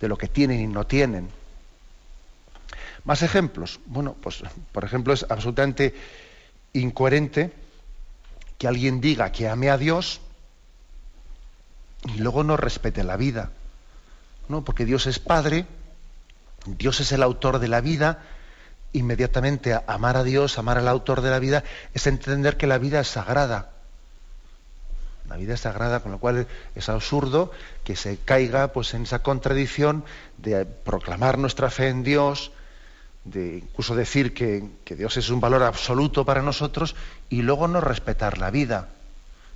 De 0.00 0.08
lo 0.08 0.16
que 0.16 0.28
tienen 0.28 0.60
y 0.60 0.66
no 0.66 0.86
tienen. 0.86 1.28
Más 3.04 3.22
ejemplos. 3.22 3.80
Bueno, 3.86 4.14
pues 4.20 4.42
por 4.72 4.84
ejemplo 4.84 5.12
es 5.12 5.26
absolutamente 5.28 5.94
incoherente 6.72 7.52
que 8.58 8.68
alguien 8.68 9.00
diga 9.00 9.32
que 9.32 9.48
ame 9.48 9.70
a 9.70 9.78
Dios 9.78 10.20
y 12.14 12.18
luego 12.18 12.44
no 12.44 12.56
respete 12.56 13.04
la 13.04 13.16
vida. 13.16 13.50
¿no? 14.48 14.64
Porque 14.64 14.84
Dios 14.84 15.06
es 15.06 15.18
Padre, 15.18 15.66
Dios 16.66 17.00
es 17.00 17.12
el 17.12 17.22
autor 17.22 17.58
de 17.58 17.68
la 17.68 17.80
vida 17.80 18.22
inmediatamente 18.92 19.78
amar 19.86 20.16
a 20.16 20.22
Dios, 20.22 20.58
amar 20.58 20.78
al 20.78 20.88
autor 20.88 21.22
de 21.22 21.30
la 21.30 21.38
vida, 21.38 21.64
es 21.94 22.06
entender 22.06 22.56
que 22.56 22.66
la 22.66 22.78
vida 22.78 23.00
es 23.00 23.08
sagrada. 23.08 23.70
La 25.28 25.36
vida 25.36 25.54
es 25.54 25.60
sagrada, 25.60 26.00
con 26.00 26.12
lo 26.12 26.18
cual 26.18 26.46
es 26.74 26.88
absurdo 26.88 27.50
que 27.84 27.96
se 27.96 28.18
caiga 28.18 28.68
pues, 28.68 28.92
en 28.94 29.04
esa 29.04 29.20
contradicción 29.20 30.04
de 30.38 30.66
proclamar 30.66 31.38
nuestra 31.38 31.70
fe 31.70 31.88
en 31.88 32.02
Dios, 32.02 32.52
de 33.24 33.58
incluso 33.58 33.94
decir 33.94 34.34
que, 34.34 34.68
Dios 34.96 35.16
es 35.16 35.30
un 35.30 35.40
valor 35.40 35.62
absoluto 35.62 36.24
para 36.24 36.42
nosotros 36.42 36.94
y 37.28 37.42
luego 37.42 37.68
no 37.68 37.80
respetar 37.80 38.38
la 38.38 38.50
vida. 38.50 38.88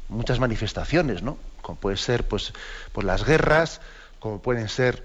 Muchas 0.09 0.39
manifestaciones, 0.39 1.23
¿no? 1.23 1.37
Como 1.63 1.79
puede 1.79 1.97
ser 1.97 2.27
pues, 2.27 2.53
pues 2.93 3.07
las 3.07 3.25
guerras, 3.25 3.81
como 4.21 4.41
pueden 4.41 4.69
ser 4.69 5.05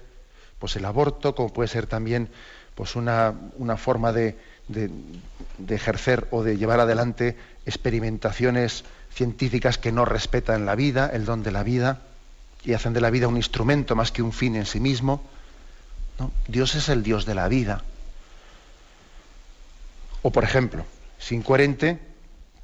pues 0.58 0.76
el 0.76 0.84
aborto, 0.84 1.34
como 1.34 1.52
puede 1.52 1.68
ser 1.68 1.86
también 1.86 2.28
pues 2.76 2.94
una, 2.94 3.34
una 3.56 3.76
forma 3.76 4.12
de, 4.12 4.38
de, 4.68 5.74
ejercer 5.74 6.28
o 6.30 6.42
de 6.42 6.56
llevar 6.56 6.80
adelante 6.80 7.36
experimentaciones 7.66 8.84
científicas 9.12 9.76
que 9.76 9.92
no 9.92 10.04
respetan 10.04 10.64
la 10.64 10.74
vida, 10.74 11.10
el 11.12 11.24
don 11.24 11.42
de 11.42 11.50
la 11.50 11.62
vida, 11.62 12.02
y 12.64 12.74
hacen 12.74 12.92
de 12.92 13.00
la 13.00 13.10
vida 13.10 13.28
un 13.28 13.36
instrumento 13.36 13.96
más 13.96 14.12
que 14.12 14.22
un 14.22 14.32
fin 14.32 14.54
en 14.56 14.66
sí 14.66 14.80
mismo. 14.80 15.22
Dios 16.46 16.76
es 16.76 16.88
el 16.88 17.02
Dios 17.02 17.26
de 17.26 17.34
la 17.34 17.48
vida. 17.48 17.82
O, 20.22 20.30
por 20.30 20.44
ejemplo, 20.44 20.84
es 21.20 21.32
incoherente 21.32 21.98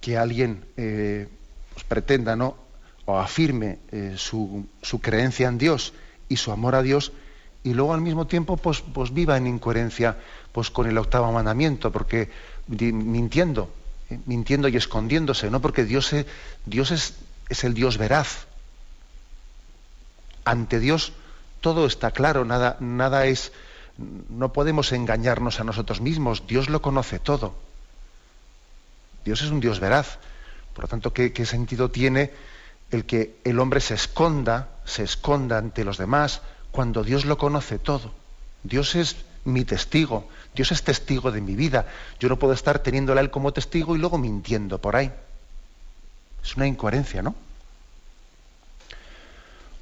que 0.01 0.17
alguien 0.17 0.65
eh, 0.77 1.29
pues 1.73 1.85
pretenda 1.85 2.37
¿no? 2.37 2.57
o 3.05 3.19
afirme 3.19 3.79
eh, 3.91 4.15
su, 4.17 4.67
creencia 5.03 5.49
en 5.49 5.59
Dios 5.59 5.93
y 6.29 6.37
su 6.37 6.53
amor 6.53 6.75
a 6.75 6.83
Dios 6.83 7.13
y 7.65 7.75
luego 7.75 7.95
al 7.95 8.01
mismo 8.01 8.27
tiempo 8.27 8.57
pues, 8.57 8.81
pues 8.81 9.13
viva 9.13 9.37
en 9.37 9.47
incoherencia 9.47 10.17
pues, 10.53 10.71
con 10.71 10.87
el 10.87 10.99
octavo 10.99 11.33
mandamiento, 11.33 11.91
porque 11.91 12.31
mintiendo, 12.67 13.73
eh, 14.11 14.19
mintiendo 14.27 14.69
y 14.69 14.77
escondiéndose, 14.77 15.51
¿no? 15.51 15.61
porque 15.61 15.85
Dios, 15.85 16.13
es, 16.13 16.27
Dios 16.67 16.91
es, 16.91 17.15
es 17.49 17.65
el 17.65 17.75
Dios 17.75 17.99
veraz. 17.99 18.47
Ante 20.45 20.79
Dios 20.79 21.13
todo 21.61 21.87
está 21.87 22.13
claro, 22.13 22.45
nada, 22.45 22.77
nada 22.81 23.27
es 23.27 23.53
no 23.99 24.53
podemos 24.53 24.93
engañarnos 24.93 25.61
a 25.61 25.65
nosotros 25.65 26.01
mismos, 26.01 26.47
Dios 26.47 26.69
lo 26.69 26.81
conoce 26.81 27.19
todo. 27.19 27.55
Dios 29.25 29.43
es 29.43 29.51
un 29.51 29.61
Dios 29.61 29.81
veraz. 29.81 30.19
Por 30.73 30.85
lo 30.85 30.89
tanto, 30.89 31.13
¿qué, 31.13 31.45
sentido 31.45 31.91
tiene 31.91 32.33
el 32.91 33.05
que 33.05 33.37
el 33.45 33.59
hombre 33.59 33.81
se 33.81 33.95
esconda, 33.95 34.69
se 34.85 35.03
esconda 35.03 35.59
ante 35.59 35.85
los 35.85 35.99
demás, 35.99 36.41
cuando 36.71 37.03
Dios 37.03 37.25
lo 37.25 37.37
conoce 37.37 37.79
todo? 37.79 38.13
Dios 38.63 38.95
es 38.95 39.17
mi 39.45 39.65
testigo, 39.65 40.29
Dios 40.55 40.71
es 40.71 40.85
testigo 40.85 41.33
de 41.33 41.41
mi 41.41 41.57
vida. 41.57 41.87
Yo 42.21 42.29
no 42.29 42.39
puedo 42.39 42.53
estar 42.53 42.79
teniéndole 42.79 43.21
a 43.21 43.25
Él 43.25 43.31
como 43.31 43.53
testigo 43.53 43.97
y 43.97 43.99
luego 43.99 44.19
mintiendo 44.19 44.79
por 44.79 44.95
ahí. 44.95 45.11
Es 46.45 46.57
una 46.57 46.69
incoherencia, 46.69 47.21
¿no? 47.21 47.35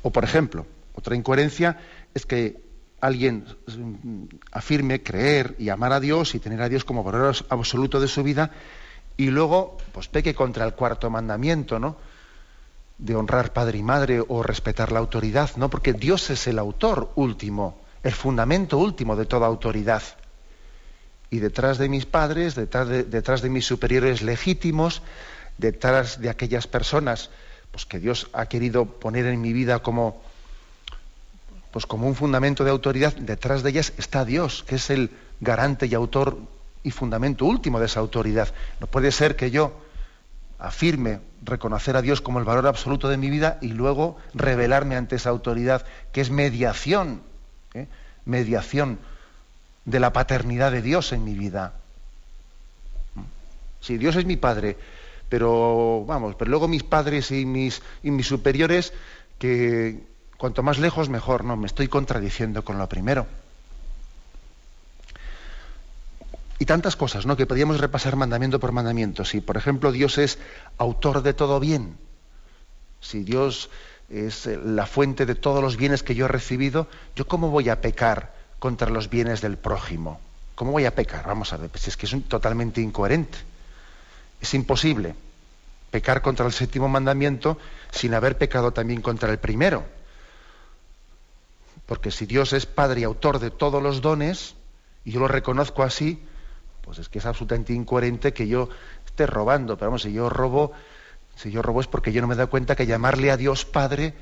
O 0.03 0.11
por 0.11 0.25
ejemplo, 0.25 0.67
otra 0.95 1.15
incoherencia 1.15 1.79
es 2.15 2.25
que 2.25 2.66
alguien 3.07 3.45
mm, 3.67 4.25
afirme 4.53 5.03
creer 5.03 5.55
y 5.59 5.69
amar 5.69 5.93
a 5.93 6.01
Dios 6.01 6.35
y 6.35 6.39
tener 6.39 6.61
a 6.63 6.69
Dios 6.69 6.85
como 6.85 7.05
valor 7.05 7.35
absoluto 7.49 8.01
de 8.01 8.09
su 8.09 8.23
vida 8.23 8.51
y 9.17 9.31
luego 9.31 9.79
pues 9.93 10.09
peque 10.09 10.35
contra 10.35 10.65
el 10.65 10.75
cuarto 10.75 11.09
mandamiento, 11.11 11.79
¿no? 11.79 11.97
De 12.99 13.15
honrar 13.15 13.53
padre 13.53 13.79
y 13.79 13.83
madre 13.83 14.23
o 14.27 14.43
respetar 14.43 14.93
la 14.93 14.99
autoridad, 14.99 15.51
¿no? 15.57 15.71
Porque 15.71 15.93
Dios 15.93 16.31
es 16.31 16.47
el 16.47 16.59
autor 16.59 17.13
último, 17.15 17.79
el 18.03 18.13
fundamento 18.13 18.79
último 18.79 19.17
de 19.17 19.27
toda 19.27 19.47
autoridad. 19.47 20.03
Y 21.31 21.39
detrás 21.39 21.79
de 21.79 21.89
mis 21.89 22.07
padres, 22.07 22.55
detrás 22.55 22.89
de, 22.89 23.05
detrás 23.05 23.43
de 23.43 23.51
mis 23.51 23.67
superiores 23.67 24.23
legítimos, 24.23 25.03
detrás 25.59 26.21
de 26.21 26.31
aquellas 26.31 26.67
personas 26.67 27.31
pues, 27.71 27.85
que 27.87 27.99
Dios 27.99 28.29
ha 28.33 28.47
querido 28.47 28.87
poner 28.87 29.27
en 29.27 29.41
mi 29.41 29.53
vida 29.53 29.81
como, 29.81 30.23
pues 31.77 31.85
como 31.85 32.07
un 32.07 32.15
fundamento 32.15 32.65
de 32.65 32.71
autoridad, 32.71 33.15
detrás 33.17 33.63
de 33.63 33.69
ellas 33.69 33.93
está 33.99 34.25
Dios, 34.25 34.65
que 34.67 34.77
es 34.77 34.89
el 34.89 35.11
garante 35.43 35.85
y 35.85 35.93
autor 35.93 36.39
y 36.83 36.91
fundamento 36.91 37.45
último 37.45 37.79
de 37.79 37.85
esa 37.85 38.01
autoridad. 38.01 38.49
No 38.81 38.87
puede 38.87 39.13
ser 39.13 39.37
que 39.37 39.51
yo 39.51 39.79
afirme 40.59 41.21
reconocer 41.45 41.95
a 41.99 42.01
Dios 42.01 42.23
como 42.23 42.39
el 42.39 42.47
valor 42.47 42.67
absoluto 42.67 43.11
de 43.11 43.19
mi 43.19 43.29
vida 43.29 43.59
y 43.61 43.75
luego 43.75 44.17
revelarme 44.33 44.97
ante 44.97 45.17
esa 45.17 45.29
autoridad, 45.29 45.85
que 46.13 46.23
es 46.23 46.31
mediación, 46.31 47.21
¿eh? 47.75 47.89
mediación 48.25 48.99
de 49.85 50.01
la 50.01 50.15
paternidad 50.15 50.73
de 50.73 50.81
Dios 50.81 51.13
en 51.13 51.25
mi 51.25 51.35
vida. 51.35 51.75
Si 53.83 53.99
Dios 53.99 54.17
es 54.17 54.25
mi 54.25 54.39
padre, 54.39 54.79
pero 55.29 56.07
vamos, 56.07 56.37
pero 56.37 56.51
luego 56.51 56.69
mis 56.69 56.85
padres 56.85 57.31
y 57.33 57.45
mis, 57.45 57.83
y 58.03 58.13
mis 58.13 58.29
superiores 58.29 58.95
que, 59.39 60.16
Cuanto 60.39 60.63
más 60.63 60.79
lejos, 60.79 61.09
mejor. 61.09 61.45
No, 61.45 61.57
me 61.57 61.67
estoy 61.67 61.89
contradiciendo 61.89 62.65
con 62.65 62.79
lo 62.79 62.89
primero. 62.89 63.27
Y 66.59 66.65
tantas 66.65 66.97
cosas, 66.97 67.27
¿no? 67.27 67.37
Que 67.37 67.47
podríamos 67.47 67.81
repasar 67.81 68.17
mandamiento 68.17 68.59
por 68.59 68.73
mandamiento. 68.73 69.25
Si, 69.25 69.41
por 69.41 69.57
ejemplo, 69.57 69.93
Dios 69.93 70.19
es 70.19 70.39
autor 70.79 71.23
de 71.23 71.35
todo 71.35 71.61
bien, 71.61 71.99
si 73.01 73.23
Dios 73.23 73.71
es 74.09 74.47
eh, 74.47 74.59
la 74.65 74.87
fuente 74.87 75.27
de 75.27 75.35
todos 75.35 75.63
los 75.63 75.77
bienes 75.77 76.03
que 76.03 76.15
yo 76.15 76.25
he 76.25 76.29
recibido, 76.29 76.89
¿yo 77.15 77.27
cómo 77.27 77.51
voy 77.51 77.69
a 77.69 77.81
pecar 77.81 78.35
contra 78.59 78.91
los 78.91 79.11
bienes 79.11 79.43
del 79.43 79.59
prójimo? 79.59 80.21
¿Cómo 80.55 80.73
voy 80.73 80.87
a 80.87 80.95
pecar? 80.95 81.27
Vamos 81.27 81.53
a 81.53 81.59
ver, 81.59 81.69
pues 81.69 81.89
es 81.89 81.97
que 81.97 82.07
es 82.07 82.17
totalmente 82.29 82.81
incoherente. 82.81 83.39
Es 84.41 84.55
imposible 84.55 85.15
pecar 85.91 86.23
contra 86.23 86.47
el 86.47 86.53
séptimo 86.53 86.89
mandamiento 86.89 87.59
sin 87.91 88.15
haber 88.15 88.39
pecado 88.39 88.73
también 88.73 89.03
contra 89.03 89.31
el 89.31 89.39
primero. 89.39 89.85
Porque 91.87 92.11
si 92.11 92.27
Dios 92.27 92.53
es 92.53 92.67
Padre 92.67 93.01
y 93.01 93.05
autor 93.05 93.39
de 93.39 93.51
todos 93.51 93.83
los 93.83 94.03
dones, 94.03 94.57
y 95.05 95.13
yo 95.13 95.21
lo 95.21 95.29
reconozco 95.29 95.85
así, 95.85 96.21
pues 96.83 96.99
es 96.99 97.09
que 97.09 97.19
es 97.19 97.27
absolutamente 97.27 97.73
incoherente 97.73 98.33
que 98.33 98.49
yo 98.49 98.69
esté 99.05 99.27
robando. 99.27 99.77
Pero 99.77 99.91
vamos, 99.91 100.03
si 100.03 100.13
yo 100.13 100.29
robo, 100.29 100.73
si 101.37 101.51
yo 101.51 101.63
robo 101.63 101.81
es 101.81 101.87
porque 101.87 102.13
yo 102.13 102.21
no 102.21 102.27
me 102.27 102.35
he 102.35 102.37
dado 102.37 102.51
cuenta 102.51 102.77
que 102.77 102.87
llamarle 102.87 103.31
a 103.31 103.37
Dios 103.37 103.65
Padre 103.65 104.15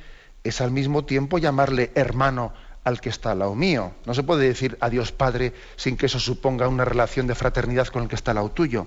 es 0.44 0.61
al 0.61 0.70
mismo 0.70 1.05
tiempo 1.07 1.38
llamarle 1.38 1.90
hermano 1.94 2.53
al 2.85 3.00
que 3.00 3.09
está 3.09 3.33
al 3.33 3.38
lado 3.38 3.55
mío. 3.55 3.92
No 4.05 4.12
se 4.12 4.22
puede 4.22 4.46
decir 4.46 4.77
a 4.81 4.90
Dios 4.90 5.11
Padre 5.11 5.55
sin 5.77 5.96
que 5.96 6.07
eso 6.07 6.20
suponga 6.20 6.68
una 6.68 6.85
relación 6.85 7.27
de 7.27 7.35
fraternidad 7.35 7.88
con 7.88 8.03
el 8.03 8.09
que 8.09 8.14
está 8.14 8.33
al 8.33 8.37
lado 8.37 8.50
tuyo. 8.50 8.87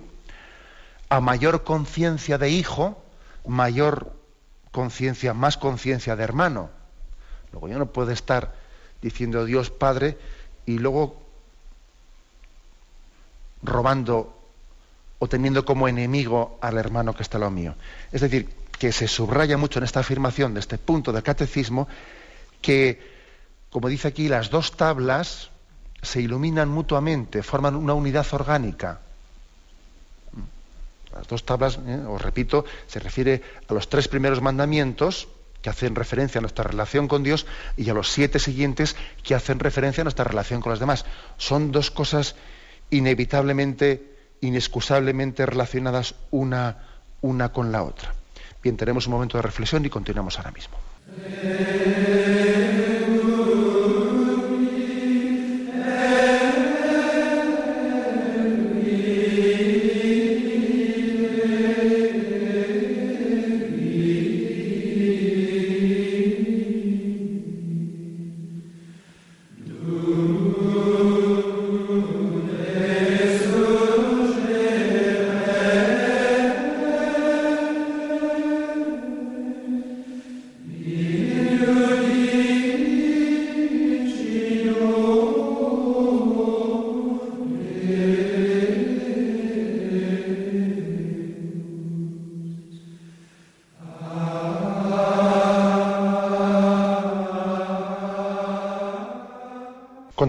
A 1.10 1.20
mayor 1.20 1.64
conciencia 1.64 2.38
de 2.38 2.50
hijo, 2.50 3.04
mayor 3.46 4.14
conciencia, 4.72 5.34
más 5.34 5.58
conciencia 5.58 6.16
de 6.16 6.24
hermano. 6.24 6.70
Luego 7.52 7.70
yo 7.70 7.80
no 7.80 7.92
puedo 7.92 8.12
estar 8.12 8.67
diciendo 9.02 9.46
Dios 9.46 9.70
Padre 9.70 10.18
y 10.66 10.80
luego 10.80 11.22
robando 13.64 14.34
o 15.20 15.28
teniendo 15.28 15.66
como 15.66 15.88
enemigo 15.88 16.58
al 16.62 16.78
hermano 16.78 17.16
que 17.16 17.24
está 17.24 17.40
lo 17.40 17.50
mío. 17.50 17.76
Es 18.12 18.22
decir, 18.22 18.50
que 18.78 18.92
se 18.92 19.08
subraya 19.08 19.58
mucho 19.58 19.80
en 19.80 19.86
esta 19.86 20.02
afirmación 20.02 20.54
de 20.54 20.60
este 20.60 20.78
punto 20.78 21.12
del 21.12 21.24
catecismo 21.24 21.88
que, 22.62 23.02
como 23.70 23.90
dice 23.90 24.08
aquí, 24.08 24.28
las 24.28 24.50
dos 24.50 24.74
tablas 24.78 25.50
se 26.02 26.22
iluminan 26.22 26.70
mutuamente, 26.70 27.42
forman 27.42 27.76
una 27.76 27.94
unidad 27.94 28.26
orgánica. 28.32 29.02
Las 31.12 31.28
dos 31.28 31.44
tablas, 31.44 31.80
eh, 31.88 32.04
os 32.08 32.22
repito, 32.22 32.66
se 32.86 33.00
refiere 33.00 33.42
a 33.68 33.74
los 33.74 33.90
tres 33.90 34.08
primeros 34.08 34.42
mandamientos, 34.42 35.28
que 35.62 35.70
hacen 35.70 35.96
referencia 35.96 36.40
a 36.40 36.42
nuestra 36.42 36.64
relación 36.64 37.08
con 37.08 37.24
Dios, 37.24 37.46
y 37.76 37.90
a 37.90 37.94
los 37.94 38.12
siete 38.12 38.40
siguientes 38.40 38.96
que 39.24 39.36
hacen 39.36 39.60
referencia 39.60 40.02
a 40.02 40.06
nuestra 40.06 40.26
relación 40.26 40.62
con 40.62 40.72
los 40.72 40.80
demás. 40.80 41.06
Son 41.38 41.72
dos 41.72 41.92
cosas 41.92 42.36
inevitablemente, 42.90 44.16
inexcusablemente 44.42 45.46
relacionadas 45.46 46.16
una, 46.32 46.88
una 47.22 47.50
con 47.52 47.72
la 47.72 47.84
otra. 47.84 48.14
Bien, 48.64 48.78
tenemos 48.78 49.08
un 49.08 49.14
momento 49.14 49.38
de 49.38 49.44
reflexión 49.44 49.86
y 49.86 49.90
continuamos 49.90 50.38
ahora 50.38 50.52
mismo. 50.52 50.78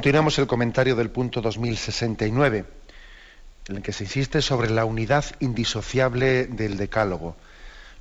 Continuamos 0.08 0.38
el 0.38 0.46
comentario 0.46 0.96
del 0.96 1.10
punto 1.10 1.42
2069, 1.42 2.64
en 3.68 3.76
el 3.76 3.82
que 3.82 3.92
se 3.92 4.04
insiste 4.04 4.40
sobre 4.40 4.70
la 4.70 4.86
unidad 4.86 5.22
indisociable 5.40 6.46
del 6.46 6.78
decálogo. 6.78 7.36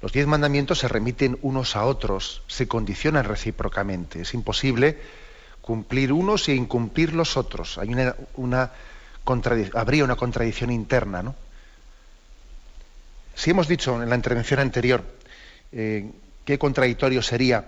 Los 0.02 0.14
diez 0.14 0.26
mandamientos 0.26 0.80
se 0.80 0.88
remiten 0.88 1.38
unos 1.42 1.76
a 1.76 1.84
otros, 1.84 2.44
se 2.48 2.66
condicionan 2.66 3.26
recíprocamente. 3.26 4.22
Es 4.22 4.34
imposible 4.34 4.98
cumplir 5.60 6.14
unos 6.14 6.48
e 6.48 6.56
incumplir 6.56 7.12
los 7.12 7.36
otros. 7.36 7.78
Habría 7.78 8.16
una 10.06 10.16
contradicción 10.16 10.72
interna. 10.72 11.24
¿no? 11.24 11.36
Si 13.36 13.50
hemos 13.52 13.68
dicho 13.68 14.02
en 14.02 14.10
la 14.10 14.16
intervención 14.16 14.62
anterior 14.62 15.04
eh, 15.74 16.10
qué 16.46 16.58
contradictorio 16.58 17.22
sería 17.22 17.68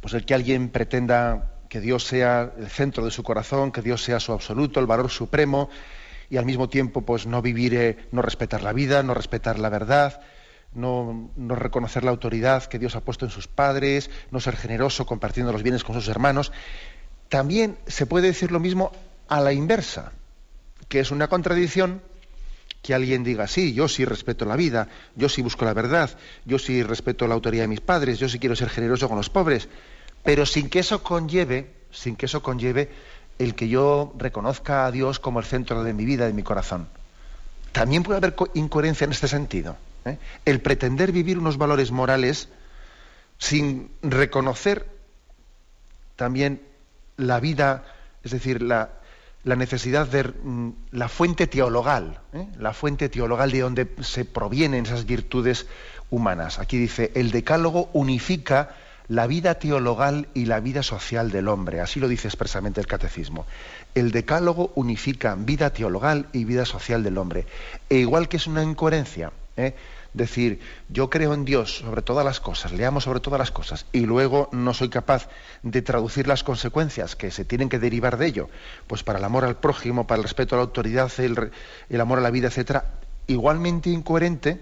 pues 0.00 0.14
el 0.14 0.24
que 0.24 0.34
alguien 0.34 0.68
pretenda 0.68 1.50
que 1.74 1.80
Dios 1.80 2.04
sea 2.04 2.52
el 2.56 2.68
centro 2.68 3.04
de 3.04 3.10
su 3.10 3.24
corazón, 3.24 3.72
que 3.72 3.82
Dios 3.82 4.00
sea 4.00 4.20
su 4.20 4.30
absoluto, 4.30 4.78
el 4.78 4.86
valor 4.86 5.10
supremo, 5.10 5.68
y 6.30 6.36
al 6.36 6.44
mismo 6.44 6.68
tiempo 6.68 7.02
pues 7.02 7.26
no 7.26 7.42
vivir, 7.42 7.74
eh, 7.74 8.06
no 8.12 8.22
respetar 8.22 8.62
la 8.62 8.72
vida, 8.72 9.02
no 9.02 9.12
respetar 9.12 9.58
la 9.58 9.70
verdad, 9.70 10.20
no, 10.72 11.32
reconocer 11.36 12.04
la 12.04 12.12
autoridad 12.12 12.62
que 12.66 12.78
Dios 12.78 12.94
ha 12.94 13.00
puesto 13.00 13.24
en 13.24 13.32
sus 13.32 13.48
padres, 13.48 14.08
no 14.30 14.38
ser 14.38 14.54
generoso 14.54 15.04
compartiendo 15.04 15.50
los 15.50 15.64
bienes 15.64 15.82
con 15.82 15.96
sus 15.96 16.06
hermanos. 16.06 16.52
También 17.28 17.76
se 17.88 18.06
puede 18.06 18.28
decir 18.28 18.52
lo 18.52 18.60
mismo 18.60 18.92
a 19.26 19.40
la 19.40 19.52
inversa, 19.52 20.12
que 20.86 21.00
es 21.00 21.10
una 21.10 21.26
contradicción 21.26 22.02
que 22.82 22.94
alguien 22.94 23.24
diga, 23.24 23.48
sí, 23.48 23.74
yo 23.74 23.88
sí 23.88 24.04
respeto 24.04 24.44
la 24.44 24.54
vida, 24.54 24.86
yo 25.16 25.28
sí 25.28 25.42
busco 25.42 25.64
la 25.64 25.74
verdad, 25.74 26.16
yo 26.44 26.60
sí 26.60 26.84
respeto 26.84 27.26
la 27.26 27.34
autoridad 27.34 27.64
de 27.64 27.68
mis 27.68 27.80
padres, 27.80 28.20
yo 28.20 28.28
sí 28.28 28.38
quiero 28.38 28.54
ser 28.54 28.68
generoso 28.68 29.08
con 29.08 29.16
los 29.16 29.28
pobres, 29.28 29.68
pero 30.24 30.46
sin 30.46 30.68
que 30.68 30.80
eso 30.80 31.02
conlleve, 31.02 31.70
sin 31.92 32.16
que 32.16 32.26
eso 32.26 32.42
conlleve 32.42 32.90
el 33.38 33.54
que 33.54 33.68
yo 33.68 34.12
reconozca 34.16 34.86
a 34.86 34.90
Dios 34.90 35.20
como 35.20 35.38
el 35.38 35.44
centro 35.44 35.84
de 35.84 35.92
mi 35.92 36.04
vida, 36.04 36.26
de 36.26 36.32
mi 36.32 36.42
corazón. 36.42 36.88
También 37.72 38.02
puede 38.02 38.16
haber 38.16 38.34
incoherencia 38.54 39.04
en 39.04 39.12
este 39.12 39.28
sentido. 39.28 39.76
¿eh? 40.04 40.18
El 40.44 40.60
pretender 40.60 41.12
vivir 41.12 41.38
unos 41.38 41.58
valores 41.58 41.90
morales 41.90 42.48
sin 43.38 43.90
reconocer 44.02 44.86
también 46.16 46.62
la 47.16 47.40
vida, 47.40 47.84
es 48.22 48.30
decir, 48.30 48.62
la, 48.62 48.90
necesidad 49.44 50.06
de 50.06 50.24
mm, 50.24 50.70
la 50.92 51.08
fuente 51.08 51.46
teologal, 51.46 52.20
¿eh? 52.32 52.46
la 52.58 52.72
fuente 52.72 53.08
teologal 53.08 53.50
de 53.50 53.60
donde 53.60 53.94
se 54.00 54.24
provienen 54.24 54.86
esas 54.86 55.04
virtudes 55.04 55.66
humanas. 56.08 56.60
Aquí 56.60 56.78
dice, 56.78 57.12
el 57.14 57.30
decálogo 57.30 57.90
unifica 57.92 58.76
la 59.08 59.26
vida 59.26 59.54
teologal 59.56 60.28
y 60.34 60.46
la 60.46 60.60
vida 60.60 60.82
social 60.82 61.30
del 61.30 61.48
hombre. 61.48 61.80
Así 61.80 62.00
lo 62.00 62.08
dice 62.08 62.28
expresamente 62.28 62.80
el 62.80 62.86
catecismo. 62.86 63.46
El 63.94 64.10
decálogo 64.10 64.72
unifica 64.74 65.34
vida 65.34 65.70
teologal 65.70 66.26
y 66.32 66.44
vida 66.44 66.64
social 66.64 67.02
del 67.02 67.18
hombre. 67.18 67.46
E 67.90 67.98
igual 67.98 68.28
que 68.28 68.38
es 68.38 68.46
una 68.46 68.62
incoherencia, 68.62 69.32
¿eh? 69.56 69.74
decir, 70.14 70.60
yo 70.88 71.10
creo 71.10 71.34
en 71.34 71.44
Dios 71.44 71.78
sobre 71.78 72.00
todas 72.00 72.24
las 72.24 72.40
cosas, 72.40 72.72
le 72.72 72.86
amo 72.86 73.00
sobre 73.00 73.20
todas 73.20 73.38
las 73.38 73.50
cosas, 73.50 73.84
y 73.92 74.06
luego 74.06 74.48
no 74.52 74.72
soy 74.72 74.88
capaz 74.88 75.28
de 75.62 75.82
traducir 75.82 76.28
las 76.28 76.44
consecuencias 76.44 77.16
que 77.16 77.30
se 77.32 77.44
tienen 77.44 77.68
que 77.68 77.80
derivar 77.80 78.16
de 78.16 78.26
ello, 78.26 78.48
pues 78.86 79.02
para 79.02 79.18
el 79.18 79.24
amor 79.24 79.44
al 79.44 79.56
prójimo, 79.56 80.06
para 80.06 80.18
el 80.18 80.22
respeto 80.22 80.54
a 80.54 80.58
la 80.58 80.64
autoridad, 80.64 81.10
el, 81.18 82.00
amor 82.00 82.18
a 82.18 82.22
la 82.22 82.30
vida, 82.30 82.46
etcétera, 82.46 82.84
igualmente 83.26 83.90
incoherente 83.90 84.60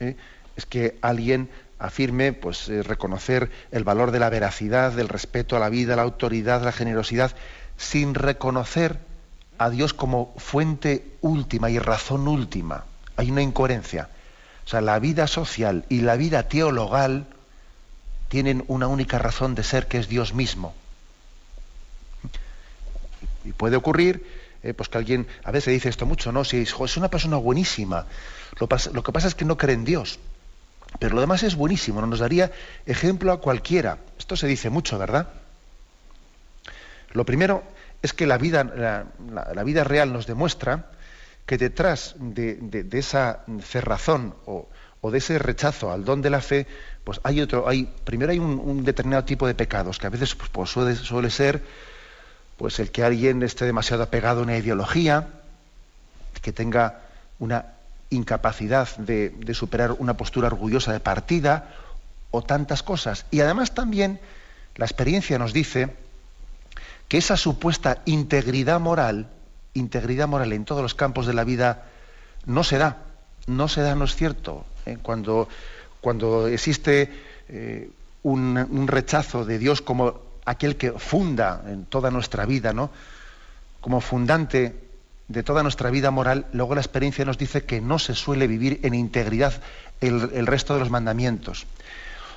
¿eh? 0.00 0.16
es 0.56 0.66
que 0.66 0.98
alguien 1.00 1.48
afirme 1.78 2.32
pues 2.32 2.68
eh, 2.68 2.82
reconocer 2.82 3.50
el 3.70 3.84
valor 3.84 4.10
de 4.10 4.18
la 4.18 4.30
veracidad, 4.30 4.92
del 4.92 5.08
respeto 5.08 5.56
a 5.56 5.60
la 5.60 5.68
vida, 5.68 5.96
la 5.96 6.02
autoridad, 6.02 6.62
la 6.62 6.72
generosidad, 6.72 7.34
sin 7.76 8.14
reconocer 8.14 8.98
a 9.58 9.70
Dios 9.70 9.94
como 9.94 10.34
fuente 10.36 11.16
última 11.20 11.70
y 11.70 11.78
razón 11.78 12.28
última. 12.28 12.84
Hay 13.16 13.30
una 13.30 13.42
incoherencia. 13.42 14.08
O 14.64 14.68
sea, 14.68 14.80
la 14.80 14.98
vida 14.98 15.26
social 15.26 15.84
y 15.88 16.00
la 16.00 16.16
vida 16.16 16.44
teologal 16.44 17.26
tienen 18.28 18.64
una 18.68 18.86
única 18.86 19.18
razón 19.18 19.54
de 19.54 19.64
ser 19.64 19.86
que 19.86 19.98
es 19.98 20.08
Dios 20.08 20.34
mismo. 20.34 20.74
Y 23.44 23.52
puede 23.52 23.76
ocurrir 23.76 24.26
eh, 24.62 24.74
pues 24.74 24.88
que 24.88 24.98
alguien, 24.98 25.26
a 25.44 25.50
veces 25.52 25.72
dice 25.72 25.88
esto 25.88 26.04
mucho, 26.04 26.32
¿no? 26.32 26.44
Si 26.44 26.58
es 26.58 26.96
una 26.96 27.08
persona 27.08 27.36
buenísima, 27.36 28.06
lo, 28.58 28.68
lo 28.92 29.02
que 29.02 29.12
pasa 29.12 29.28
es 29.28 29.34
que 29.34 29.44
no 29.44 29.56
cree 29.56 29.74
en 29.74 29.84
Dios. 29.84 30.18
Pero 30.98 31.14
lo 31.14 31.20
demás 31.20 31.42
es 31.42 31.54
buenísimo, 31.54 32.04
nos 32.04 32.18
daría 32.18 32.50
ejemplo 32.86 33.32
a 33.32 33.40
cualquiera. 33.40 33.98
Esto 34.18 34.36
se 34.36 34.46
dice 34.46 34.70
mucho, 34.70 34.98
¿verdad? 34.98 35.28
Lo 37.12 37.24
primero 37.24 37.62
es 38.02 38.12
que 38.12 38.26
la 38.26 38.38
vida, 38.38 38.64
la, 38.64 39.64
vida 39.64 39.84
real 39.84 40.12
nos 40.12 40.26
demuestra 40.26 40.90
que 41.46 41.58
detrás 41.58 42.14
de, 42.18 42.86
esa 42.92 43.44
cerrazón 43.62 44.34
o, 44.46 44.68
de 45.10 45.18
ese 45.18 45.38
rechazo 45.38 45.90
al 45.92 46.04
don 46.04 46.20
de 46.20 46.30
la 46.30 46.40
fe, 46.40 46.66
pues 47.04 47.20
hay 47.22 47.40
otro, 47.40 47.68
hay, 47.68 47.88
primero 48.04 48.32
hay 48.32 48.38
un, 48.38 48.84
determinado 48.84 49.24
tipo 49.24 49.46
de 49.46 49.54
pecados, 49.54 49.98
que 49.98 50.06
a 50.06 50.10
veces 50.10 50.34
pues, 50.34 50.50
pues, 50.50 50.70
suele, 50.70 50.94
suele, 50.96 51.30
ser 51.30 51.62
pues 52.56 52.78
el 52.80 52.90
que 52.90 53.04
alguien 53.04 53.42
esté 53.42 53.64
demasiado 53.64 54.02
apegado 54.02 54.40
a 54.40 54.42
una 54.42 54.56
ideología, 54.56 55.28
que 56.42 56.52
tenga 56.52 57.00
una 57.38 57.77
incapacidad 58.10 58.88
de, 58.96 59.32
superar 59.54 59.92
una 59.92 60.16
postura 60.16 60.48
orgullosa 60.48 60.92
de 60.92 61.00
partida 61.00 61.74
o 62.30 62.42
tantas 62.42 62.82
cosas. 62.82 63.26
Y 63.30 63.40
además 63.40 63.74
también 63.74 64.20
la 64.76 64.86
experiencia 64.86 65.38
nos 65.38 65.52
dice 65.52 65.94
que 67.08 67.18
esa 67.18 67.36
supuesta 67.36 68.02
integridad 68.04 68.80
moral, 68.80 69.28
integridad 69.74 70.28
moral 70.28 70.52
en 70.52 70.64
todos 70.64 70.82
los 70.82 70.94
campos 70.94 71.26
de 71.26 71.34
la 71.34 71.44
vida, 71.44 71.84
no 72.46 72.64
se 72.64 72.78
da, 72.78 72.98
no 73.46 73.68
se 73.68 73.82
da, 73.82 73.94
no 73.94 74.04
es 74.04 74.14
cierto. 74.14 74.64
¿eh? 74.86 74.98
Cuando, 75.02 75.48
cuando 76.00 76.48
existe 76.48 77.10
eh, 77.48 77.90
un, 78.22 78.56
un, 78.56 78.88
rechazo 78.88 79.44
de 79.44 79.58
Dios 79.58 79.80
como 79.80 80.20
aquel 80.44 80.76
que 80.76 80.92
funda 80.92 81.62
en 81.66 81.84
toda 81.84 82.10
nuestra 82.10 82.46
vida, 82.46 82.72
¿no? 82.72 82.90
como 83.80 84.00
fundante 84.00 84.87
de 85.28 85.42
toda 85.42 85.62
nuestra 85.62 85.90
vida 85.90 86.10
moral, 86.10 86.46
luego 86.52 86.74
la 86.74 86.80
experiencia 86.80 87.24
nos 87.24 87.38
dice 87.38 87.64
que 87.64 87.80
no 87.80 87.98
se 87.98 88.14
suele 88.14 88.46
vivir 88.46 88.80
en 88.82 88.94
integridad 88.94 89.62
el, 90.00 90.46
resto 90.46 90.74
de 90.74 90.80
los 90.80 90.90
mandamientos. 90.90 91.66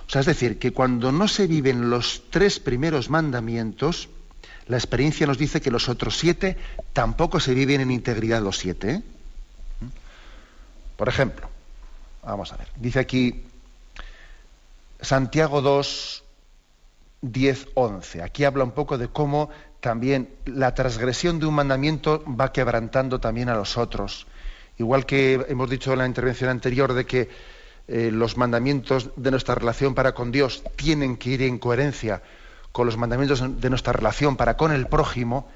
O 0.08 0.10
sea, 0.10 0.20
es 0.20 0.28
decir, 0.28 0.60
que 0.60 0.74
cuando 0.74 1.12
no 1.14 1.30
se 1.30 1.48
viven 1.48 1.90
los 1.90 2.24
tres 2.30 2.60
primeros 2.60 3.10
mandamientos, 3.10 4.10
la 4.68 4.76
experiencia 4.78 5.26
nos 5.26 5.38
dice 5.38 5.62
que 5.62 5.72
los 5.72 5.88
otros 5.88 6.18
siete 6.18 6.58
tampoco 6.92 7.40
se 7.40 7.54
viven 7.54 7.80
en 7.80 7.92
integridad 7.92 8.42
los 8.42 8.58
siete. 8.58 8.92
¿eh? 8.92 9.02
Por 10.98 11.08
ejemplo, 11.08 11.50
vamos 12.24 12.52
a 12.52 12.58
ver, 12.58 12.68
dice 12.76 13.00
aquí 13.00 13.46
Santiago 15.00 15.62
2, 15.62 16.24
10, 17.22 17.68
11. 17.74 18.22
Aquí 18.22 18.44
habla 18.44 18.64
un 18.64 18.72
poco 18.72 18.98
de 18.98 19.08
cómo 19.08 19.50
también 19.82 20.30
la 20.46 20.74
transgresión 20.74 21.40
de 21.40 21.48
un 21.48 21.56
mandamiento 21.56 22.24
va 22.26 22.54
quebrantando 22.54 23.20
también 23.20 23.50
a 23.50 23.56
los 23.56 23.78
otros. 23.78 24.28
Igual 24.78 25.06
que 25.06 25.46
hemos 25.50 25.70
dicho 25.70 25.92
en 25.92 26.00
la 26.00 26.06
intervención 26.06 26.50
anterior 26.50 26.94
de 26.94 27.06
que 27.06 27.30
eh, 27.88 28.10
los 28.12 28.38
mandamientos 28.38 29.10
de 29.16 29.32
nuestra 29.32 29.56
relación 29.56 29.96
para 29.96 30.14
con 30.14 30.32
Dios 30.32 30.64
tienen 30.76 31.18
que 31.18 31.32
ir 31.32 31.42
en 31.42 31.58
coherencia 31.58 32.22
con 32.72 32.86
los 32.86 32.96
mandamientos 32.96 33.44
de 33.60 33.70
nuestra 33.70 33.92
relación 33.92 34.38
para 34.38 34.56
con 34.56 34.72
el 34.72 34.88
prójimo, 34.88 35.50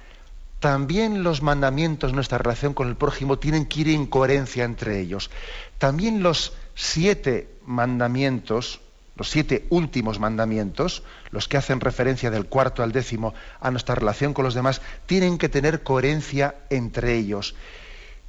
también 0.59 1.23
los 1.23 1.41
mandamientos 1.41 2.11
de 2.11 2.15
nuestra 2.15 2.37
relación 2.37 2.73
con 2.73 2.89
el 2.89 2.95
prójimo 2.95 3.39
tienen 3.39 3.67
que 3.67 3.81
ir 3.81 3.89
en 3.89 4.07
coherencia 4.07 4.65
entre 4.65 4.99
ellos. 4.99 5.29
También 5.77 6.23
los 6.23 6.53
siete 6.73 7.47
mandamientos 7.65 8.81
los 9.15 9.29
siete 9.29 9.65
últimos 9.69 10.19
mandamientos, 10.19 11.03
los 11.31 11.47
que 11.47 11.57
hacen 11.57 11.79
referencia 11.79 12.31
del 12.31 12.45
cuarto 12.45 12.83
al 12.83 12.91
décimo 12.91 13.33
a 13.59 13.71
nuestra 13.71 13.95
relación 13.95 14.33
con 14.33 14.45
los 14.45 14.53
demás, 14.53 14.81
tienen 15.05 15.37
que 15.37 15.49
tener 15.49 15.83
coherencia 15.83 16.55
entre 16.69 17.15
ellos. 17.15 17.55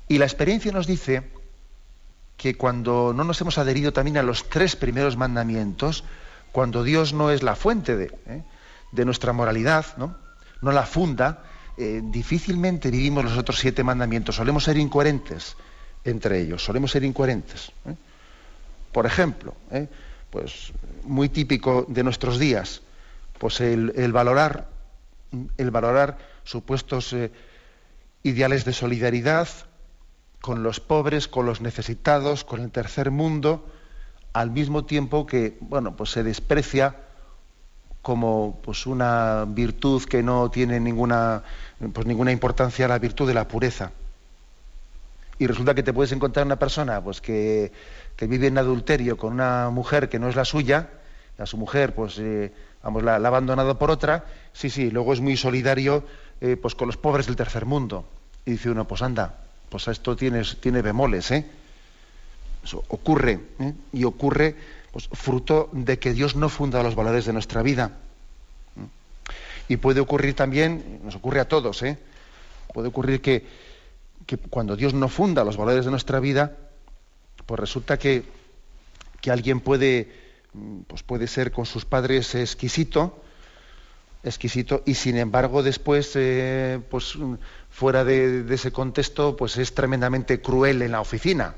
Y 0.08 0.18
la 0.18 0.24
experiencia 0.24 0.70
nos 0.72 0.86
dice 0.86 1.22
que 2.36 2.56
cuando 2.56 3.12
no 3.14 3.24
nos 3.24 3.40
hemos 3.40 3.58
adherido 3.58 3.92
también 3.92 4.18
a 4.18 4.22
los 4.22 4.48
tres 4.48 4.76
primeros 4.76 5.16
mandamientos, 5.16 6.04
cuando 6.52 6.84
Dios 6.84 7.12
no 7.12 7.30
es 7.30 7.42
la 7.42 7.56
fuente 7.56 7.96
de, 7.96 8.12
¿eh? 8.26 9.04
nuestra 9.04 9.32
moralidad, 9.32 9.86
no, 9.96 10.16
la 10.62 10.86
funda, 10.86 11.42
eh, 11.76 12.00
difícilmente 12.02 12.90
vivimos 12.90 13.24
los 13.24 13.36
otros 13.36 13.58
siete 13.58 13.82
mandamientos. 13.82 14.36
Solemos 14.36 14.64
ser 14.64 14.76
incoherentes 14.76 15.56
entre 16.04 16.40
ellos, 16.40 16.64
solemos 16.64 16.92
ser 16.92 17.04
incoherentes. 17.04 17.72
¿eh? 17.86 17.94
Por 18.92 19.06
ejemplo, 19.06 19.54
pues 20.36 20.74
muy 21.04 21.30
típico 21.30 21.86
de 21.88 22.02
nuestros 22.02 22.38
días, 22.38 22.82
pues 23.38 23.62
el, 23.62 24.12
valorar, 24.12 24.68
el 25.56 25.70
valorar 25.70 26.18
supuestos 26.44 27.14
eh, 27.14 27.32
ideales 28.22 28.66
de 28.66 28.74
solidaridad 28.74 29.48
con 30.42 30.62
los 30.62 30.78
pobres, 30.78 31.26
con 31.26 31.46
los 31.46 31.62
necesitados, 31.62 32.44
con 32.44 32.60
el 32.60 32.70
tercer 32.70 33.10
mundo, 33.10 33.64
al 34.34 34.50
mismo 34.50 34.84
tiempo 34.84 35.24
que, 35.24 35.56
bueno, 35.60 35.96
pues 35.96 36.10
se 36.10 36.22
desprecia 36.22 36.96
como 38.02 38.60
pues 38.62 38.84
una 38.84 39.46
virtud 39.48 40.04
que 40.04 40.22
no 40.22 40.50
tiene 40.50 40.80
ninguna, 40.80 41.44
pues, 41.94 42.06
ninguna 42.06 42.30
importancia 42.30 42.86
la 42.88 42.98
virtud 42.98 43.26
de 43.26 43.32
la 43.32 43.48
pureza. 43.48 43.90
Y 45.38 45.46
resulta 45.46 45.74
que 45.74 45.82
te 45.82 45.92
puedes 45.92 46.12
encontrar 46.12 46.46
una 46.46 46.58
persona 46.58 47.02
pues, 47.02 47.20
que, 47.20 47.70
vive 48.20 48.46
en 48.46 48.58
adulterio 48.58 49.16
con 49.16 49.34
una 49.34 49.70
mujer 49.70 50.08
que 50.08 50.18
no 50.18 50.28
es 50.28 50.36
la 50.36 50.44
suya, 50.44 50.88
a 51.38 51.44
su 51.44 51.58
mujer 51.58 51.94
pues 51.94 52.18
eh, 52.18 52.52
vamos, 52.82 53.02
la, 53.02 53.12
ha 53.12 53.16
abandonado 53.16 53.78
por 53.78 53.90
otra, 53.90 54.24
sí, 54.54 54.70
sí, 54.70 54.90
luego 54.90 55.12
es 55.12 55.20
muy 55.20 55.36
solidario 55.36 56.04
eh, 56.40 56.56
pues 56.56 56.74
con 56.74 56.86
los 56.86 56.96
pobres 56.96 57.26
del 57.26 57.36
tercer 57.36 57.66
mundo. 57.66 58.06
Y 58.46 58.52
dice 58.52 58.70
uno, 58.70 58.86
pues 58.86 59.02
anda, 59.02 59.38
pues 59.68 59.88
esto 59.88 60.16
tiene, 60.16 60.42
tiene 60.60 60.80
bemoles, 60.80 61.30
¿eh? 61.30 61.44
Eso 62.64 62.82
ocurre, 62.88 63.38
¿eh? 63.60 63.74
y 63.92 64.04
ocurre 64.04 64.56
pues, 64.90 65.08
fruto 65.12 65.68
de 65.72 65.98
que 65.98 66.12
Dios 66.12 66.34
no 66.34 66.48
funda 66.48 66.82
los 66.82 66.94
valores 66.94 67.26
de 67.26 67.32
nuestra 67.32 67.62
vida. 67.62 67.92
Y 69.68 69.76
puede 69.76 70.00
ocurrir 70.00 70.34
también, 70.34 71.00
nos 71.04 71.16
ocurre 71.16 71.40
a 71.40 71.48
todos, 71.48 71.82
¿eh? 71.82 71.98
puede 72.72 72.88
ocurrir 72.88 73.20
que, 73.20 73.46
que, 74.26 74.36
cuando 74.36 74.76
Dios 74.76 74.94
no 74.94 75.08
funda 75.08 75.44
los 75.44 75.56
valores 75.56 75.84
de 75.84 75.90
nuestra 75.90 76.20
vida, 76.20 76.56
pues 77.46 77.60
resulta 77.60 77.98
que, 77.98 78.24
que 79.20 79.30
alguien 79.30 79.60
puede, 79.60 80.12
pues 80.86 81.02
puede 81.02 81.26
ser 81.26 81.52
con 81.52 81.66
sus 81.66 81.84
padres 81.84 82.34
exquisito, 82.34 83.22
exquisito, 84.22 84.82
y 84.84 84.94
sin 84.94 85.16
embargo 85.16 85.62
después, 85.62 86.12
eh, 86.16 86.80
pues 86.90 87.16
fuera 87.70 88.04
de, 88.04 88.42
de, 88.42 88.54
ese 88.54 88.72
contexto, 88.72 89.36
pues 89.36 89.56
es 89.56 89.74
tremendamente 89.74 90.40
cruel 90.40 90.82
en 90.82 90.92
la 90.92 91.00
oficina. 91.00 91.54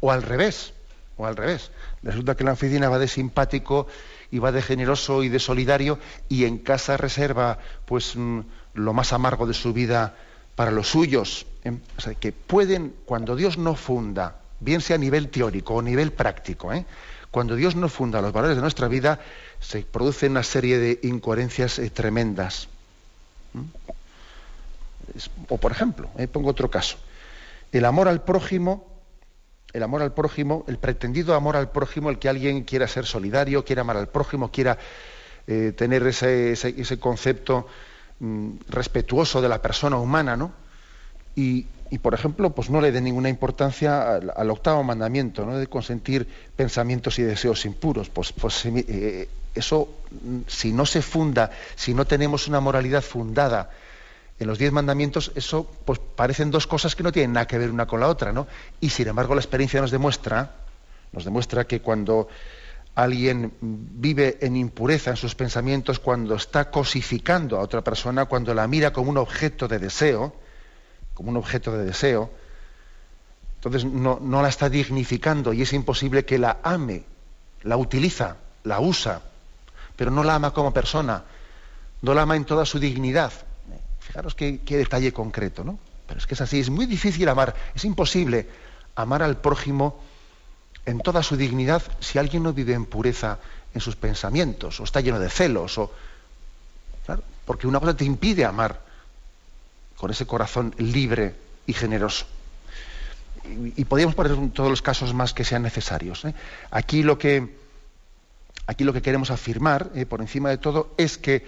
O 0.00 0.10
al 0.10 0.22
revés, 0.22 0.74
o 1.16 1.26
al 1.26 1.36
revés. 1.36 1.70
Resulta 2.02 2.34
que 2.34 2.42
en 2.42 2.46
la 2.46 2.52
oficina 2.52 2.88
va 2.88 2.98
de 2.98 3.08
simpático 3.08 3.86
y 4.30 4.38
va 4.38 4.52
de 4.52 4.62
generoso 4.62 5.22
y 5.22 5.28
de 5.28 5.38
solidario 5.38 5.98
y 6.28 6.44
en 6.44 6.58
casa 6.58 6.96
reserva 6.96 7.58
pues 7.86 8.16
mm, 8.16 8.40
lo 8.74 8.92
más 8.92 9.12
amargo 9.12 9.46
de 9.46 9.54
su 9.54 9.72
vida 9.72 10.16
para 10.56 10.70
los 10.70 10.88
suyos. 10.88 11.46
¿Eh? 11.64 11.72
O 11.96 12.00
sea, 12.00 12.14
que 12.14 12.32
pueden, 12.32 12.94
cuando 13.04 13.36
Dios 13.36 13.58
no 13.58 13.74
funda, 13.74 14.36
bien 14.60 14.80
sea 14.80 14.96
a 14.96 14.98
nivel 14.98 15.28
teórico 15.28 15.74
o 15.74 15.80
a 15.80 15.82
nivel 15.82 16.12
práctico, 16.12 16.72
¿eh? 16.72 16.86
cuando 17.30 17.56
Dios 17.56 17.74
no 17.74 17.88
funda 17.88 18.20
los 18.22 18.32
valores 18.32 18.56
de 18.56 18.62
nuestra 18.62 18.86
vida, 18.88 19.20
se 19.60 19.82
produce 19.82 20.28
una 20.28 20.42
serie 20.42 20.78
de 20.78 21.00
incoherencias 21.02 21.78
eh, 21.78 21.90
tremendas. 21.90 22.68
O 25.48 25.58
por 25.58 25.72
ejemplo, 25.72 26.10
pongo 26.32 26.50
otro 26.50 26.70
caso, 26.70 26.96
el 27.72 27.84
amor 27.84 28.08
al 28.08 28.22
prójimo 28.22 28.94
el 29.74 29.82
amor 29.82 30.02
al 30.02 30.14
prójimo, 30.14 30.64
el 30.68 30.78
pretendido 30.78 31.34
amor 31.34 31.56
al 31.56 31.68
prójimo, 31.70 32.08
el 32.08 32.20
que 32.20 32.28
alguien 32.28 32.62
quiera 32.62 32.86
ser 32.86 33.06
solidario, 33.06 33.64
quiera 33.64 33.82
amar 33.82 33.96
al 33.96 34.08
prójimo, 34.08 34.52
quiera 34.52 34.78
eh, 35.48 35.72
tener 35.76 36.06
ese, 36.06 36.98
concepto 37.00 37.66
mm, 38.20 38.50
respetuoso 38.68 39.42
de 39.42 39.48
la 39.48 39.60
persona 39.60 39.96
humana, 39.96 40.36
¿no? 40.36 40.52
Y, 41.36 41.66
por 42.02 42.14
ejemplo, 42.14 42.50
pues 42.50 42.70
no 42.70 42.80
le 42.80 42.90
dé 42.90 43.00
ninguna 43.00 43.28
importancia 43.28 44.16
al, 44.16 44.50
octavo 44.50 44.82
mandamiento, 44.82 45.46
¿no? 45.46 45.58
De 45.58 45.66
consentir 45.66 46.26
pensamientos 46.56 47.18
y 47.18 47.22
deseos 47.22 47.64
impuros. 47.64 48.08
Pues, 48.08 48.32
pues 48.32 48.66
eh, 48.66 49.28
eso, 49.54 49.88
mm, 50.10 50.40
si 50.46 50.72
no 50.72 50.86
se 50.86 51.02
funda, 51.02 51.50
si 51.76 51.94
no 51.94 52.04
tenemos 52.04 52.48
una 52.48 52.60
moralidad 52.60 53.02
fundada 53.02 53.70
en 54.38 54.48
los 54.48 54.58
diez 54.58 54.72
mandamientos, 54.72 55.30
eso 55.36 55.68
pues 55.84 56.00
parecen 56.00 56.50
dos 56.50 56.66
cosas 56.66 56.96
que 56.96 57.02
no 57.02 57.12
tienen 57.12 57.34
nada 57.34 57.46
que 57.46 57.58
ver 57.58 57.70
una 57.70 57.86
con 57.86 58.00
la 58.00 58.08
otra, 58.08 58.32
¿no? 58.32 58.46
Y 58.80 58.90
sin 58.90 59.08
embargo 59.08 59.34
la 59.34 59.40
experiencia 59.40 59.80
nos 59.80 59.92
demuestra, 59.92 60.56
nos 61.12 61.24
demuestra 61.24 61.64
que 61.66 61.80
cuando 61.80 62.28
alguien 62.96 63.52
vive 63.60 64.38
en 64.40 64.56
impureza 64.56 65.10
en 65.10 65.16
sus 65.16 65.34
pensamientos, 65.34 65.98
cuando 66.00 66.34
está 66.34 66.70
cosificando 66.70 67.56
a 67.56 67.60
otra 67.60 67.82
persona, 67.82 68.24
cuando 68.26 68.54
la 68.54 68.66
mira 68.66 68.92
como 68.92 69.10
un 69.10 69.18
objeto 69.18 69.68
de 69.68 69.78
deseo, 69.78 70.34
como 71.14 71.30
un 71.30 71.36
objeto 71.36 71.72
de 71.72 71.84
deseo, 71.84 72.30
entonces 73.56 73.84
no, 73.84 74.20
la 74.20 74.48
está 74.48 74.68
dignificando 74.68 75.52
y 75.52 75.62
es 75.62 75.72
imposible 75.72 76.26
que 76.26 76.38
la 76.38 76.58
ame, 76.62 77.04
la 77.62 77.78
utiliza, 77.78 78.36
la 78.64 78.80
usa, 78.80 79.22
pero 79.96 80.10
no 80.10 80.22
la 80.22 80.34
ama 80.34 80.52
como 80.52 80.74
persona, 80.74 81.24
no 82.02 82.12
la 82.12 82.22
ama 82.22 82.36
en 82.36 82.44
toda 82.44 82.66
su 82.66 82.78
dignidad, 82.78 83.32
Fijaros 84.00 84.34
qué, 84.34 84.60
detalle 84.66 85.14
concreto, 85.14 85.64
¿no? 85.64 85.78
Pero 86.06 86.18
es 86.18 86.26
que 86.26 86.34
es 86.34 86.40
así, 86.42 86.60
es 86.60 86.68
muy 86.68 86.84
difícil 86.84 87.26
amar, 87.26 87.54
es 87.74 87.86
imposible 87.86 88.46
amar 88.96 89.22
al 89.22 89.38
prójimo 89.38 89.98
en 90.84 91.00
toda 91.00 91.22
su 91.22 91.38
dignidad 91.38 91.82
si 92.00 92.18
alguien 92.18 92.42
no 92.42 92.52
vive 92.52 92.74
en 92.74 92.84
pureza 92.84 93.38
en 93.72 93.80
sus 93.80 93.96
pensamientos, 93.96 94.78
o 94.78 94.84
está 94.84 95.00
lleno 95.00 95.18
de 95.18 95.30
celos, 95.30 95.78
o. 95.78 95.90
porque 97.46 97.66
una 97.66 97.80
cosa 97.80 97.96
te 97.96 98.04
impide 98.04 98.44
amar 98.44 98.78
con 100.04 100.10
ese 100.10 100.26
corazón 100.26 100.74
libre 100.76 101.34
y 101.66 101.72
generoso. 101.72 102.26
Y, 103.74 103.86
podríamos 103.86 104.14
poner 104.14 104.36
todos 104.50 104.68
los 104.68 104.82
casos 104.82 105.14
más 105.14 105.32
que 105.32 105.44
sean 105.44 105.62
necesarios. 105.62 106.26
¿eh? 106.26 106.34
Aquí 106.70 107.02
lo 107.02 107.16
que 107.16 107.56
aquí 108.66 108.84
lo 108.84 108.92
que 108.92 109.00
queremos 109.00 109.30
afirmar, 109.30 109.90
eh, 109.94 110.04
por 110.04 110.20
encima 110.20 110.50
de 110.50 110.58
todo, 110.58 110.92
es 110.98 111.16
que 111.16 111.46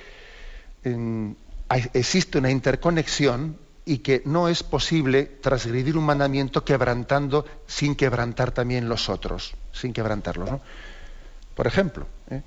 existe 1.92 2.38
una 2.38 2.50
interconexión 2.50 3.58
y 3.84 3.98
que 3.98 4.22
no 4.24 4.48
es 4.48 4.62
posible 4.62 5.26
transgredir 5.26 5.98
un 5.98 6.04
mandamiento 6.04 6.64
quebrantando 6.64 7.44
sin 7.66 7.94
quebrantar 7.94 8.52
también 8.52 8.88
los 8.88 9.10
otros, 9.10 9.52
sin 9.70 9.92
quebrantarlos. 9.92 10.50
¿no? 10.50 10.62
Por 11.54 11.66
ejemplo, 11.66 12.06
¿eh? 12.30 12.40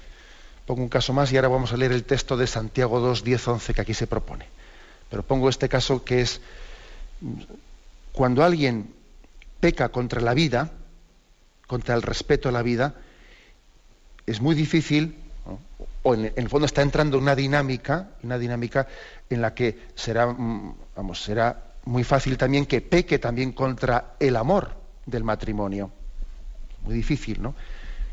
pongo 0.65 0.81
un 0.81 0.89
caso 0.89 1.13
más 1.13 1.31
y 1.31 1.35
ahora 1.35 1.49
vamos 1.49 1.71
a 1.71 1.77
leer 1.77 1.91
el 1.91 2.03
texto 2.03 2.35
de 2.35 2.47
Santiago 2.47 2.99
2, 2.99 3.23
10, 3.23 3.47
11 3.47 3.73
que 3.75 3.81
aquí 3.81 3.93
se 3.93 4.07
propone. 4.07 4.47
Pero 5.09 5.23
pongo 5.23 5.49
este 5.49 5.69
caso 5.69 6.03
que 6.03 6.21
es 6.21 6.41
cuando 8.11 8.43
alguien 8.43 8.93
peca 9.59 9.89
contra 9.89 10.21
la 10.21 10.33
vida, 10.33 10.71
contra 11.67 11.95
el 11.95 12.01
respeto 12.01 12.49
a 12.49 12.51
la 12.51 12.61
vida, 12.61 12.95
es 14.25 14.41
muy 14.41 14.55
difícil 14.55 15.15
o 16.03 16.13
en, 16.13 16.31
el 16.35 16.49
fondo 16.49 16.65
está 16.65 16.81
entrando 16.81 17.17
una 17.17 17.35
dinámica, 17.35 18.11
una 18.23 18.37
dinámica 18.37 18.87
en 19.29 19.41
la 19.41 19.53
que 19.53 19.87
será, 19.95 20.27
mm, 20.27 20.75
vamos, 20.95 21.23
será 21.23 21.73
muy 21.85 22.03
fácil 22.03 22.37
también 22.37 22.65
que 22.65 22.81
peque 22.81 23.19
también 23.19 23.51
contra 23.51 24.15
el 24.19 24.35
amor 24.35 24.75
del 25.05 25.23
matrimonio. 25.23 25.91
Muy 26.83 26.93
difícil, 26.93 27.41
¿no? 27.41 27.55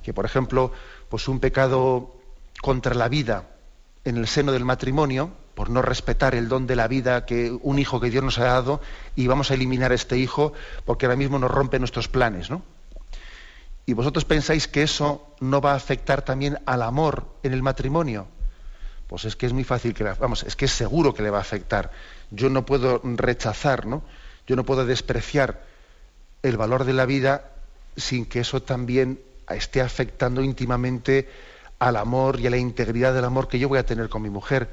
Que, 0.02 0.12
por 0.12 0.24
ejemplo, 0.24 0.72
pues 1.08 1.28
un 1.28 1.40
pecado 1.40 2.16
contra 2.60 2.94
la 2.94 3.08
vida 3.08 3.44
en 4.04 4.16
el 4.16 4.26
seno 4.26 4.52
del 4.52 4.64
matrimonio, 4.64 5.30
por 5.56 5.70
no 5.70 5.80
respetar 5.80 6.34
el 6.34 6.48
don 6.48 6.66
de 6.66 6.76
la 6.76 6.86
vida 6.86 7.24
que 7.24 7.50
un 7.62 7.78
hijo 7.78 7.98
que 7.98 8.10
Dios 8.10 8.22
nos 8.22 8.38
ha 8.38 8.44
dado, 8.44 8.82
y 9.16 9.26
vamos 9.26 9.50
a 9.50 9.54
eliminar 9.54 9.90
a 9.90 9.94
este 9.94 10.18
hijo 10.18 10.52
porque 10.84 11.06
ahora 11.06 11.16
mismo 11.16 11.38
nos 11.38 11.50
rompe 11.50 11.78
nuestros 11.78 12.08
planes, 12.08 12.50
¿no? 12.50 12.62
¿Y 13.86 13.94
vosotros 13.94 14.26
pensáis 14.26 14.68
que 14.68 14.82
eso 14.82 15.34
no 15.40 15.62
va 15.62 15.72
a 15.72 15.76
afectar 15.76 16.20
también 16.20 16.58
al 16.66 16.82
amor 16.82 17.26
en 17.42 17.54
el 17.54 17.62
matrimonio? 17.62 18.28
Pues 19.06 19.24
es 19.24 19.34
que 19.34 19.46
es 19.46 19.54
muy 19.54 19.64
fácil 19.64 19.94
que, 19.94 20.04
vamos, 20.04 20.42
es 20.42 20.56
que 20.56 20.66
es 20.66 20.72
seguro 20.72 21.14
que 21.14 21.22
le 21.22 21.30
va 21.30 21.38
a 21.38 21.40
afectar. 21.40 21.90
Yo 22.30 22.50
no 22.50 22.66
puedo 22.66 23.00
rechazar, 23.02 23.86
¿no? 23.86 24.02
Yo 24.46 24.56
no 24.56 24.64
puedo 24.64 24.84
despreciar 24.84 25.64
el 26.42 26.58
valor 26.58 26.84
de 26.84 26.92
la 26.92 27.06
vida 27.06 27.52
sin 27.96 28.26
que 28.26 28.40
eso 28.40 28.60
también 28.60 29.22
esté 29.48 29.80
afectando 29.80 30.42
íntimamente 30.42 31.30
al 31.78 31.96
amor 31.96 32.40
y 32.40 32.46
a 32.46 32.50
la 32.50 32.58
integridad 32.58 33.14
del 33.14 33.24
amor 33.24 33.48
que 33.48 33.58
yo 33.58 33.70
voy 33.70 33.78
a 33.78 33.86
tener 33.86 34.10
con 34.10 34.20
mi 34.20 34.28
mujer. 34.28 34.68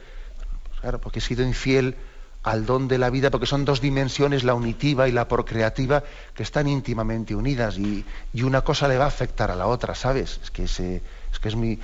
Claro, 0.84 1.00
porque 1.00 1.20
he 1.20 1.22
sido 1.22 1.46
infiel 1.46 1.96
al 2.44 2.66
don 2.66 2.90
de 2.90 2.98
la 2.98 3.10
vida, 3.10 3.32
porque 3.32 3.46
son 3.46 3.64
dos 3.64 3.80
dimensiones, 3.80 4.44
la 4.44 4.54
unitiva 4.54 5.08
y 5.08 5.14
la 5.14 5.30
procreativa, 5.30 6.04
que 6.36 6.44
están 6.44 6.68
íntimamente 6.68 7.34
unidas 7.36 7.78
y, 7.78 8.04
una 8.44 8.66
cosa 8.66 8.90
le 8.90 8.98
va 8.98 9.06
a 9.06 9.08
afectar 9.08 9.50
a 9.50 9.56
la 9.56 9.68
otra, 9.68 9.96
¿sabes? 9.96 10.42
Es 10.44 10.52
que, 10.52 10.66
es, 10.66 10.76
que 10.76 11.48
es, 11.48 11.56
muy, 11.56 11.80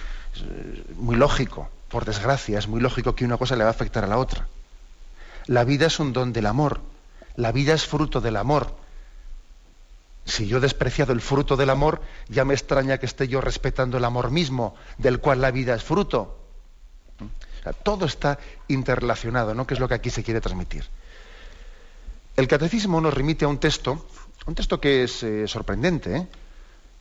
muy 0.97 1.15
lógico, 1.15 1.69
por 1.87 2.03
desgracia, 2.03 2.59
es 2.59 2.67
muy 2.67 2.81
lógico 2.81 3.15
que 3.15 3.23
una 3.23 3.37
cosa 3.37 3.55
le 3.55 3.63
va 3.63 3.69
a 3.69 3.71
afectar 3.71 4.03
a 4.03 4.07
la 4.07 4.17
otra. 4.17 4.49
La 5.45 5.63
vida 5.63 5.87
es 5.87 5.97
un 6.01 6.11
don 6.11 6.33
del 6.33 6.47
amor, 6.47 6.81
la 7.37 7.53
vida 7.53 7.73
es 7.73 7.85
fruto 7.85 8.19
del 8.19 8.35
amor. 8.35 8.75
Si 10.25 10.45
yo 10.45 10.57
he 10.57 10.59
despreciado 10.59 11.13
el 11.13 11.21
fruto 11.21 11.55
del 11.55 11.69
amor, 11.69 12.01
ya 12.27 12.43
me 12.43 12.53
extraña 12.53 12.97
que 12.97 13.05
esté 13.05 13.29
yo 13.29 13.39
respetando 13.39 13.97
el 13.97 14.03
amor 14.03 14.29
mismo, 14.29 14.75
del 14.97 15.21
cual 15.21 15.39
la 15.39 15.51
vida 15.51 15.73
es 15.73 15.85
fruto 15.85 16.35
todo 17.83 18.05
está 18.05 18.39
interrelacionado, 18.67 19.53
¿no? 19.53 19.65
Que 19.67 19.73
es 19.73 19.79
lo 19.79 19.87
que 19.87 19.95
aquí 19.95 20.09
se 20.09 20.23
quiere 20.23 20.41
transmitir. 20.41 20.85
El 22.35 22.47
catecismo 22.47 23.01
nos 23.01 23.13
remite 23.13 23.45
a 23.45 23.49
un 23.49 23.59
texto, 23.59 24.07
un 24.45 24.55
texto 24.55 24.79
que 24.79 25.03
es 25.03 25.23
eh, 25.23 25.47
sorprendente, 25.47 26.15
¿eh? 26.15 26.27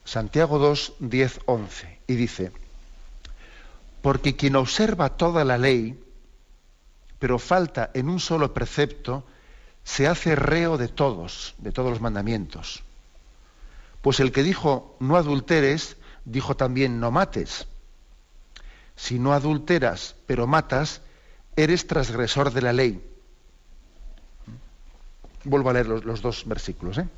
Santiago 0.05 0.59
2, 0.59 0.95
10, 1.01 1.41
11, 1.47 1.99
y 2.07 2.15
dice, 2.15 2.51
porque 4.01 4.37
quien 4.37 4.57
observa 4.57 5.17
toda 5.17 5.45
la 5.45 5.59
ley, 5.59 6.03
pero 7.19 7.39
falta 7.39 7.91
en 7.95 8.09
un 8.09 8.19
solo 8.19 8.55
precepto, 8.55 9.25
se 9.85 10.07
hace 10.07 10.35
reo 10.35 10.79
de 10.79 10.89
todos, 10.89 11.55
de 11.59 11.73
todos 11.73 11.91
los 11.91 12.01
mandamientos. 12.01 12.83
Pues 14.03 14.21
el 14.21 14.33
que 14.33 14.43
dijo 14.43 14.97
no 15.01 15.17
adulteres, 15.17 15.97
dijo 16.25 16.57
también 16.57 17.01
no 17.01 17.11
mates. 17.11 17.67
Si 18.99 19.21
no 19.21 19.33
adulteras, 19.33 20.17
pero 20.27 20.49
matas, 20.49 21.03
eres 21.55 21.87
transgresor 21.87 22.53
de 22.53 22.63
la 22.63 22.73
ley. 22.73 23.01
Vuelvo 25.45 25.71
a 25.71 25.73
leer 25.73 25.87
los, 25.87 26.21
dos 26.21 26.43
versículos. 26.47 26.99
¿eh? 26.99 27.09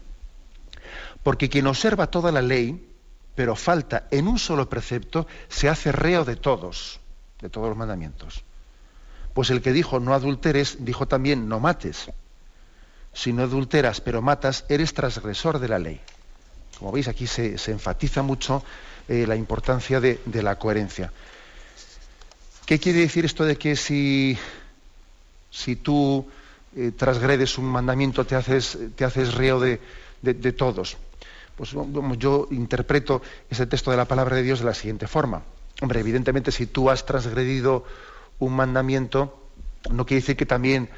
Porque 1.23 1.49
quien 1.49 1.67
observa 1.67 2.09
toda 2.09 2.33
la 2.33 2.43
ley, 2.43 2.87
pero 3.35 3.57
falta 3.57 4.07
en 4.11 4.29
un 4.29 4.39
solo 4.39 4.69
precepto, 4.69 5.27
se 5.49 5.71
hace 5.71 5.91
reo 5.91 6.27
de 6.27 6.37
todos, 6.37 7.01
de 7.41 7.49
todos 7.49 7.71
los 7.71 7.79
mandamientos. 7.79 8.45
Pues 9.33 9.49
el 9.49 9.63
que 9.63 9.73
dijo 9.73 10.01
no 10.01 10.13
adulteres, 10.13 10.85
dijo 10.85 11.09
también 11.09 11.49
no 11.49 11.61
mates. 11.61 12.11
Si 13.15 13.33
no 13.33 13.45
adulteras, 13.45 14.03
pero 14.03 14.21
matas, 14.21 14.67
eres 14.69 14.93
transgresor 14.93 15.59
de 15.59 15.69
la 15.69 15.79
ley. 15.79 15.99
Como 16.79 16.93
veis, 16.93 17.09
aquí 17.09 17.27
se, 17.27 17.57
enfatiza 17.71 18.23
mucho 18.23 18.63
eh, 19.09 19.27
la 19.27 19.35
importancia 19.35 19.99
de, 19.99 20.21
la 20.43 20.59
coherencia. 20.59 21.11
¿Qué 22.71 22.79
quiere 22.79 23.01
decir 23.01 23.25
esto 23.25 23.45
de 23.45 23.57
que 23.57 23.75
si, 23.75 24.39
si 25.51 25.75
tú 25.75 26.25
eh, 26.77 26.93
transgredes 26.97 27.59
un 27.59 27.65
mandamiento 27.65 28.25
te 28.25 28.37
haces, 28.37 28.79
te 28.95 29.05
haces 29.05 29.35
reo 29.35 29.59
de, 29.59 29.81
de 30.23 30.53
todos? 30.53 30.97
Pues 31.57 31.75
yo 32.17 32.47
interpreto 32.53 33.23
ese 33.51 33.67
texto 33.67 33.91
de 33.91 33.97
la 33.97 34.05
palabra 34.05 34.37
de 34.37 34.45
Dios 34.45 34.61
de 34.61 34.67
la 34.67 34.75
siguiente 34.75 35.09
forma. 35.09 35.43
Hombre, 35.83 35.99
evidentemente 35.99 36.53
si 36.53 36.67
tú 36.67 36.91
has 36.91 37.05
transgredido 37.05 37.85
un 38.39 38.55
mandamiento, 38.55 39.51
no 39.91 40.07
quiere 40.07 40.21
decir 40.21 40.37
que 40.37 40.47
también 40.47 40.91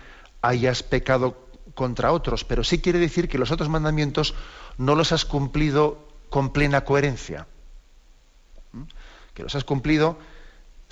hayas 0.42 0.82
pecado 0.82 1.38
contra 1.72 2.12
otros, 2.12 2.44
pero 2.44 2.64
sí 2.64 2.82
quiere 2.82 2.98
decir 2.98 3.30
que 3.30 3.38
los 3.38 3.50
otros 3.50 3.70
mandamientos 3.70 4.34
no 4.76 4.94
los 4.94 5.10
has 5.12 5.24
cumplido 5.24 6.06
con 6.28 6.52
plena 6.52 6.84
coherencia. 6.84 7.46
¿Mm? 8.72 8.82
Que 9.32 9.42
los 9.42 9.54
has 9.54 9.64
cumplido 9.64 10.18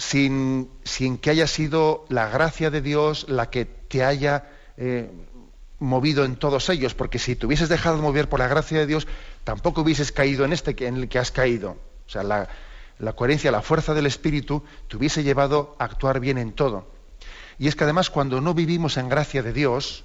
sin, 0.01 0.71
sin, 0.83 1.19
que 1.19 1.29
haya 1.29 1.47
sido 1.47 2.07
la 2.09 2.29
gracia 2.31 2.71
de 2.71 2.81
Dios 2.81 3.27
la 3.29 3.51
que 3.51 3.67
te 3.67 4.03
haya 4.03 4.49
eh, 4.79 5.11
movido 5.79 6.25
en 6.25 6.37
todos 6.37 6.71
ellos, 6.71 6.95
porque 6.95 7.19
si 7.19 7.37
te 7.37 7.45
hubieses 7.45 7.69
dejado 7.69 7.99
mover 7.99 8.27
por 8.27 8.39
la 8.39 8.49
gracia 8.49 8.79
de 8.79 8.87
Dios, 8.87 9.07
tampoco 9.45 9.83
hubieses 9.83 10.11
caído 10.11 10.47
en 10.47 10.55
este 10.55 10.75
en 10.87 10.97
el 10.97 11.09
que 11.09 11.19
has 11.19 11.31
caído. 11.31 11.77
O 12.07 12.11
sea, 12.11 12.23
la, 12.23 12.49
coherencia, 13.15 13.53
la 13.53 13.61
fuerza 13.61 13.93
del 13.93 14.07
Espíritu 14.07 14.65
te 14.89 14.97
hubiese 14.97 15.23
llevado 15.23 15.77
a 15.79 15.85
actuar 15.85 16.19
bien 16.19 16.39
en 16.39 16.53
todo. 16.53 16.89
Y 17.59 17.69
es 17.69 17.77
que 17.77 17.85
además 17.85 18.09
cuando 18.09 18.41
no 18.41 18.55
vivimos 18.55 18.97
en 18.97 19.11
gracia 19.11 19.43
de 19.43 19.53
Dios, 19.53 20.05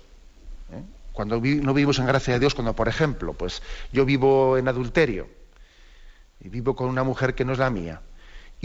¿eh? 0.74 0.84
cuando 1.14 1.38
no 1.38 1.74
vivimos 1.74 2.00
en 2.00 2.06
gracia 2.06 2.34
de 2.34 2.42
Dios, 2.42 2.54
cuando 2.54 2.76
por 2.76 2.90
ejemplo, 2.90 3.32
pues 3.32 3.62
yo 3.94 4.04
vivo 4.04 4.58
en 4.58 4.68
adulterio 4.68 5.30
y 6.42 6.50
vivo 6.50 6.76
con 6.76 6.90
una 6.90 7.06
mujer 7.06 7.34
que 7.34 7.46
no 7.46 7.54
es 7.54 7.60
la 7.60 7.70
mía, 7.70 8.02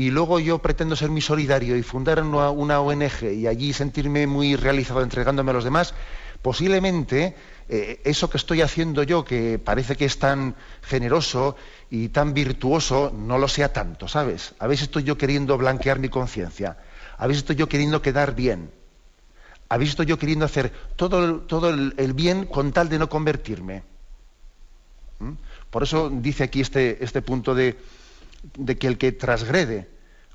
y 0.01 0.11
luego 0.11 0.41
yo 0.41 0.61
pretendo 0.61 0.97
ser 0.97 1.11
muy 1.11 1.21
solidario 1.21 1.77
y 1.77 1.83
fundar 1.83 2.23
una, 2.23 2.49
una 2.49 2.81
ONG 2.81 3.35
y 3.35 3.47
allí 3.47 3.75
sentirme 3.75 4.27
muy 4.27 4.57
realizado 4.57 5.03
entregándome 5.03 5.51
a 5.51 5.53
los 5.53 5.63
demás, 5.63 5.93
posiblemente 6.41 7.37
eh, 7.69 8.01
eso 8.05 8.31
que 8.31 8.39
estoy 8.39 8.63
haciendo 8.63 9.03
yo, 9.03 9.27
que 9.27 9.59
parece 9.63 9.97
que 9.97 10.07
es 10.07 10.19
tan 10.19 10.55
generoso 10.81 11.55
y 11.91 12.09
tan 12.09 12.33
virtuoso, 12.33 13.13
no 13.15 13.37
lo 13.37 13.47
sea 13.47 13.75
tanto, 13.75 14.09
¿sabes? 14.09 14.55
A 14.59 14.67
veces 14.67 14.85
estoy 14.85 15.03
yo 15.03 15.19
queriendo 15.19 15.59
blanquear 15.59 15.99
mi 15.99 16.09
conciencia, 16.09 16.79
a 17.19 17.27
veces 17.27 17.43
estoy 17.43 17.57
yo 17.57 17.69
queriendo 17.69 18.01
quedar 18.01 18.35
bien, 18.35 18.71
a 19.69 19.77
veces 19.77 19.91
estoy 19.91 20.07
yo 20.07 20.19
queriendo 20.19 20.47
hacer 20.47 20.73
todo 20.97 21.23
el, 21.23 21.41
todo 21.43 21.69
el, 21.69 22.15
bien 22.15 22.47
con 22.47 22.73
tal 22.73 22.89
de 22.89 22.99
no 22.99 23.11
convertirme. 23.11 23.83
Por 25.69 25.83
eso 25.83 26.09
dice 26.11 26.45
aquí 26.45 26.63
este, 26.63 27.05
este 27.05 27.21
punto 27.21 27.55
de, 27.55 27.77
de 28.57 28.77
que 28.79 28.87
el 28.87 28.99
que 28.99 29.13
transgrede 29.13 29.89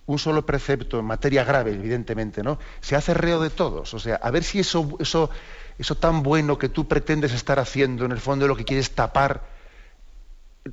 un 0.06 0.20
solo 0.20 0.46
precepto 0.46 1.00
en 1.00 1.06
materia 1.06 1.44
grave, 1.44 1.72
evidentemente, 1.72 2.44
¿no? 2.44 2.60
Se 2.82 2.96
hace 2.96 3.14
reo 3.14 3.42
de 3.42 3.50
todos. 3.50 3.94
O 3.94 4.00
sea, 4.00 4.16
a 4.16 4.30
ver 4.30 4.44
si 4.44 4.60
eso, 4.60 4.98
eso 5.00 5.32
eso 5.78 5.96
tan 5.96 6.24
bueno 6.24 6.58
que 6.58 6.70
tú 6.70 6.88
pretendes 6.88 7.34
estar 7.34 7.60
haciendo, 7.60 8.06
en 8.06 8.12
el 8.12 8.20
fondo 8.20 8.48
lo 8.48 8.56
que 8.56 8.66
quieres 8.66 8.92
tapar 8.92 9.44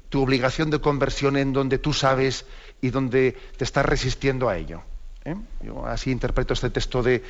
tu 0.09 0.23
obligación 0.23 0.71
de 0.71 0.81
conversión 0.81 1.37
en 1.37 1.53
donde 1.53 1.79
tú 1.79 1.93
sabes 1.93 2.47
y 2.81 2.91
donde 2.91 3.37
te 3.57 3.65
estás 3.65 3.85
resistiendo 3.85 4.49
a 4.49 4.57
ello. 4.57 4.83
¿eh? 5.25 5.35
Yo 5.61 5.85
así 5.87 6.11
interpreto 6.11 6.55
este 6.55 6.71
texto 6.71 7.03
de, 7.03 7.23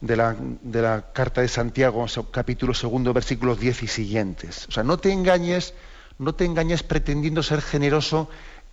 de, 0.00 0.16
la, 0.16 1.12
carta 1.12 1.40
de 1.40 1.48
Santiago, 1.48 2.04
capítulo 2.30 2.74
segundo, 2.74 3.14
versículos 3.14 3.58
10 3.58 3.84
y 3.84 3.86
siguientes. 3.86 4.66
O 4.68 4.72
sea, 4.72 4.82
no 4.82 4.98
te 4.98 5.10
engañes, 5.10 5.72
no 6.18 6.34
te 6.34 6.44
engañes 6.44 6.82
pretendiendo 6.82 7.42
ser 7.42 7.62
generoso 7.62 8.28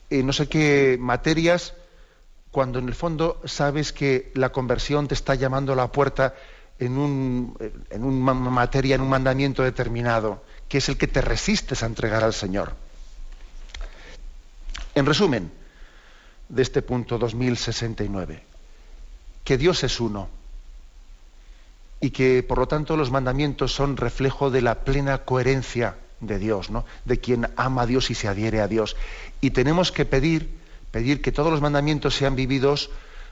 en 0.10 0.26
no 0.26 0.34
sé 0.34 0.47
qué 0.47 0.97
materias, 0.99 1.74
cuando 2.51 2.80
en 2.80 2.88
el 2.88 2.95
fondo 2.95 3.41
sabes 3.45 3.93
que 3.93 4.32
la 4.36 4.51
conversión 4.51 5.08
te 5.08 5.14
está 5.14 5.36
llamando 5.36 5.74
a 5.74 5.76
la 5.76 5.91
puerta 5.91 6.36
en, 6.80 6.97
un, 6.97 7.58
en 7.89 8.03
una 8.03 8.34
materia, 8.34 8.95
en 8.95 9.01
un 9.01 9.10
mandamiento 9.10 9.64
determinado, 9.64 10.43
que 10.68 10.80
es 10.80 10.89
el 10.89 10.97
que 10.97 11.08
te 11.08 11.22
resistes 11.22 11.84
a 11.84 11.88
entregar 11.88 12.24
al 12.24 12.34
Señor. 12.34 12.74
En 14.95 15.05
resumen, 15.05 15.51
de 16.49 16.62
este 16.62 16.82
punto 16.82 17.18
2069, 17.18 18.43
que 19.43 19.58
Dios 19.58 19.84
es 19.84 19.99
uno 19.99 20.30
y 21.99 22.12
que 22.12 22.43
por 22.43 22.60
lo 22.60 22.68
tanto 22.68 22.95
los 22.95 23.12
mandamientos 23.12 23.74
son 23.74 23.97
reflejo 23.97 24.49
de 24.49 24.62
la 24.62 24.84
plena 24.84 25.20
coherencia 25.20 25.95
de 26.20 26.39
Dios, 26.39 26.70
¿no? 26.70 26.86
de 27.05 27.20
quien 27.20 27.49
ama 27.55 27.84
a 27.84 27.86
Dios 27.86 28.09
y 28.09 28.15
se 28.15 28.28
adhiere 28.28 28.61
a 28.61 28.68
Dios. 28.68 28.95
Y 29.41 29.51
tenemos 29.51 29.91
que 29.91 30.05
pedir, 30.05 30.49
pedir 30.91 31.22
que 31.22 31.32
todos 31.32 31.51
los 31.51 31.61
mandamientos 31.61 32.15
sean 32.15 32.36
vividos 32.36 32.89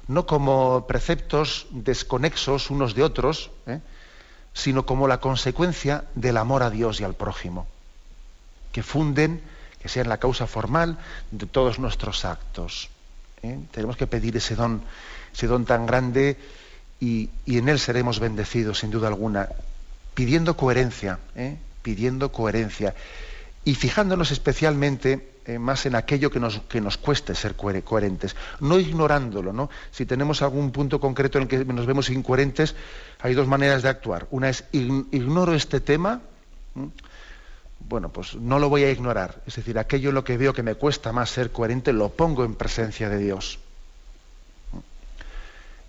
no 0.08 0.26
como 0.26 0.86
preceptos 0.88 1.68
desconexos 1.72 2.70
unos 2.70 2.94
de 2.94 3.04
otros, 3.04 3.52
¿eh? 3.66 3.80
sino 4.54 4.86
como 4.86 5.08
la 5.08 5.20
consecuencia 5.20 6.06
del 6.16 6.38
amor 6.38 6.64
a 6.64 6.70
Dios 6.70 7.00
y 7.00 7.04
al 7.04 7.16
prójimo, 7.16 7.68
que 8.72 8.84
funden, 8.84 9.42
que 9.82 9.90
sean 9.90 10.10
la 10.10 10.18
causa 10.18 10.48
formal 10.48 10.98
de 11.32 11.46
todos 11.46 11.80
nuestros 11.80 12.24
actos. 12.24 12.90
¿eh? 13.42 13.60
Tenemos 13.72 13.98
que 13.98 14.08
pedir 14.08 14.38
ese 14.38 14.56
don, 14.56 14.82
ese 15.34 15.48
don 15.48 15.66
tan 15.66 15.86
grande 15.86 16.38
y, 17.00 17.30
en 17.48 17.68
él 17.68 17.80
seremos 17.80 18.20
bendecidos, 18.20 18.80
sin 18.80 18.92
duda 18.92 19.08
alguna, 19.08 19.50
pidiendo 20.14 20.56
coherencia, 20.56 21.20
¿eh? 21.36 21.58
Pidiendo 21.86 22.32
coherencia 22.32 22.96
y 23.64 23.76
fijándonos 23.76 24.32
especialmente 24.32 25.38
eh, 25.46 25.60
más 25.60 25.86
en 25.86 25.94
aquello 25.94 26.32
que 26.32 26.40
nos, 26.40 26.62
que 26.62 26.82
nos 26.82 26.98
cueste 26.98 27.36
ser 27.36 27.54
coherentes, 27.54 28.36
no 28.60 28.80
ignorándolo. 28.80 29.54
¿no? 29.54 29.70
Si 29.92 30.08
tenemos 30.08 30.42
algún 30.42 30.72
punto 30.72 31.00
concreto 31.00 31.38
en 31.38 31.44
el 31.44 31.48
que 31.48 31.64
nos 31.64 31.86
vemos 31.86 32.10
incoherentes, 32.10 32.74
hay 33.22 33.36
dos 33.36 33.48
maneras 33.48 33.84
de 33.84 33.90
actuar. 33.90 34.26
Una 34.32 34.50
es 34.50 34.64
ignoro 34.72 35.54
este 35.54 35.80
tema, 35.80 36.22
bueno, 37.88 38.10
pues 38.10 38.34
no 38.34 38.58
lo 38.58 38.68
voy 38.68 38.84
a 38.84 38.92
ignorar. 38.92 39.44
Es 39.46 39.58
decir, 39.58 39.78
aquello 39.78 40.12
lo 40.12 40.24
que 40.24 40.38
veo 40.38 40.54
que 40.54 40.64
me 40.64 40.74
cuesta 40.74 41.12
más 41.12 41.30
ser 41.30 41.52
coherente, 41.52 41.94
lo 41.94 42.10
pongo 42.10 42.46
en 42.46 42.56
presencia 42.56 43.10
de 43.10 43.20
Dios 43.20 43.60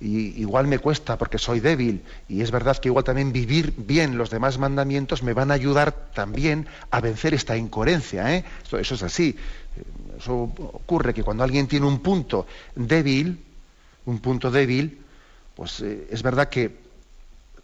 y 0.00 0.40
igual 0.40 0.66
me 0.66 0.78
cuesta 0.78 1.16
porque 1.16 1.38
soy 1.38 1.60
débil 1.60 2.02
y 2.28 2.42
es 2.42 2.50
verdad 2.50 2.76
que 2.76 2.88
igual 2.88 3.04
también 3.04 3.32
vivir 3.32 3.72
bien 3.76 4.18
los 4.18 4.28
demás 4.28 4.58
mandamientos 4.58 5.22
me 5.22 5.32
van 5.32 5.50
a 5.50 5.54
ayudar 5.54 5.92
también 6.12 6.66
a 6.90 7.00
vencer 7.00 7.32
esta 7.32 7.56
incoherencia. 7.56 8.34
¿eh? 8.34 8.44
Eso, 8.64 8.78
es 8.78 9.02
así. 9.02 9.36
Eso 10.18 10.34
ocurre 10.34 11.14
que 11.14 11.22
cuando 11.22 11.44
alguien 11.44 11.66
tiene 11.66 11.86
un 11.86 12.00
punto 12.00 12.46
débil, 12.74 13.42
un 14.04 14.18
punto 14.18 14.50
débil, 14.50 15.00
pues 15.54 15.80
eh, 15.80 16.08
es 16.10 16.22
verdad 16.22 16.48
que 16.50 16.76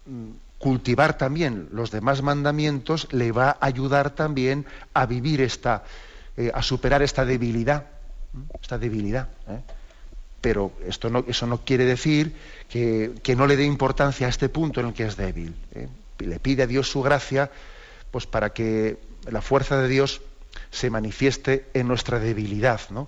mm, 0.05 0.29
cultivar 0.57 1.17
también 1.17 1.69
los 1.71 1.91
demás 1.91 2.23
mandamientos 2.23 3.07
le 3.11 3.31
va 3.31 3.57
a 3.59 3.65
ayudar 3.67 4.11
también 4.11 4.65
a 4.95 5.05
vivir 5.05 5.39
esta, 5.41 5.83
eh, 6.35 6.51
a 6.53 6.63
superar 6.63 7.03
esta 7.03 7.25
debilidad, 7.25 7.85
esta 8.59 8.79
debilidad 8.79 9.29
pero 10.43 10.73
esto 10.85 11.23
eso 11.25 11.47
no 11.47 11.59
quiere 11.59 11.85
decir 11.85 12.35
que, 12.67 13.33
no 13.37 13.47
le 13.47 13.55
dé 13.55 13.63
importancia 13.63 14.27
a 14.27 14.29
este 14.29 14.49
punto 14.49 14.81
en 14.81 14.87
el 14.87 14.93
que 14.93 15.05
es 15.05 15.15
débil. 15.15 15.55
¿eh? 15.73 15.87
Le 16.19 16.37
pide 16.41 16.63
a 16.63 16.67
Dios 16.67 16.91
su 16.91 17.01
gracia 17.01 17.49
pues 18.11 18.27
para 18.27 18.51
que 18.51 18.97
la 19.31 19.41
fuerza 19.41 19.81
de 19.81 19.87
Dios 19.87 20.19
se 20.69 20.89
manifieste 20.89 21.69
en 21.73 21.87
nuestra 21.87 22.19
debilidad, 22.19 22.81
¿no? 22.89 23.07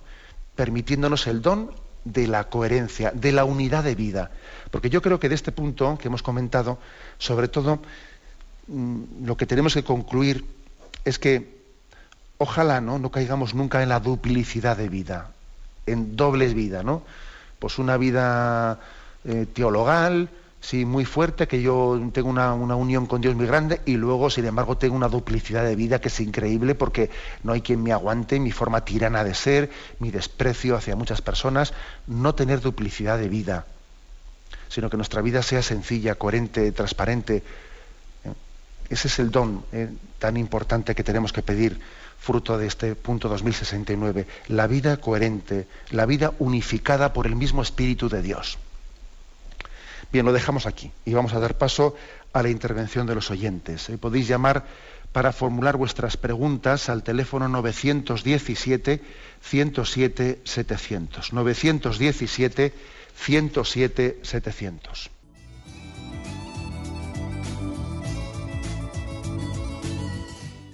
permitiéndonos 0.56 1.28
el 1.28 1.42
don 1.42 1.72
de 2.06 2.26
la 2.26 2.46
coherencia, 2.46 3.12
de 3.12 3.34
la 3.34 3.44
unidad 3.44 3.84
de 3.84 3.96
vida. 3.96 4.32
Porque 4.72 4.90
yo 4.90 5.02
creo 5.02 5.20
que 5.20 5.28
de 5.28 5.36
este 5.36 5.52
punto 5.52 5.98
que 6.02 6.08
hemos 6.08 6.24
comentado, 6.24 6.80
sobre 7.18 7.50
todo, 7.50 7.82
mm, 8.68 9.26
lo 9.26 9.36
que 9.36 9.46
tenemos 9.46 9.74
que 9.74 9.84
concluir 9.84 10.46
es 11.04 11.20
que 11.20 11.60
ojalá 12.38 12.80
¿no? 12.80 12.98
no 12.98 13.12
caigamos 13.12 13.54
nunca 13.54 13.84
en 13.84 13.90
la 13.90 14.00
duplicidad 14.00 14.78
de 14.78 14.88
vida, 14.88 15.32
en 15.86 16.16
dobles 16.16 16.54
vida, 16.54 16.82
¿no? 16.82 17.04
Pues 17.60 17.80
una 17.80 17.98
vida 17.98 18.80
eh, 19.24 19.46
teologal, 19.54 20.30
sí, 20.66 20.84
muy 20.84 21.06
fuerte, 21.06 21.48
que 21.48 21.62
yo 21.62 22.00
tengo 22.12 22.30
una, 22.30 22.54
unión 22.54 23.06
con 23.06 23.22
Dios 23.22 23.36
muy 23.36 23.46
grande 23.46 23.82
y 23.86 23.98
luego, 23.98 24.30
sin 24.30 24.46
embargo, 24.46 24.78
tengo 24.78 24.96
una 24.96 25.08
duplicidad 25.08 25.64
de 25.64 25.76
vida 25.76 26.02
que 26.02 26.08
es 26.08 26.20
increíble 26.20 26.74
porque 26.74 27.10
no 27.44 27.54
hay 27.54 27.62
quien 27.62 27.84
me 27.84 27.92
aguante 27.92 28.40
mi 28.40 28.52
forma 28.52 28.84
tirana 28.84 29.24
de 29.24 29.36
ser, 29.36 29.70
mi 30.00 30.10
desprecio 30.10 30.76
hacia 30.76 30.96
muchas 30.96 31.22
personas, 31.22 31.74
no 32.08 32.34
tener 32.34 32.62
duplicidad 32.62 33.20
de 33.20 33.30
vida, 33.30 33.66
sino 34.70 34.90
que 34.90 34.98
nuestra 34.98 35.22
vida 35.22 35.44
sea 35.44 35.62
sencilla, 35.62 36.16
coherente, 36.16 36.72
transparente. 36.72 37.38
¿eh? 37.38 38.34
Ese 38.90 39.08
es 39.08 39.20
el 39.20 39.30
don 39.30 39.64
¿eh? 39.72 39.90
tan 40.18 40.36
importante 40.36 40.96
que 40.96 41.04
tenemos 41.04 41.32
que 41.32 41.44
pedir, 41.44 41.80
fruto 42.26 42.58
de 42.58 42.66
este 42.66 42.96
punto 42.96 43.30
2069, 43.30 44.26
la 44.48 44.66
vida 44.66 44.98
coherente, 44.98 45.68
la 45.92 46.08
vida 46.08 46.34
unificada 46.40 47.14
por 47.14 47.28
el 47.28 47.36
mismo 47.36 47.62
Espíritu 47.62 48.10
de 48.10 48.24
Dios. 48.24 48.58
Bien, 50.12 50.26
lo 50.26 50.34
dejamos 50.34 50.66
aquí 50.66 50.92
y 51.06 51.14
vamos 51.14 51.34
a 51.34 51.40
dar 51.40 51.56
paso 51.60 51.96
a 52.34 52.42
la 52.42 52.50
intervención 52.50 53.06
de 53.06 53.14
los 53.14 53.30
oyentes. 53.30 53.90
¿eh? 53.90 54.00
Podéis 54.00 54.28
llamar 54.28 54.66
para 55.12 55.34
formular 55.34 55.78
vuestras 55.78 56.18
preguntas 56.18 56.90
al 56.90 57.04
teléfono 57.04 57.48
917 57.48 59.02
107 59.44 60.42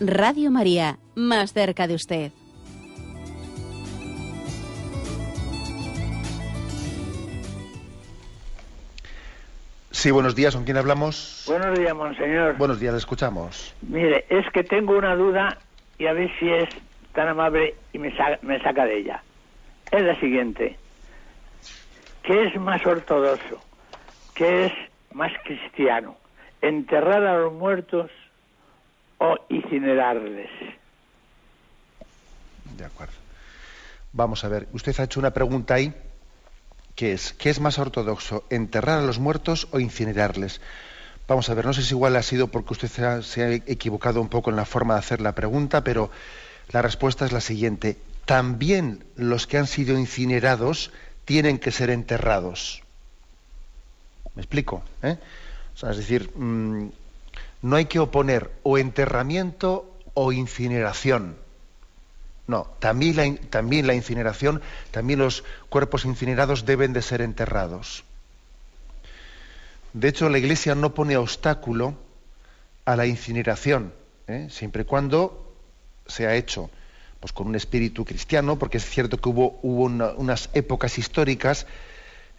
Radio 0.00 0.52
María, 0.52 0.96
más 1.16 1.52
cerca 1.52 1.88
de 1.88 1.96
usted. 1.96 2.30
Sí, 9.90 10.12
buenos 10.12 10.36
días, 10.36 10.54
¿con 10.54 10.64
quién 10.64 10.76
hablamos? 10.76 11.42
Buenos 11.48 11.76
días, 11.76 11.96
monseñor. 11.96 12.56
Buenos 12.56 12.78
días, 12.78 12.92
le 12.92 12.98
escuchamos. 12.98 13.74
Mire, 13.82 14.24
es 14.28 14.48
que 14.52 14.62
tengo 14.62 14.96
una 14.96 15.16
duda 15.16 15.58
y 15.98 16.06
a 16.06 16.12
ver 16.12 16.30
si 16.38 16.48
es 16.48 16.68
tan 17.12 17.26
amable 17.26 17.74
y 17.92 17.98
me, 17.98 18.14
me 18.42 18.62
saca 18.62 18.84
de 18.84 18.98
ella. 18.98 19.20
Es 19.90 20.02
la 20.02 20.18
siguiente. 20.20 20.76
¿Qué 22.22 22.44
es 22.44 22.54
más 22.60 22.86
ortodoxo? 22.86 23.60
¿Qué 24.34 24.66
es 24.66 24.72
más 25.12 25.32
cristiano? 25.42 26.16
¿Enterrar 26.62 27.26
a 27.26 27.38
los 27.38 27.52
muertos 27.52 28.12
o 29.18 29.36
incinerarles? 29.48 30.50
De 32.76 32.84
acuerdo. 32.84 33.14
Vamos 34.12 34.44
a 34.44 34.48
ver, 34.48 34.68
usted 34.72 34.98
ha 34.98 35.04
hecho 35.04 35.20
una 35.20 35.32
pregunta 35.32 35.74
ahí 35.74 35.92
¿Qué 36.98 37.12
es? 37.12 37.32
¿Qué 37.32 37.48
es 37.48 37.60
más 37.60 37.78
ortodoxo? 37.78 38.42
¿Enterrar 38.50 38.98
a 38.98 39.06
los 39.06 39.20
muertos 39.20 39.68
o 39.70 39.78
incinerarles? 39.78 40.60
Vamos 41.28 41.48
a 41.48 41.54
ver, 41.54 41.64
no 41.64 41.72
sé 41.72 41.82
si 41.82 41.94
igual 41.94 42.16
ha 42.16 42.24
sido 42.24 42.48
porque 42.48 42.72
usted 42.72 43.22
se 43.22 43.44
ha, 43.44 43.52
equivocado 43.52 44.20
un 44.20 44.28
poco 44.28 44.50
en 44.50 44.56
la 44.56 44.64
forma 44.64 44.94
de 44.94 44.98
hacer 44.98 45.20
la 45.20 45.36
pregunta, 45.36 45.84
pero 45.84 46.10
la 46.72 46.82
respuesta 46.82 47.24
es 47.24 47.30
la 47.30 47.40
siguiente. 47.40 47.98
También 48.24 49.04
los 49.14 49.46
que 49.46 49.58
han 49.58 49.68
sido 49.68 49.96
incinerados 49.96 50.90
tienen 51.24 51.60
que 51.60 51.70
ser 51.70 51.90
enterrados. 51.90 52.82
¿Me 54.34 54.42
explico? 54.42 54.82
¿Eh? 55.04 55.18
es 55.80 55.96
decir, 55.96 56.32
mm, 56.34 56.88
no 57.62 57.76
hay 57.76 57.86
que 57.86 57.98
oponer 57.98 58.50
o 58.62 58.78
enterramiento 58.78 59.98
o 60.14 60.32
incineración. 60.32 61.36
No, 62.46 62.66
también 62.78 63.16
la, 63.86 63.94
incineración, 63.94 64.62
también 64.90 65.18
los 65.18 65.44
cuerpos 65.68 66.06
incinerados 66.06 66.64
deben 66.64 66.94
de 66.94 67.02
ser 67.02 67.20
enterrados. 67.20 68.04
De 69.92 70.08
hecho, 70.08 70.30
la 70.30 70.38
Iglesia 70.38 70.74
no 70.74 70.94
pone 70.94 71.16
obstáculo 71.18 71.94
a 72.86 72.96
la 72.96 73.04
incineración, 73.04 73.92
¿eh? 74.28 74.48
siempre 74.50 74.82
y 74.82 74.84
cuando 74.86 75.54
se 76.06 76.26
ha 76.26 76.36
hecho 76.36 76.70
pues, 77.20 77.32
con 77.34 77.48
un 77.48 77.54
espíritu 77.54 78.06
cristiano, 78.06 78.58
porque 78.58 78.78
es 78.78 78.88
cierto 78.88 79.18
que 79.18 79.28
hubo, 79.28 79.58
hubo 79.62 79.84
unas 80.16 80.48
épocas 80.54 80.96
históricas 80.96 81.66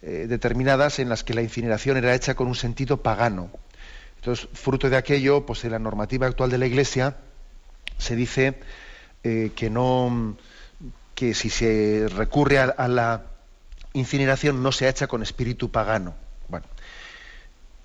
eh, 0.02 0.26
determinadas 0.28 0.98
en 0.98 1.08
las 1.08 1.22
que 1.22 1.34
la 1.34 1.42
incineración 1.42 1.96
era 1.98 2.14
hecha 2.14 2.34
con 2.34 2.48
un 2.48 2.56
sentido 2.56 2.96
pagano. 2.96 3.50
Entonces, 4.20 4.48
fruto 4.52 4.90
de 4.90 4.98
aquello, 4.98 5.46
pues 5.46 5.64
en 5.64 5.70
la 5.70 5.78
normativa 5.78 6.26
actual 6.26 6.50
de 6.50 6.58
la 6.58 6.66
Iglesia 6.66 7.16
se 7.96 8.16
dice 8.16 8.60
eh, 9.24 9.52
que 9.56 9.70
no 9.70 10.36
que 11.14 11.32
si 11.32 11.48
se 11.48 12.06
recurre 12.06 12.58
a, 12.58 12.88
la 12.88 13.22
incineración 13.94 14.62
no 14.62 14.72
se 14.72 14.90
hecha 14.90 15.06
con 15.06 15.22
espíritu 15.22 15.70
pagano. 15.70 16.14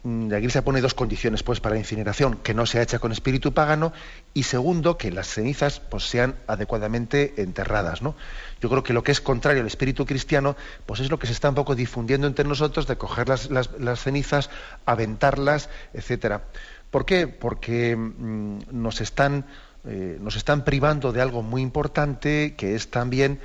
Mm, 0.06 0.30
la 0.30 0.38
Iglesia 0.38 0.64
pone 0.64 0.82
dos 0.82 0.94
condiciones 0.94 1.42
pues 1.42 1.60
para 1.60 1.74
la 1.74 1.80
incineración, 1.80 2.36
que 2.36 2.54
no 2.54 2.68
se 2.68 2.80
hecha 2.80 3.00
con 3.00 3.12
espíritu 3.12 3.54
pagano 3.54 3.92
y 4.36 4.44
segundo 4.44 5.00
que 5.00 5.12
las 5.12 5.28
cenizas 5.28 5.80
pues 5.80 6.04
sean 6.08 6.36
adecuadamente 6.46 7.34
enterradas, 7.38 8.04
¿no? 8.04 8.16
Yo 8.62 8.70
creo 8.70 8.84
que 8.84 8.94
lo 8.94 9.04
que 9.04 9.12
es 9.12 9.20
contrario 9.20 9.62
al 9.62 9.68
espíritu 9.68 10.06
cristiano 10.06 10.56
pues 10.86 11.00
es 11.00 11.10
lo 11.10 11.18
que 11.18 11.26
se 11.26 11.34
está 11.34 11.50
un 11.50 11.56
poco 11.56 11.74
difundiendo 11.74 12.28
entre 12.28 12.46
nosotros 12.46 12.86
de 12.86 12.98
coger 12.98 13.28
las, 13.28 14.00
cenizas, 14.00 14.52
aventarlas, 14.86 15.70
etcétera. 15.92 16.44
¿Por 16.92 17.06
qué? 17.06 17.28
Porque 17.28 17.96
mm, 17.96 18.60
nos 18.72 19.02
están 19.02 19.46
eh, 19.88 20.18
nos 20.22 20.36
están 20.36 20.64
privando 20.66 21.14
de 21.14 21.22
algo 21.22 21.44
muy 21.44 21.62
importante, 21.64 22.56
que 22.56 22.76
es 22.76 22.90
también 22.90 23.40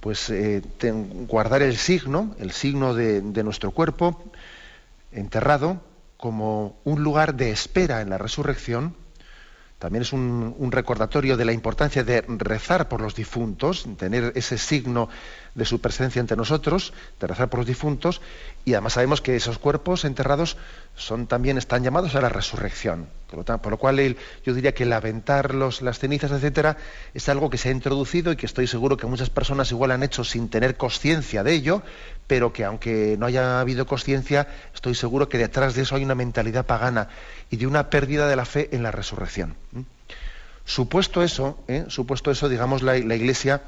pues, 0.00 0.30
eh, 0.30 0.62
guardar 1.26 1.62
el 1.62 1.76
signo, 1.76 2.34
el 2.38 2.52
signo 2.52 2.94
de, 2.94 3.22
nuestro 3.42 3.70
cuerpo 3.72 4.22
enterrado, 5.12 5.80
como 6.18 6.76
un 6.84 7.02
lugar 7.02 7.36
de 7.36 7.50
espera 7.50 8.02
en 8.02 8.10
la 8.10 8.18
resurrección. 8.18 8.96
También 9.78 10.02
es 10.02 10.12
un 10.12 10.70
recordatorio 10.72 11.36
de 11.36 11.44
la 11.44 11.52
importancia 11.52 12.02
de 12.02 12.22
rezar 12.22 12.88
por 12.88 13.00
los 13.00 13.14
difuntos, 13.14 13.86
tener 13.96 14.32
ese 14.34 14.58
signo 14.58 15.08
de 15.54 15.64
su 15.64 15.80
presencia 15.80 16.20
entre 16.20 16.36
nosotros, 16.36 16.92
de 17.20 17.26
rezar 17.26 17.48
por 17.48 17.60
los 17.60 17.66
difuntos, 17.66 18.20
y 18.64 18.74
además 18.74 18.94
sabemos 18.94 19.20
que 19.20 19.36
esos 19.36 19.58
cuerpos 19.58 20.04
enterrados 20.04 20.56
son 20.96 21.26
también 21.26 21.58
están 21.58 21.84
llamados 21.84 22.14
a 22.14 22.20
la 22.20 22.28
resurrección. 22.28 23.08
Por 23.28 23.70
lo, 23.70 23.76
cual 23.76 24.16
yo 24.44 24.54
diría 24.54 24.72
que 24.72 24.84
el 24.84 24.92
aventar 24.92 25.54
las 25.54 25.98
cenizas, 25.98 26.30
etcétera, 26.30 26.78
es 27.12 27.28
algo 27.28 27.50
que 27.50 27.58
se 27.58 27.68
ha 27.68 27.72
introducido 27.72 28.32
y 28.32 28.36
que 28.36 28.46
estoy 28.46 28.66
seguro 28.66 28.96
que 28.96 29.06
muchas 29.06 29.28
personas 29.28 29.70
igual 29.70 29.90
han 29.90 30.02
hecho 30.02 30.24
sin 30.24 30.48
tener 30.48 30.76
conciencia 30.76 31.42
de 31.42 31.52
ello, 31.52 31.82
pero 32.26 32.52
que 32.52 32.64
aunque 32.64 33.16
no 33.18 33.26
haya 33.26 33.60
habido 33.60 33.86
conciencia, 33.86 34.48
estoy 34.74 34.94
seguro 34.94 35.28
que 35.28 35.38
detrás 35.38 35.74
de 35.74 35.82
eso 35.82 35.94
hay 35.94 36.04
una 36.04 36.14
mentalidad 36.14 36.66
pagana 36.66 37.08
y 37.50 37.56
de 37.56 37.66
una 37.66 37.90
pérdida 37.90 38.28
de 38.28 38.36
la 38.36 38.44
fe 38.44 38.68
en 38.72 38.82
la 38.82 38.90
resurrección. 38.90 39.56
Supuesto 40.64 41.22
eso, 41.22 41.58
¿eh? 41.68 41.86
supuesto 41.88 42.30
eso, 42.30 42.48
digamos, 42.48 42.82
la, 42.82 42.98
la 42.98 43.16
Iglesia 43.16 43.62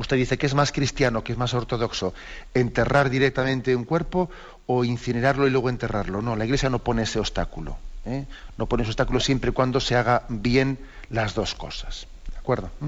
Usted 0.00 0.16
dice 0.16 0.38
que 0.38 0.46
es 0.46 0.54
más 0.54 0.72
cristiano, 0.72 1.24
que 1.24 1.32
es 1.32 1.38
más 1.38 1.52
ortodoxo, 1.52 2.14
enterrar 2.54 3.10
directamente 3.10 3.74
un 3.76 3.84
cuerpo 3.84 4.30
o 4.66 4.84
incinerarlo 4.84 5.46
y 5.46 5.50
luego 5.50 5.68
enterrarlo. 5.68 6.22
No, 6.22 6.36
la 6.36 6.44
Iglesia 6.44 6.70
no 6.70 6.78
pone 6.78 7.02
ese 7.02 7.18
obstáculo. 7.18 7.76
¿eh? 8.06 8.24
No 8.56 8.66
pone 8.66 8.82
ese 8.82 8.90
obstáculo 8.90 9.20
siempre 9.20 9.50
y 9.50 9.52
cuando 9.52 9.80
se 9.80 9.96
haga 9.96 10.24
bien 10.28 10.78
las 11.10 11.34
dos 11.34 11.54
cosas. 11.54 12.06
¿De 12.32 12.38
acuerdo? 12.38 12.70
¿Mm? 12.80 12.86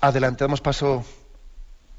Adelante, 0.00 0.42
damos 0.42 0.60
paso 0.60 1.04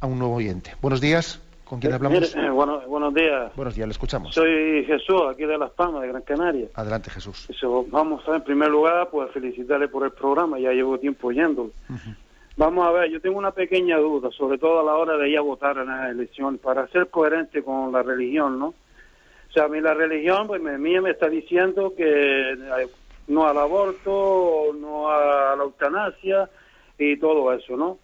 a 0.02 0.08
un 0.08 0.20
nuevo 0.20 0.36
oyente. 0.36 0.76
Buenos 0.82 1.00
días. 1.00 1.40
¿Con 1.66 1.80
quién 1.80 1.94
hablamos? 1.94 2.20
Mire, 2.20 2.48
eh, 2.48 2.50
bueno, 2.50 2.82
buenos 2.88 3.14
días. 3.14 3.56
Buenos 3.56 3.76
días, 3.76 3.88
le 3.88 3.92
escuchamos. 3.92 4.36
Soy 4.36 4.86
Jesús, 4.86 5.22
aquí 5.30 5.46
de 5.46 5.58
Las 5.58 5.72
Palmas, 5.72 6.02
de 6.02 6.10
Gran 6.10 6.22
Canaria. 6.22 6.68
Adelante, 6.76 7.10
Jesús. 7.10 7.50
Eso, 7.50 7.86
vamos 7.90 8.28
a, 8.28 8.36
en 8.36 8.44
primer 8.44 8.70
lugar, 8.70 9.10
pues 9.10 9.32
felicitarle 9.32 9.88
por 9.88 10.04
el 10.04 10.12
programa, 10.12 10.60
ya 10.60 10.72
llevo 10.72 10.98
tiempo 10.98 11.30
oyéndolo. 11.30 11.72
Vamos 12.58 12.88
a 12.88 12.92
ver, 12.92 13.10
yo 13.10 13.20
tengo 13.20 13.38
una 13.38 13.52
pequeña 13.52 13.98
duda, 13.98 14.30
sobre 14.32 14.58
todo 14.58 14.82
a 14.82 14.84
la 14.84 14.94
hora 14.94 15.18
de 15.18 15.30
ir 15.30 15.38
a 15.38 15.42
votar 15.42 15.78
en 15.78 15.88
las 15.88 16.12
elecciones, 16.12 16.60
para 16.60 16.88
ser 16.90 17.08
coherente 17.10 17.64
con 17.64 17.92
la 17.92 18.04
religión, 18.04 18.60
¿no? 18.60 18.68
O 18.68 19.54
sea, 19.54 19.66
a 19.66 19.68
mí 19.68 19.80
la 19.82 19.94
religión, 19.94 20.48
pues 20.48 20.62
me, 20.62 20.78
mía 20.78 21.02
me 21.02 21.12
está 21.12 21.30
diciendo 21.30 21.94
que 21.96 22.52
eh, 22.52 22.88
no 23.28 23.48
al 23.48 23.58
aborto, 23.58 24.72
no 24.80 25.10
a 25.10 25.56
la 25.56 25.64
eutanasia 25.64 26.50
y 26.98 27.18
todo 27.18 27.52
eso, 27.54 27.78
¿no? 27.78 27.98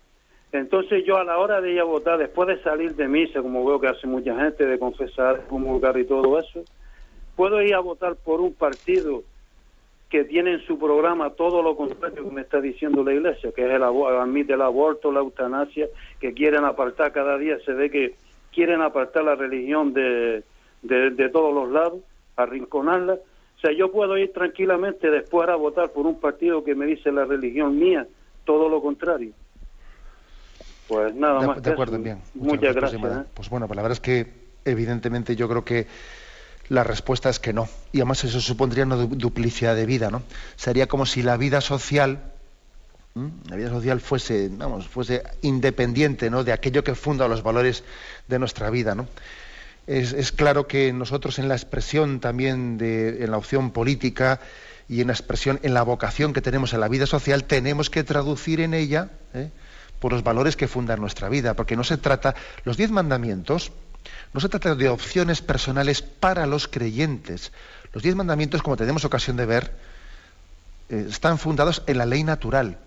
Entonces 0.52 1.04
yo 1.06 1.18
a 1.18 1.24
la 1.24 1.38
hora 1.38 1.62
de 1.62 1.72
ir 1.74 1.80
a 1.80 1.84
votar, 1.84 2.18
después 2.18 2.48
de 2.48 2.62
salir 2.64 2.96
de 2.96 3.08
misa, 3.08 3.42
como 3.42 3.64
veo 3.66 3.80
que 3.80 3.88
hace 3.88 4.08
mucha 4.08 4.36
gente, 4.36 4.66
de 4.66 4.80
confesar, 4.80 5.46
comulgar 5.48 5.98
y 5.98 6.06
todo 6.06 6.40
eso, 6.40 6.64
puedo 7.36 7.62
ir 7.62 7.76
a 7.76 7.80
votar 7.80 8.16
por 8.16 8.42
un 8.42 8.54
partido 8.54 9.24
que 10.10 10.24
tiene 10.24 10.54
en 10.54 10.66
su 10.66 10.80
programa 10.80 11.30
todo 11.30 11.62
lo 11.62 11.76
contrario 11.76 12.24
que 12.24 12.32
me 12.32 12.42
está 12.42 12.60
diciendo 12.60 13.04
la 13.04 13.14
iglesia, 13.14 13.52
que 13.52 13.64
es 13.64 13.72
el 13.72 13.84
admite 13.84 14.54
el 14.54 14.62
aborto, 14.62 15.12
la 15.12 15.20
eutanasia, 15.20 15.88
que 16.20 16.34
quieren 16.34 16.66
apartar 16.66 17.12
cada 17.12 17.38
día, 17.38 17.60
se 17.64 17.74
ve 17.74 17.92
que 17.92 18.16
quieren 18.52 18.82
apartar 18.82 19.24
la 19.24 19.36
religión 19.36 19.94
de, 19.94 20.44
de, 20.82 21.12
de 21.12 21.30
todos 21.30 21.54
los 21.54 21.70
lados, 21.70 22.00
arrinconarla. 22.36 23.14
O 23.14 23.60
sea, 23.62 23.72
yo 23.72 23.92
puedo 23.92 24.18
ir 24.18 24.34
tranquilamente 24.34 25.12
después 25.12 25.48
a 25.48 25.56
votar 25.56 25.92
por 25.92 26.08
un 26.08 26.20
partido 26.20 26.64
que 26.64 26.74
me 26.74 26.88
dice 26.88 27.12
la 27.12 27.26
religión 27.26 27.78
mía, 27.78 28.08
todo 28.46 28.68
lo 28.68 28.82
contrario. 28.82 29.34
Pues 30.90 31.14
nada 31.14 31.40
de, 31.40 31.48
más. 31.48 31.62
de 31.62 31.72
acuerdo, 31.72 32.00
bien. 32.00 32.20
Muchas, 32.34 32.76
gracias. 32.76 33.02
¿eh? 33.02 33.24
Pues 33.36 33.48
bueno, 33.48 33.68
pues 33.68 33.76
la 33.76 33.84
verdad 33.84 33.94
es 33.94 34.00
que 34.00 34.34
evidentemente 34.66 35.36
yo 35.36 35.48
creo 35.48 35.64
que 35.64 35.86
la 36.68 36.84
respuesta 36.84 37.30
es 37.30 37.40
que 37.40 37.54
no. 37.54 37.70
Y 37.92 38.00
además 38.00 38.24
eso 38.24 38.42
supondría 38.42 38.86
una 38.86 38.96
duplicidad 38.96 39.76
de 39.76 39.86
vida, 39.86 40.10
¿no? 40.10 40.24
Sería 40.56 40.88
como 40.88 41.06
si 41.06 41.22
la 41.22 41.38
vida 41.38 41.62
social, 41.62 42.32
¿m? 43.16 43.32
la 43.48 43.56
vida 43.56 43.70
social 43.70 44.02
fuese, 44.02 44.50
vamos, 44.52 44.88
fuese 44.88 45.22
independiente, 45.44 46.32
¿no? 46.32 46.44
De 46.44 46.54
aquello 46.54 46.84
que 46.84 46.96
funda 46.96 47.28
los 47.28 47.44
valores 47.44 47.84
de 48.28 48.40
nuestra 48.40 48.72
vida, 48.72 48.96
¿no? 48.96 49.08
Es, 49.86 50.14
es 50.14 50.32
claro 50.32 50.66
que 50.66 50.92
nosotros 50.92 51.38
en 51.38 51.50
la 51.50 51.56
expresión 51.56 52.20
también 52.20 52.80
de, 52.80 53.24
en 53.24 53.30
la 53.30 53.38
opción 53.38 53.70
política 53.70 54.40
y 54.88 55.02
en 55.02 55.08
la 55.08 55.14
expresión, 55.14 55.60
en 55.62 55.76
la 55.76 55.84
vocación 55.84 56.34
que 56.34 56.42
tenemos 56.42 56.74
en 56.74 56.80
la 56.80 56.88
vida 56.88 57.06
social, 57.06 57.44
tenemos 57.44 57.92
que 57.92 58.04
traducir 58.04 58.60
en 58.60 58.74
ella, 58.74 59.12
¿eh? 59.36 59.52
Por 60.00 60.14
los 60.14 60.24
valores 60.24 60.56
que 60.56 60.68
fundan 60.68 61.00
nuestra 61.00 61.30
vida, 61.30 61.54
porque 61.54 61.76
no 61.76 61.84
se 61.84 61.98
trata, 61.98 62.36
los 62.64 62.78
diez 62.78 62.92
mandamientos, 62.92 63.72
no 64.34 64.40
se 64.40 64.50
trata 64.50 64.76
de 64.76 64.90
opciones 64.90 65.42
personales 65.42 66.02
para 66.02 66.46
los 66.46 66.68
creyentes. 66.68 67.52
Los 67.94 68.04
diez 68.04 68.16
mandamientos, 68.16 68.62
como 68.62 68.78
tenemos 68.78 69.04
ocasión 69.06 69.38
de 69.38 69.46
ver, 69.46 69.74
eh, 70.90 71.08
están 71.10 71.38
fundados 71.38 71.84
en 71.88 71.98
la 71.98 72.06
ley 72.06 72.24
natural. 72.24 72.78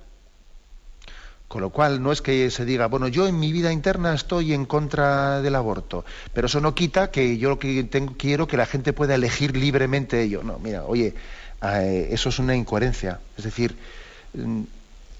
Con 1.48 1.60
lo 1.60 1.70
cual 1.70 2.02
no 2.02 2.12
es 2.12 2.22
que 2.22 2.50
se 2.50 2.64
diga, 2.64 2.86
bueno, 2.86 3.08
yo 3.08 3.26
en 3.26 3.38
mi 3.38 3.52
vida 3.52 3.72
interna 3.72 4.14
estoy 4.14 4.54
en 4.54 4.64
contra 4.64 5.42
del 5.42 5.54
aborto, 5.54 6.02
pero 6.32 6.46
eso 6.46 6.60
no 6.60 6.74
quita 6.74 7.10
que 7.10 7.36
yo 7.36 7.50
lo 7.50 7.58
que 7.58 7.84
tengo, 7.84 8.14
quiero 8.16 8.46
que 8.46 8.56
la 8.56 8.64
gente 8.64 8.94
pueda 8.94 9.16
elegir 9.16 9.54
libremente 9.54 10.22
ello. 10.22 10.42
No, 10.42 10.58
mira, 10.58 10.84
oye, 10.84 11.14
eh, 11.62 12.08
eso 12.10 12.30
es 12.30 12.38
una 12.38 12.56
incoherencia. 12.56 13.20
Es 13.36 13.44
decir, 13.44 13.76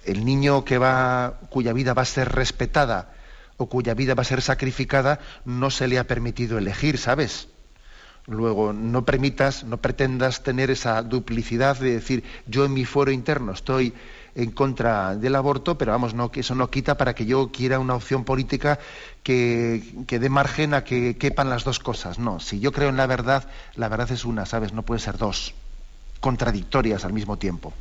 el 0.04 0.24
niño 0.24 0.64
que 0.64 0.78
va, 0.78 1.38
cuya 1.48 1.72
vida 1.72 1.94
va 1.94 2.02
a 2.02 2.06
ser 2.06 2.32
respetada 2.32 3.12
o 3.56 3.66
cuya 3.66 3.94
vida 3.94 4.14
va 4.14 4.22
a 4.22 4.24
ser 4.24 4.42
sacrificada, 4.42 5.20
no 5.44 5.70
se 5.70 5.86
le 5.88 5.98
ha 5.98 6.06
permitido 6.06 6.58
elegir, 6.58 6.98
¿sabes? 6.98 7.48
Luego, 8.26 8.72
no 8.72 9.04
permitas, 9.04 9.64
no 9.64 9.78
pretendas 9.78 10.42
tener 10.42 10.70
esa 10.70 11.02
duplicidad 11.02 11.76
de 11.78 11.92
decir, 11.92 12.22
yo 12.46 12.64
en 12.64 12.72
mi 12.72 12.84
foro 12.84 13.10
interno 13.10 13.52
estoy 13.52 13.94
en 14.34 14.52
contra 14.52 15.16
del 15.16 15.34
aborto, 15.34 15.76
pero 15.76 15.92
vamos, 15.92 16.14
no, 16.14 16.30
que 16.30 16.40
eso 16.40 16.54
no 16.54 16.70
quita 16.70 16.96
para 16.96 17.14
que 17.14 17.26
yo 17.26 17.50
quiera 17.50 17.80
una 17.80 17.96
opción 17.96 18.24
política 18.24 18.78
que, 19.22 19.82
que 20.06 20.18
dé 20.18 20.28
margen 20.28 20.72
a 20.72 20.84
que 20.84 21.16
quepan 21.16 21.50
las 21.50 21.64
dos 21.64 21.80
cosas. 21.80 22.18
No, 22.18 22.38
si 22.38 22.60
yo 22.60 22.72
creo 22.72 22.88
en 22.88 22.96
la 22.96 23.06
verdad, 23.06 23.48
la 23.74 23.88
verdad 23.88 24.10
es 24.12 24.24
una, 24.24 24.46
¿sabes? 24.46 24.72
No 24.72 24.82
puede 24.82 25.00
ser 25.00 25.18
dos, 25.18 25.54
contradictorias 26.20 27.04
al 27.04 27.12
mismo 27.12 27.36
tiempo. 27.36 27.72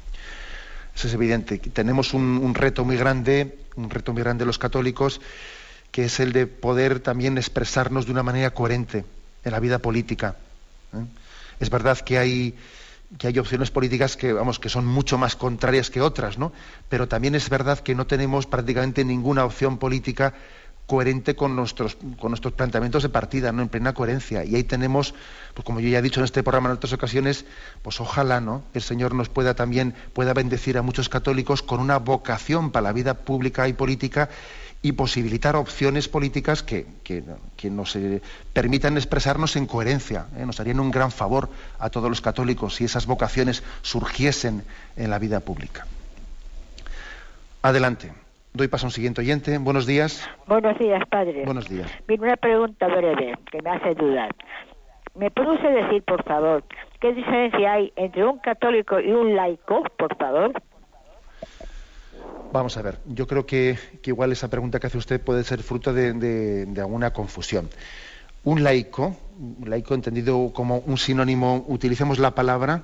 Eso 0.95 1.07
es 1.07 1.13
evidente. 1.13 1.57
Tenemos 1.57 2.13
un, 2.13 2.53
reto 2.53 2.85
muy 2.85 2.97
grande, 2.97 3.57
un 3.75 3.89
reto 3.89 4.13
muy 4.13 4.21
grande 4.21 4.45
los 4.45 4.57
católicos, 4.57 5.21
que 5.91 6.05
es 6.05 6.19
el 6.19 6.33
de 6.33 6.47
poder 6.47 6.99
también 6.99 7.37
expresarnos 7.37 8.05
de 8.05 8.11
una 8.11 8.23
manera 8.23 8.51
coherente 8.51 9.05
en 9.43 9.51
la 9.51 9.59
vida 9.59 9.79
política. 9.79 10.35
¿eh? 10.93 11.05
Es 11.59 11.69
verdad 11.69 11.97
que 11.99 12.17
hay, 12.17 12.55
que 13.17 13.27
hay 13.27 13.39
opciones 13.39 13.71
políticas 13.71 14.17
que, 14.17 14.33
vamos, 14.33 14.59
que 14.59 14.69
son 14.69 14.85
mucho 14.85 15.17
más 15.17 15.35
contrarias 15.35 15.89
que 15.89 16.01
otras, 16.01 16.37
¿no? 16.37 16.51
Pero 16.89 17.07
también 17.07 17.35
es 17.35 17.49
verdad 17.49 17.79
que 17.79 17.95
no 17.95 18.07
tenemos 18.07 18.45
prácticamente 18.45 19.03
ninguna 19.03 19.45
opción 19.45 19.77
política 19.77 20.33
coherente 20.88 21.36
con 21.36 21.55
nuestros, 21.55 21.97
con 22.19 22.32
nuestros 22.32 22.53
planteamientos 22.53 23.03
de 23.03 23.09
partida, 23.09 23.51
¿no? 23.51 23.61
en 23.61 23.69
plena 23.69 23.93
coherencia. 23.93 24.43
Y 24.43 24.55
ahí 24.55 24.63
tenemos, 24.63 25.13
pues 25.53 25.65
como 25.65 25.79
yo 25.79 25.89
ya 25.89 25.99
he 25.99 26.01
dicho 26.01 26.19
en 26.19 26.25
este 26.25 26.43
programa 26.43 26.69
en 26.69 26.75
otras 26.75 26.93
ocasiones, 26.93 27.45
pues 27.82 28.01
ojalá 28.01 28.41
¿no? 28.41 28.63
el 28.73 28.82
Señor 28.82 29.15
nos 29.15 29.29
pueda 29.29 29.53
también, 29.53 29.95
pueda 30.13 30.34
bendecir 30.34 30.77
a 30.77 30.82
muchos 30.82 31.07
católicos 31.07 31.61
con 31.61 31.79
una 31.79 31.97
vocación 31.97 32.71
para 32.71 32.84
la 32.84 32.93
vida 32.93 33.13
pública 33.13 33.67
y 33.67 33.73
política 33.73 34.29
y 34.82 34.93
posibilitar 34.93 35.55
opciones 35.55 36.07
políticas 36.07 36.63
que, 36.63 36.88
que, 37.03 37.23
que 37.55 37.69
nos 37.69 37.95
eh, 37.95 38.21
permitan 38.51 38.97
expresarnos 38.97 39.55
en 39.55 39.67
coherencia. 39.67 40.25
¿eh? 40.38 40.45
Nos 40.45 40.59
harían 40.59 40.79
un 40.79 40.91
gran 40.91 41.11
favor 41.11 41.49
a 41.79 41.89
todos 41.89 42.09
los 42.09 42.21
católicos 42.21 42.75
si 42.75 42.86
esas 42.86 43.05
vocaciones 43.05 43.63
surgiesen 43.84 44.63
en 44.95 45.09
la 45.09 45.19
vida 45.19 45.39
pública. 45.39 45.86
Adelante. 47.61 48.20
Doy 48.53 48.67
paso 48.67 48.85
a 48.85 48.89
un 48.89 48.91
siguiente 48.91 49.21
oyente. 49.21 49.57
Buenos 49.57 49.85
días. 49.85 50.27
Buenos 50.45 50.77
días, 50.77 51.01
padre. 51.09 51.45
Buenos 51.45 51.69
días. 51.69 51.89
Viene 52.07 52.23
una 52.25 52.35
pregunta 52.35 52.87
breve 52.87 53.37
que 53.49 53.61
me 53.61 53.69
hace 53.69 53.95
dudar. 53.95 54.35
¿Me 55.15 55.27
usted 55.27 55.75
decir, 55.75 56.03
por 56.03 56.23
favor, 56.23 56.63
qué 56.99 57.13
diferencia 57.13 57.73
hay 57.73 57.91
entre 57.95 58.25
un 58.25 58.39
católico 58.39 58.99
y 58.99 59.11
un 59.11 59.35
laico, 59.35 59.83
por 59.97 60.15
favor? 60.17 60.53
Vamos 62.53 62.75
a 62.77 62.81
ver, 62.81 62.97
yo 63.05 63.27
creo 63.27 63.45
que, 63.45 63.77
que 64.01 64.09
igual 64.09 64.31
esa 64.31 64.49
pregunta 64.49 64.79
que 64.79 64.87
hace 64.87 64.97
usted 64.97 65.21
puede 65.21 65.43
ser 65.43 65.63
fruto 65.63 65.93
de, 65.93 66.13
de, 66.13 66.65
de 66.65 66.81
alguna 66.81 67.11
confusión. 67.11 67.69
Un 68.43 68.63
laico, 68.63 69.15
un 69.39 69.69
laico 69.69 69.93
entendido 69.93 70.51
como 70.53 70.79
un 70.79 70.97
sinónimo, 70.97 71.63
utilicemos 71.67 72.19
la 72.19 72.31
palabra 72.31 72.83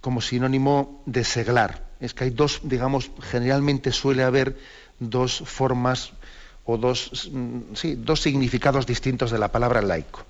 como 0.00 0.20
sinónimo 0.20 1.02
de 1.06 1.22
seglar. 1.22 1.91
Es 2.02 2.14
que 2.14 2.24
hay 2.24 2.30
dos, 2.30 2.60
digamos, 2.64 3.10
generalmente 3.20 3.92
suele 3.92 4.24
haber 4.24 4.56
dos 4.98 5.42
formas 5.46 6.12
o 6.64 6.76
dos, 6.76 7.30
sí, 7.74 7.94
dos 7.94 8.20
significados 8.20 8.86
distintos 8.86 9.30
de 9.30 9.38
la 9.38 9.52
palabra 9.52 9.82
laico. 9.82 10.26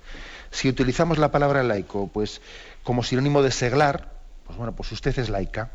Si 0.51 0.69
utilizamos 0.69 1.17
la 1.17 1.31
palabra 1.31 1.63
laico, 1.63 2.07
pues 2.07 2.41
como 2.83 3.03
sinónimo 3.03 3.41
de 3.41 3.49
seglar, 3.49 4.13
pues 4.45 4.55
bueno, 4.55 4.75
pues 4.75 4.91
usted 4.91 5.17
es 5.17 5.29
laica. 5.29 5.71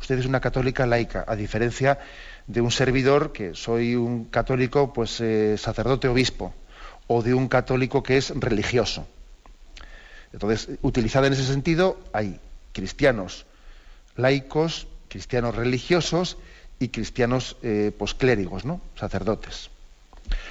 Usted 0.00 0.18
es 0.18 0.26
una 0.26 0.40
católica 0.40 0.86
laica, 0.86 1.24
a 1.26 1.34
diferencia 1.34 1.98
de 2.46 2.60
un 2.60 2.70
servidor 2.70 3.32
que 3.32 3.54
soy 3.54 3.96
un 3.96 4.26
católico, 4.26 4.92
pues 4.92 5.20
eh, 5.20 5.56
sacerdote 5.58 6.06
obispo, 6.06 6.54
o 7.08 7.22
de 7.22 7.34
un 7.34 7.48
católico 7.48 8.04
que 8.04 8.18
es 8.18 8.30
religioso. 8.30 9.06
Entonces, 10.32 10.78
utilizada 10.82 11.26
en 11.26 11.32
ese 11.32 11.44
sentido, 11.44 11.98
hay 12.12 12.38
cristianos 12.72 13.46
laicos, 14.16 14.86
cristianos 15.14 15.54
religiosos 15.54 16.38
y 16.80 16.88
cristianos 16.88 17.56
eh, 17.62 17.92
posclérigos, 17.96 18.64
¿no? 18.64 18.80
sacerdotes. 18.96 19.70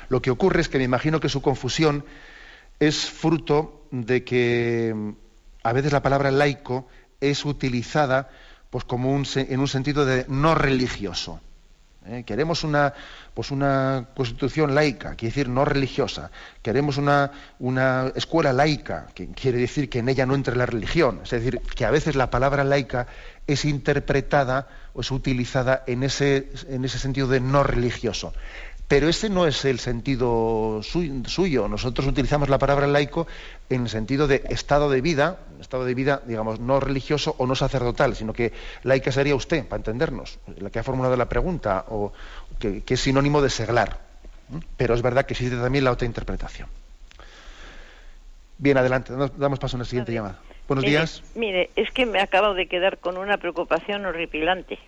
Lo 0.07 0.22
que 0.22 0.32
ocurre 0.32 0.61
es 0.61 0.70
que 0.70 0.78
me 0.78 0.86
imagino 0.86 1.20
que 1.20 1.28
su 1.28 1.41
confusión 1.41 2.05
es 2.80 3.09
fruto 3.09 3.86
de 3.91 4.24
que 4.24 4.95
a 5.64 5.74
veces 5.74 5.91
la 5.91 6.01
palabra 6.01 6.32
laico 6.32 6.88
es 7.20 7.43
utilizada 7.43 8.30
pues, 8.70 8.86
como 8.86 9.11
un, 9.11 9.28
en 9.36 9.59
un 9.59 9.68
sentido 9.68 10.05
de 10.05 10.26
no 10.30 10.55
religioso. 10.55 11.41
¿eh? 12.07 12.24
Queremos 12.26 12.64
una, 12.64 12.93
pues 13.34 13.51
una 13.51 14.07
constitución 14.16 14.76
laica, 14.76 15.16
quiere 15.16 15.34
decir 15.34 15.49
no 15.49 15.66
religiosa. 15.66 16.32
Queremos 16.61 16.97
una, 16.97 17.32
una 17.59 18.14
escuela 18.16 18.53
laica, 18.53 19.07
que 19.14 19.28
quiere 19.28 19.57
decir 19.57 19.89
que 19.89 19.99
en 19.99 20.07
ella 20.07 20.26
no 20.26 20.36
entre 20.36 20.55
la 20.55 20.66
religión. 20.66 21.20
Es 21.24 21.32
decir, 21.32 21.59
que 21.76 21.84
a 21.84 21.91
veces 21.91 22.16
la 22.16 22.30
palabra 22.30 22.64
laica 22.64 23.07
es 23.48 23.66
interpretada 23.66 24.68
o 24.94 25.02
es 25.02 25.12
utilizada 25.12 25.84
en 25.88 26.04
ese, 26.04 26.50
en 26.70 26.86
ese 26.86 27.00
sentido 27.00 27.28
de 27.28 27.39
no 27.39 27.64
religioso. 27.64 28.34
Pero 28.88 29.08
ese 29.08 29.30
no 29.30 29.48
es 29.48 29.66
el 29.66 29.80
sentido 29.80 30.82
suyo. 30.84 31.68
Nosotros 31.68 32.06
utilizamos 32.06 32.50
la 32.50 32.60
palabra 32.60 32.86
laico 32.86 33.28
en 33.70 33.84
el 33.84 33.89
sentido 33.89 34.28
de 34.28 34.44
estado 34.50 34.89
de 34.89 35.02
vida, 35.02 35.39
estado 35.60 35.86
de 35.86 35.96
vida, 35.96 36.22
digamos, 36.28 36.60
no 36.60 36.80
religioso 36.80 37.34
o 37.38 37.48
no 37.48 37.56
sacerdotal, 37.56 38.16
sino 38.16 38.34
que 38.34 38.52
laica 38.84 39.12
sería 39.12 39.36
usted, 39.36 39.66
para 39.66 39.78
entendernos, 39.78 40.38
la 40.60 40.70
que 40.70 40.80
ha 40.80 40.84
formulado 40.84 41.16
la 41.16 41.30
pregunta, 41.30 41.86
o 41.89 42.12
que, 42.60 42.84
que 42.84 42.94
es 42.96 43.00
sinónimo 43.00 43.41
de 43.41 43.50
seglar. 43.50 44.00
Pero 44.78 44.94
es 44.94 45.02
verdad 45.02 45.26
que 45.26 45.34
existe 45.34 45.56
también 45.56 45.86
la 45.86 45.91
otra 45.91 46.06
interpretación. 46.06 46.68
Bien, 48.58 48.78
adelante, 48.78 49.14
damos 49.38 49.60
paso 49.60 49.76
a 49.76 49.80
una 49.80 49.86
siguiente 49.86 50.14
llamada. 50.14 50.39
Buenos 50.68 50.86
días. 50.86 51.24
Mire, 51.36 51.70
es 51.76 51.91
que 51.91 52.05
me 52.05 52.20
acabo 52.20 52.53
de 52.53 52.68
quedar 52.68 52.97
con 52.97 53.18
una 53.18 53.38
preocupación 53.38 54.05
horripilante. 54.05 54.80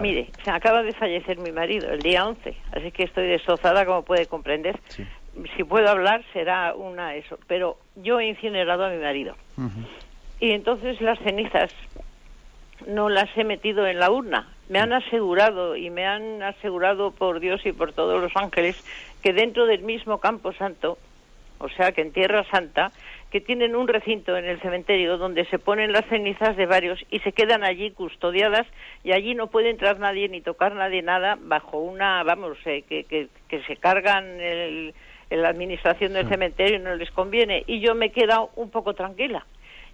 Mire, 0.00 0.28
se 0.44 0.50
acaba 0.50 0.82
de 0.82 0.92
fallecer 0.92 1.38
mi 1.38 1.52
marido 1.52 1.90
el 1.90 2.00
día 2.00 2.26
11, 2.26 2.54
así 2.72 2.92
que 2.92 3.04
estoy 3.04 3.26
destrozada, 3.26 3.84
como 3.86 4.02
puede 4.02 4.26
comprender. 4.26 4.78
Si 5.56 5.64
puedo 5.64 5.88
hablar, 5.88 6.22
será 6.32 6.74
una 6.74 7.14
eso. 7.14 7.38
Pero 7.46 7.78
yo 7.96 8.20
he 8.20 8.26
incinerado 8.26 8.84
a 8.84 8.90
mi 8.90 8.98
marido. 8.98 9.36
Y 10.38 10.52
entonces 10.52 11.00
las 11.00 11.18
cenizas 11.20 11.72
no 12.86 13.08
las 13.08 13.28
he 13.36 13.44
metido 13.44 13.86
en 13.86 13.98
la 13.98 14.10
urna. 14.10 14.48
Me 14.68 14.78
han 14.78 14.92
asegurado 14.92 15.76
y 15.76 15.90
me 15.90 16.06
han 16.06 16.42
asegurado 16.42 17.10
por 17.10 17.40
Dios 17.40 17.64
y 17.66 17.72
por 17.72 17.92
todos 17.92 18.20
los 18.20 18.34
ángeles 18.36 18.82
que 19.22 19.32
dentro 19.32 19.66
del 19.66 19.82
mismo 19.82 20.18
campo 20.18 20.52
santo, 20.52 20.98
o 21.58 21.68
sea 21.68 21.92
que 21.92 22.02
en 22.02 22.12
Tierra 22.12 22.44
Santa, 22.50 22.92
que 23.30 23.40
tienen 23.40 23.76
un 23.76 23.86
recinto 23.86 24.36
en 24.36 24.44
el 24.44 24.60
cementerio 24.60 25.16
donde 25.16 25.44
se 25.46 25.58
ponen 25.58 25.92
las 25.92 26.04
cenizas 26.06 26.56
de 26.56 26.66
varios 26.66 27.04
y 27.10 27.20
se 27.20 27.32
quedan 27.32 27.62
allí 27.62 27.92
custodiadas 27.92 28.66
y 29.04 29.12
allí 29.12 29.34
no 29.34 29.46
puede 29.46 29.70
entrar 29.70 29.98
nadie 29.98 30.28
ni 30.28 30.40
tocar 30.40 30.74
nadie 30.74 31.02
nada 31.02 31.38
bajo 31.40 31.78
una, 31.78 32.22
vamos, 32.24 32.58
eh, 32.64 32.82
que, 32.88 33.04
que, 33.04 33.28
que, 33.48 33.62
se 33.62 33.76
cargan 33.76 34.40
el, 34.40 34.94
la 35.30 35.48
administración 35.48 36.12
del 36.12 36.28
cementerio 36.28 36.76
y 36.76 36.80
no 36.80 36.96
les 36.96 37.10
conviene. 37.12 37.62
Y 37.66 37.80
yo 37.80 37.94
me 37.94 38.06
he 38.06 38.12
quedado 38.12 38.50
un 38.56 38.70
poco 38.70 38.94
tranquila. 38.94 39.46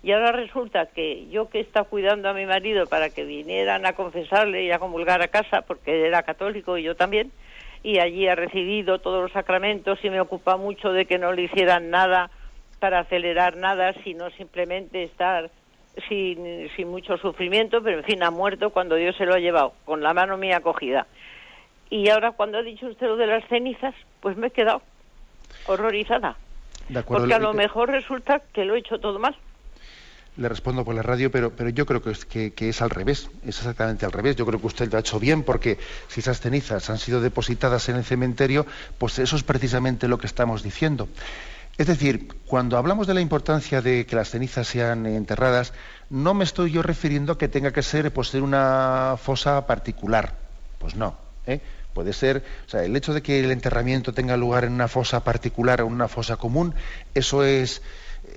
Y 0.02 0.12
ahora 0.12 0.32
resulta 0.32 0.86
que 0.86 1.28
yo 1.28 1.50
que 1.50 1.60
está 1.60 1.84
cuidando 1.84 2.28
a 2.28 2.34
mi 2.34 2.46
marido 2.46 2.86
para 2.86 3.10
que 3.10 3.24
vinieran 3.24 3.84
a 3.86 3.94
confesarle 3.94 4.64
y 4.64 4.70
a 4.70 4.78
comulgar 4.78 5.20
a 5.20 5.28
casa, 5.28 5.62
porque 5.62 6.06
era 6.06 6.22
católico 6.22 6.78
y 6.78 6.84
yo 6.84 6.94
también, 6.94 7.32
y 7.82 7.98
allí 7.98 8.28
ha 8.28 8.34
recibido 8.34 8.98
todos 9.00 9.22
los 9.22 9.32
sacramentos 9.32 9.98
y 10.02 10.10
me 10.10 10.20
ocupa 10.20 10.56
mucho 10.56 10.92
de 10.92 11.06
que 11.06 11.18
no 11.18 11.32
le 11.32 11.42
hicieran 11.42 11.90
nada 11.90 12.30
para 12.78 13.00
acelerar 13.00 13.56
nada, 13.56 13.92
sino 14.04 14.30
simplemente 14.30 15.02
estar 15.02 15.50
sin, 16.08 16.68
sin 16.76 16.88
mucho 16.88 17.16
sufrimiento, 17.16 17.82
pero 17.82 17.98
en 17.98 18.04
fin, 18.04 18.22
ha 18.22 18.30
muerto 18.30 18.70
cuando 18.70 18.96
Dios 18.96 19.16
se 19.16 19.24
lo 19.24 19.34
ha 19.34 19.38
llevado, 19.38 19.72
con 19.84 20.02
la 20.02 20.14
mano 20.14 20.36
mía 20.36 20.60
cogida. 20.60 21.06
Y 21.90 22.08
ahora 22.08 22.32
cuando 22.32 22.58
ha 22.58 22.62
dicho 22.62 22.86
usted 22.86 23.06
lo 23.06 23.16
de 23.16 23.26
las 23.26 23.46
cenizas, 23.48 23.94
pues 24.20 24.36
me 24.36 24.48
he 24.48 24.50
quedado 24.50 24.82
horrorizada. 25.66 26.36
porque 27.06 27.34
a 27.34 27.38
lo 27.38 27.54
mejor 27.54 27.90
resulta 27.90 28.40
que 28.52 28.64
lo 28.64 28.74
he 28.74 28.80
hecho 28.80 28.98
todo 28.98 29.18
mal. 29.18 29.36
Le 30.36 30.50
respondo 30.50 30.84
por 30.84 30.94
la 30.94 31.02
radio, 31.02 31.30
pero, 31.30 31.50
pero 31.50 31.70
yo 31.70 31.86
creo 31.86 32.02
que 32.02 32.10
es, 32.10 32.26
que, 32.26 32.52
que 32.52 32.68
es 32.68 32.82
al 32.82 32.90
revés, 32.90 33.30
es 33.42 33.56
exactamente 33.58 34.04
al 34.04 34.12
revés. 34.12 34.36
Yo 34.36 34.44
creo 34.44 34.60
que 34.60 34.66
usted 34.66 34.90
lo 34.90 34.98
ha 34.98 35.00
hecho 35.00 35.18
bien 35.18 35.42
porque 35.42 35.78
si 36.08 36.20
esas 36.20 36.40
cenizas 36.40 36.90
han 36.90 36.98
sido 36.98 37.22
depositadas 37.22 37.88
en 37.88 37.96
el 37.96 38.04
cementerio, 38.04 38.66
pues 38.98 39.18
eso 39.18 39.36
es 39.36 39.44
precisamente 39.44 40.08
lo 40.08 40.18
que 40.18 40.26
estamos 40.26 40.62
diciendo. 40.62 41.08
Es 41.78 41.86
decir, 41.86 42.28
cuando 42.46 42.78
hablamos 42.78 43.06
de 43.06 43.12
la 43.12 43.20
importancia 43.20 43.82
de 43.82 44.06
que 44.06 44.16
las 44.16 44.30
cenizas 44.30 44.66
sean 44.66 45.04
enterradas, 45.04 45.74
no 46.08 46.32
me 46.32 46.44
estoy 46.44 46.72
yo 46.72 46.82
refiriendo 46.82 47.34
a 47.34 47.38
que 47.38 47.48
tenga 47.48 47.72
que 47.72 47.82
ser 47.82 48.12
pues, 48.12 48.34
en 48.34 48.42
una 48.42 49.16
fosa 49.22 49.66
particular. 49.66 50.36
Pues 50.78 50.96
no. 50.96 51.16
¿eh? 51.46 51.60
Puede 51.92 52.14
ser, 52.14 52.42
o 52.66 52.70
sea, 52.70 52.82
el 52.82 52.96
hecho 52.96 53.12
de 53.12 53.22
que 53.22 53.40
el 53.40 53.50
enterramiento 53.50 54.14
tenga 54.14 54.36
lugar 54.38 54.64
en 54.64 54.72
una 54.72 54.88
fosa 54.88 55.22
particular 55.22 55.82
o 55.82 55.86
en 55.86 55.92
una 55.92 56.08
fosa 56.08 56.36
común, 56.36 56.74
eso 57.14 57.44
es, 57.44 57.82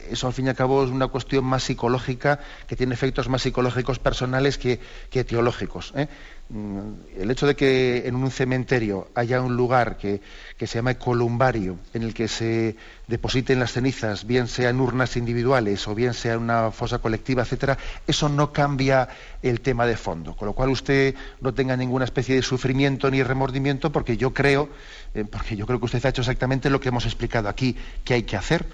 eso 0.09 0.27
al 0.27 0.33
fin 0.33 0.45
y 0.47 0.49
al 0.49 0.55
cabo 0.55 0.83
es 0.83 0.89
una 0.89 1.07
cuestión 1.07 1.45
más 1.45 1.63
psicológica, 1.63 2.39
que 2.67 2.75
tiene 2.75 2.93
efectos 2.93 3.29
más 3.29 3.41
psicológicos 3.41 3.99
personales 3.99 4.57
que, 4.57 4.79
teológicos. 5.23 5.93
¿eh? 5.95 6.07
Mm, 6.49 7.19
el 7.19 7.29
hecho 7.29 7.45
de 7.45 7.55
que 7.55 8.07
en 8.07 8.15
un 8.15 8.31
cementerio 8.31 9.09
haya 9.13 9.39
un 9.39 9.55
lugar 9.55 9.97
que, 9.97 10.19
se 10.59 10.65
llama 10.65 10.95
columbario, 10.95 11.77
en 11.93 12.01
el 12.01 12.13
que 12.13 12.27
se 12.27 12.75
depositen 13.07 13.59
las 13.59 13.73
cenizas, 13.73 14.25
bien 14.25 14.47
sea 14.47 14.69
en 14.69 14.79
urnas 14.79 15.15
individuales 15.15 15.87
o 15.87 15.93
bien 15.93 16.15
sea 16.15 16.39
una 16.39 16.71
fosa 16.71 16.97
colectiva, 16.97 17.43
etcétera, 17.43 17.77
eso 18.07 18.29
no 18.29 18.51
cambia 18.51 19.09
el 19.43 19.61
tema 19.61 19.85
de 19.85 19.95
fondo. 19.95 20.35
Con 20.35 20.47
lo 20.47 20.53
cual 20.53 20.69
usted 20.69 21.13
no 21.39 21.53
tenga 21.53 21.77
ninguna 21.77 22.05
especie 22.05 22.35
de 22.35 22.41
sufrimiento 22.41 23.11
ni 23.11 23.21
remordimiento, 23.21 23.91
porque 23.91 24.17
yo 24.17 24.33
creo, 24.33 24.69
eh, 25.13 25.25
porque 25.29 25.55
yo 25.55 25.67
creo 25.67 25.77
que 25.79 25.85
usted 25.85 26.03
ha 26.03 26.09
hecho 26.09 26.21
exactamente 26.21 26.71
lo 26.71 26.79
que 26.79 26.89
hemos 26.89 27.05
explicado 27.05 27.47
aquí 27.47 27.75
que 28.03 28.15
hay 28.15 28.23
que 28.23 28.37
hacer, 28.37 28.65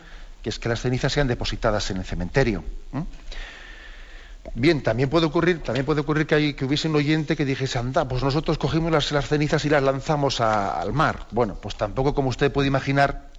que 0.45 0.49
es 0.49 0.59
que 0.59 0.69
las 0.69 0.81
cenizas 0.81 1.11
sean 1.11 1.27
depositadas 1.27 1.89
en 1.89 1.97
el 1.97 2.05
cementerio. 2.05 2.63
Bien, 4.53 4.83
también 4.83 5.09
puede 5.09 5.25
ocurrir, 5.25 5.63
también 5.63 5.87
puede 5.87 6.01
ocurrir 6.01 6.27
que, 6.27 6.35
hay, 6.35 6.53
que 6.53 6.65
hubiese 6.65 6.87
un 6.87 6.95
oyente 6.95 7.35
que 7.35 7.45
dijese, 7.45 7.79
anda, 7.79 8.07
pues 8.07 8.21
nosotros 8.21 8.59
cogimos 8.59 8.91
las, 8.91 9.27
cenizas 9.27 9.65
y 9.65 9.69
las 9.69 9.81
lanzamos 9.81 10.41
al 10.41 10.93
mar. 10.93 11.25
Bueno, 11.31 11.57
pues 11.59 11.75
tampoco, 11.77 12.13
como 12.13 12.29
usted 12.29 12.51
puede 12.51 12.67
imaginar, 12.67 13.31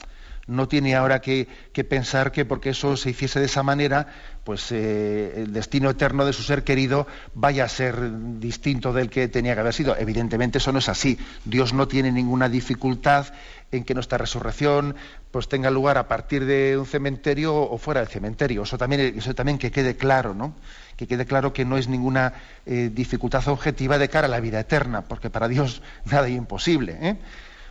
no 0.47 0.69
tiene 0.69 0.95
ahora 0.95 1.21
que, 1.21 1.49
pensar 1.89 2.33
que 2.33 2.45
porque 2.45 2.71
eso 2.71 2.97
se 2.97 3.11
hiciese 3.11 3.41
de 3.41 3.47
esa 3.47 3.63
manera, 3.63 4.07
pues 4.45 4.71
eh, 4.71 5.43
el 5.43 5.53
destino 5.53 5.91
eterno 5.91 6.25
de 6.25 6.33
su 6.33 6.43
ser 6.43 6.63
querido 6.63 7.07
vaya 7.35 7.65
a 7.65 7.69
ser 7.69 8.39
distinto 8.39 8.93
del 8.93 9.11
que 9.11 9.29
tenía 9.29 9.55
que 9.55 9.61
haber 9.61 9.75
sido. 9.75 9.97
Evidentemente 9.97 10.59
eso 10.59 10.73
no 10.73 10.79
es 10.79 10.89
así. 10.89 11.19
Dios 11.45 11.73
no 11.73 11.89
tiene 11.89 12.13
ninguna 12.13 12.49
dificultad 12.49 13.27
en 13.73 13.85
que 13.85 13.95
nuestra 13.95 14.19
resurrección 14.19 14.95
pues 15.33 15.49
tenga 15.49 15.71
lugar 15.71 15.99
a 15.99 16.07
partir 16.07 16.47
de 16.47 16.79
un 16.79 16.87
cementerio 16.87 17.55
o 17.55 17.77
fuera 17.79 18.01
del 18.01 18.09
cementerio. 18.09 18.63
Eso 18.63 18.79
también, 18.79 19.59
que 19.59 19.71
quede 19.71 19.97
claro, 19.97 20.33
¿no? 20.33 20.55
Que 20.97 21.07
quede 21.07 21.27
claro 21.27 21.53
que 21.53 21.65
no 21.65 21.77
es 21.77 21.89
ninguna 21.89 22.33
eh, 22.65 22.91
dificultad 22.93 23.47
objetiva 23.49 23.99
de 23.99 24.09
cara 24.09 24.29
a 24.29 24.31
la 24.31 24.41
vida 24.41 24.61
eterna, 24.61 25.03
porque 25.03 25.29
para 25.29 25.49
Dios 25.49 25.83
nada 26.05 26.29
es 26.29 26.37
imposible. 26.37 26.97
¿eh? 27.03 27.17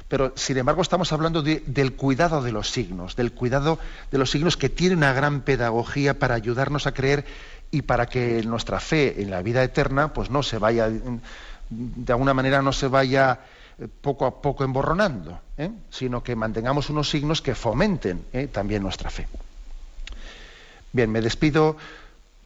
Pero 0.08 0.34
sin 0.36 0.58
embargo 0.58 0.82
estamos 0.82 1.12
hablando 1.12 1.41
del 1.41 1.93
cuidado 1.93 2.41
de 2.41 2.51
los 2.51 2.70
signos, 2.70 3.16
del 3.16 3.32
cuidado 3.32 3.80
de 4.12 4.18
los 4.18 4.30
signos 4.30 4.56
que 4.58 4.70
tiene 4.70 4.95
una 4.95 5.14
gran 5.14 5.41
pedagogía 5.41 6.20
para 6.20 6.36
ayudarnos 6.36 6.86
a 6.86 6.93
creer 6.93 7.26
y 7.72 7.82
para 7.82 8.06
que 8.06 8.43
nuestra 8.43 8.80
fe 8.80 9.22
en 9.22 9.32
la 9.32 9.41
vida 9.41 9.64
eterna 9.64 10.14
pues 10.14 10.30
no 10.30 10.43
se 10.43 10.60
vaya, 10.60 10.89
de 10.89 12.14
alguna 12.14 12.34
manera 12.34 12.62
no 12.62 12.72
se 12.72 12.88
vaya 12.88 13.39
eh, 13.80 13.88
poco 14.01 14.26
a 14.26 14.41
poco 14.41 14.64
emborronando, 14.64 15.39
¿eh? 15.58 15.72
sino 15.89 16.24
que 16.24 16.36
mantengamos 16.36 16.89
unos 16.89 17.10
signos 17.10 17.41
que 17.41 17.56
fomenten 17.56 18.26
¿eh? 18.32 18.47
también 18.47 18.84
nuestra 18.84 19.10
fe. 19.10 19.28
Bien, 20.93 21.12
me 21.12 21.22
despido 21.22 21.76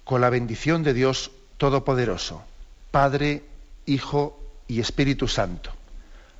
con 0.03 0.21
la 0.21 0.29
bendición 0.29 0.81
de 0.81 0.93
Dios 0.93 1.31
Todopoderoso, 1.57 2.41
Padre, 2.89 3.43
Hijo 3.85 4.39
y 4.67 4.79
Espíritu 4.79 5.27
Santo. 5.27 5.71